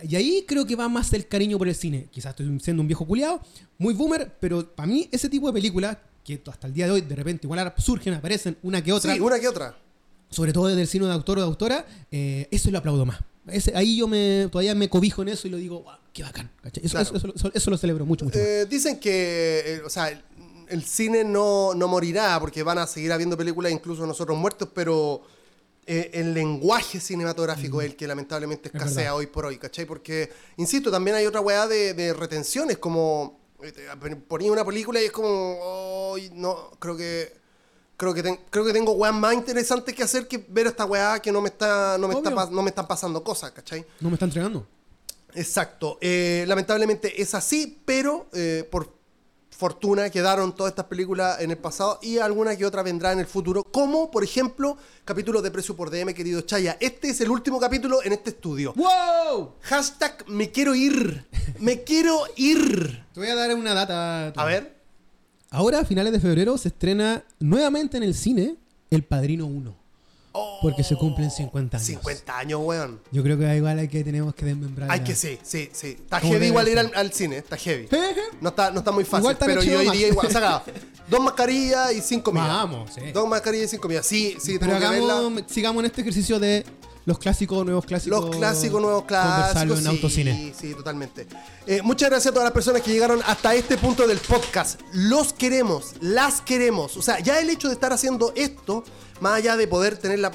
[0.08, 2.06] Y ahí creo que va más el cariño por el cine.
[2.12, 3.40] Quizás estoy siendo un viejo culiado,
[3.78, 7.00] muy boomer, pero para mí ese tipo de películas, que hasta el día de hoy
[7.00, 9.76] de repente igual surgen, aparecen una que otra, Sí, una que otra.
[10.30, 13.18] sobre todo desde el cine de autor o de autora, eh, eso lo aplaudo más.
[13.48, 16.50] Ese- ahí yo me todavía me cobijo en eso y lo digo, "Guau, qué bacán.
[16.62, 17.16] Eso, Claro.
[17.16, 18.38] eso, eso- eso lo celebro mucho, mucho.
[18.38, 20.22] Eh, dicen que, eh, o sea,
[20.70, 25.22] el, cine no, no morirá porque van a seguir habiendo películas, incluso nosotros muertos, pero
[25.86, 29.16] eh, el lenguaje cinematográfico es el que lamentablemente Es escasea verdad.
[29.16, 29.84] hoy por hoy, ¿cachai?
[29.86, 33.72] Porque, insisto, también hay otra weá de, de retenciones, como eh,
[34.28, 37.40] ponía una película y es como, "Ay, no, creo que...
[37.96, 41.20] Creo que, ten- creo que tengo weas más interesantes que hacer que ver esta weá
[41.20, 43.84] que no me está no me, está, no me están pasando cosas, ¿cachai?
[44.00, 44.66] No me está entregando.
[45.34, 45.98] Exacto.
[46.00, 48.94] Eh, lamentablemente es así, pero eh, por
[49.60, 53.26] fortuna quedaron todas estas películas en el pasado y alguna que otra vendrá en el
[53.26, 56.78] futuro, como por ejemplo capítulos de precio por DM, querido Chaya.
[56.80, 58.72] Este es el último capítulo en este estudio.
[58.74, 59.56] ¡Wow!
[59.60, 61.26] Hashtag me quiero ir.
[61.58, 63.04] Me quiero ir.
[63.12, 64.28] Te voy a dar una data.
[64.28, 64.80] A ver.
[65.50, 68.56] Ahora, a finales de febrero, se estrena nuevamente en el cine
[68.88, 69.79] El Padrino 1.
[70.62, 71.86] Porque se cumplen 50 años.
[71.86, 73.00] 50 años, weón.
[73.10, 74.90] Yo creo que igual hay que tenemos que desmembrar.
[74.90, 75.88] Hay la- que sí, sí, sí.
[76.00, 77.88] Está heavy igual ir al, al cine, está heavy.
[78.40, 80.26] No está, no está muy fácil, pero yo iría igual.
[80.26, 80.62] O sea,
[81.08, 82.48] dos mascarillas y cinco comidas.
[82.48, 83.10] Vamos, sí.
[83.12, 84.06] Dos mascarillas y cinco comidas.
[84.06, 86.64] Sí, sí, Pero tengo que hagamos, sigamos en este ejercicio de
[87.06, 88.20] los clásicos, nuevos clásicos.
[88.26, 89.78] Los clásicos, nuevos Conversarlo clásicos.
[89.78, 90.54] en sí, autocine.
[90.56, 91.26] Sí, totalmente.
[91.66, 94.80] Eh, muchas gracias a todas las personas que llegaron hasta este punto del podcast.
[94.92, 96.96] Los queremos, las queremos.
[96.96, 98.84] O sea, ya el hecho de estar haciendo esto,
[99.20, 100.32] más allá de poder tener la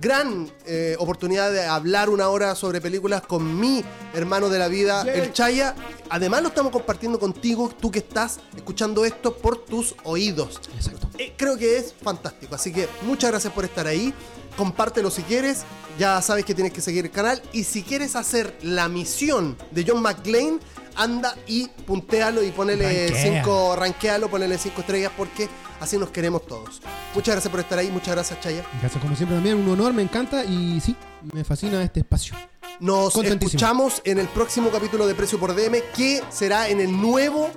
[0.00, 3.84] gran eh, oportunidad de hablar una hora sobre películas con mi
[4.14, 5.76] hermano de la vida, el Chaya,
[6.10, 10.60] además lo estamos compartiendo contigo, tú que estás escuchando esto por tus oídos.
[10.74, 11.08] Exacto.
[11.18, 12.54] Eh, creo que es fantástico.
[12.54, 14.12] Así que muchas gracias por estar ahí.
[14.56, 15.62] Compártelo si quieres.
[15.98, 17.40] Ya sabes que tienes que seguir el canal.
[17.52, 20.58] Y si quieres hacer la misión de John McClane,
[20.96, 23.42] anda y puntealo y ponele Rankea.
[23.42, 25.48] 5, ranquealo, ponele 5 estrellas porque
[25.80, 26.80] así nos queremos todos.
[27.14, 27.90] Muchas gracias por estar ahí.
[27.90, 28.64] Muchas gracias, Chaya.
[28.80, 30.96] Gracias como siempre también, un honor, me encanta y sí,
[31.32, 32.34] me fascina este espacio.
[32.80, 37.50] Nos escuchamos en el próximo capítulo de Precio por DM que será en el nuevo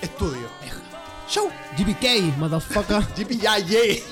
[0.00, 0.48] estudio.
[1.28, 1.48] Show.
[1.78, 3.02] GPK, motherfucker.
[3.66, 4.02] Yay.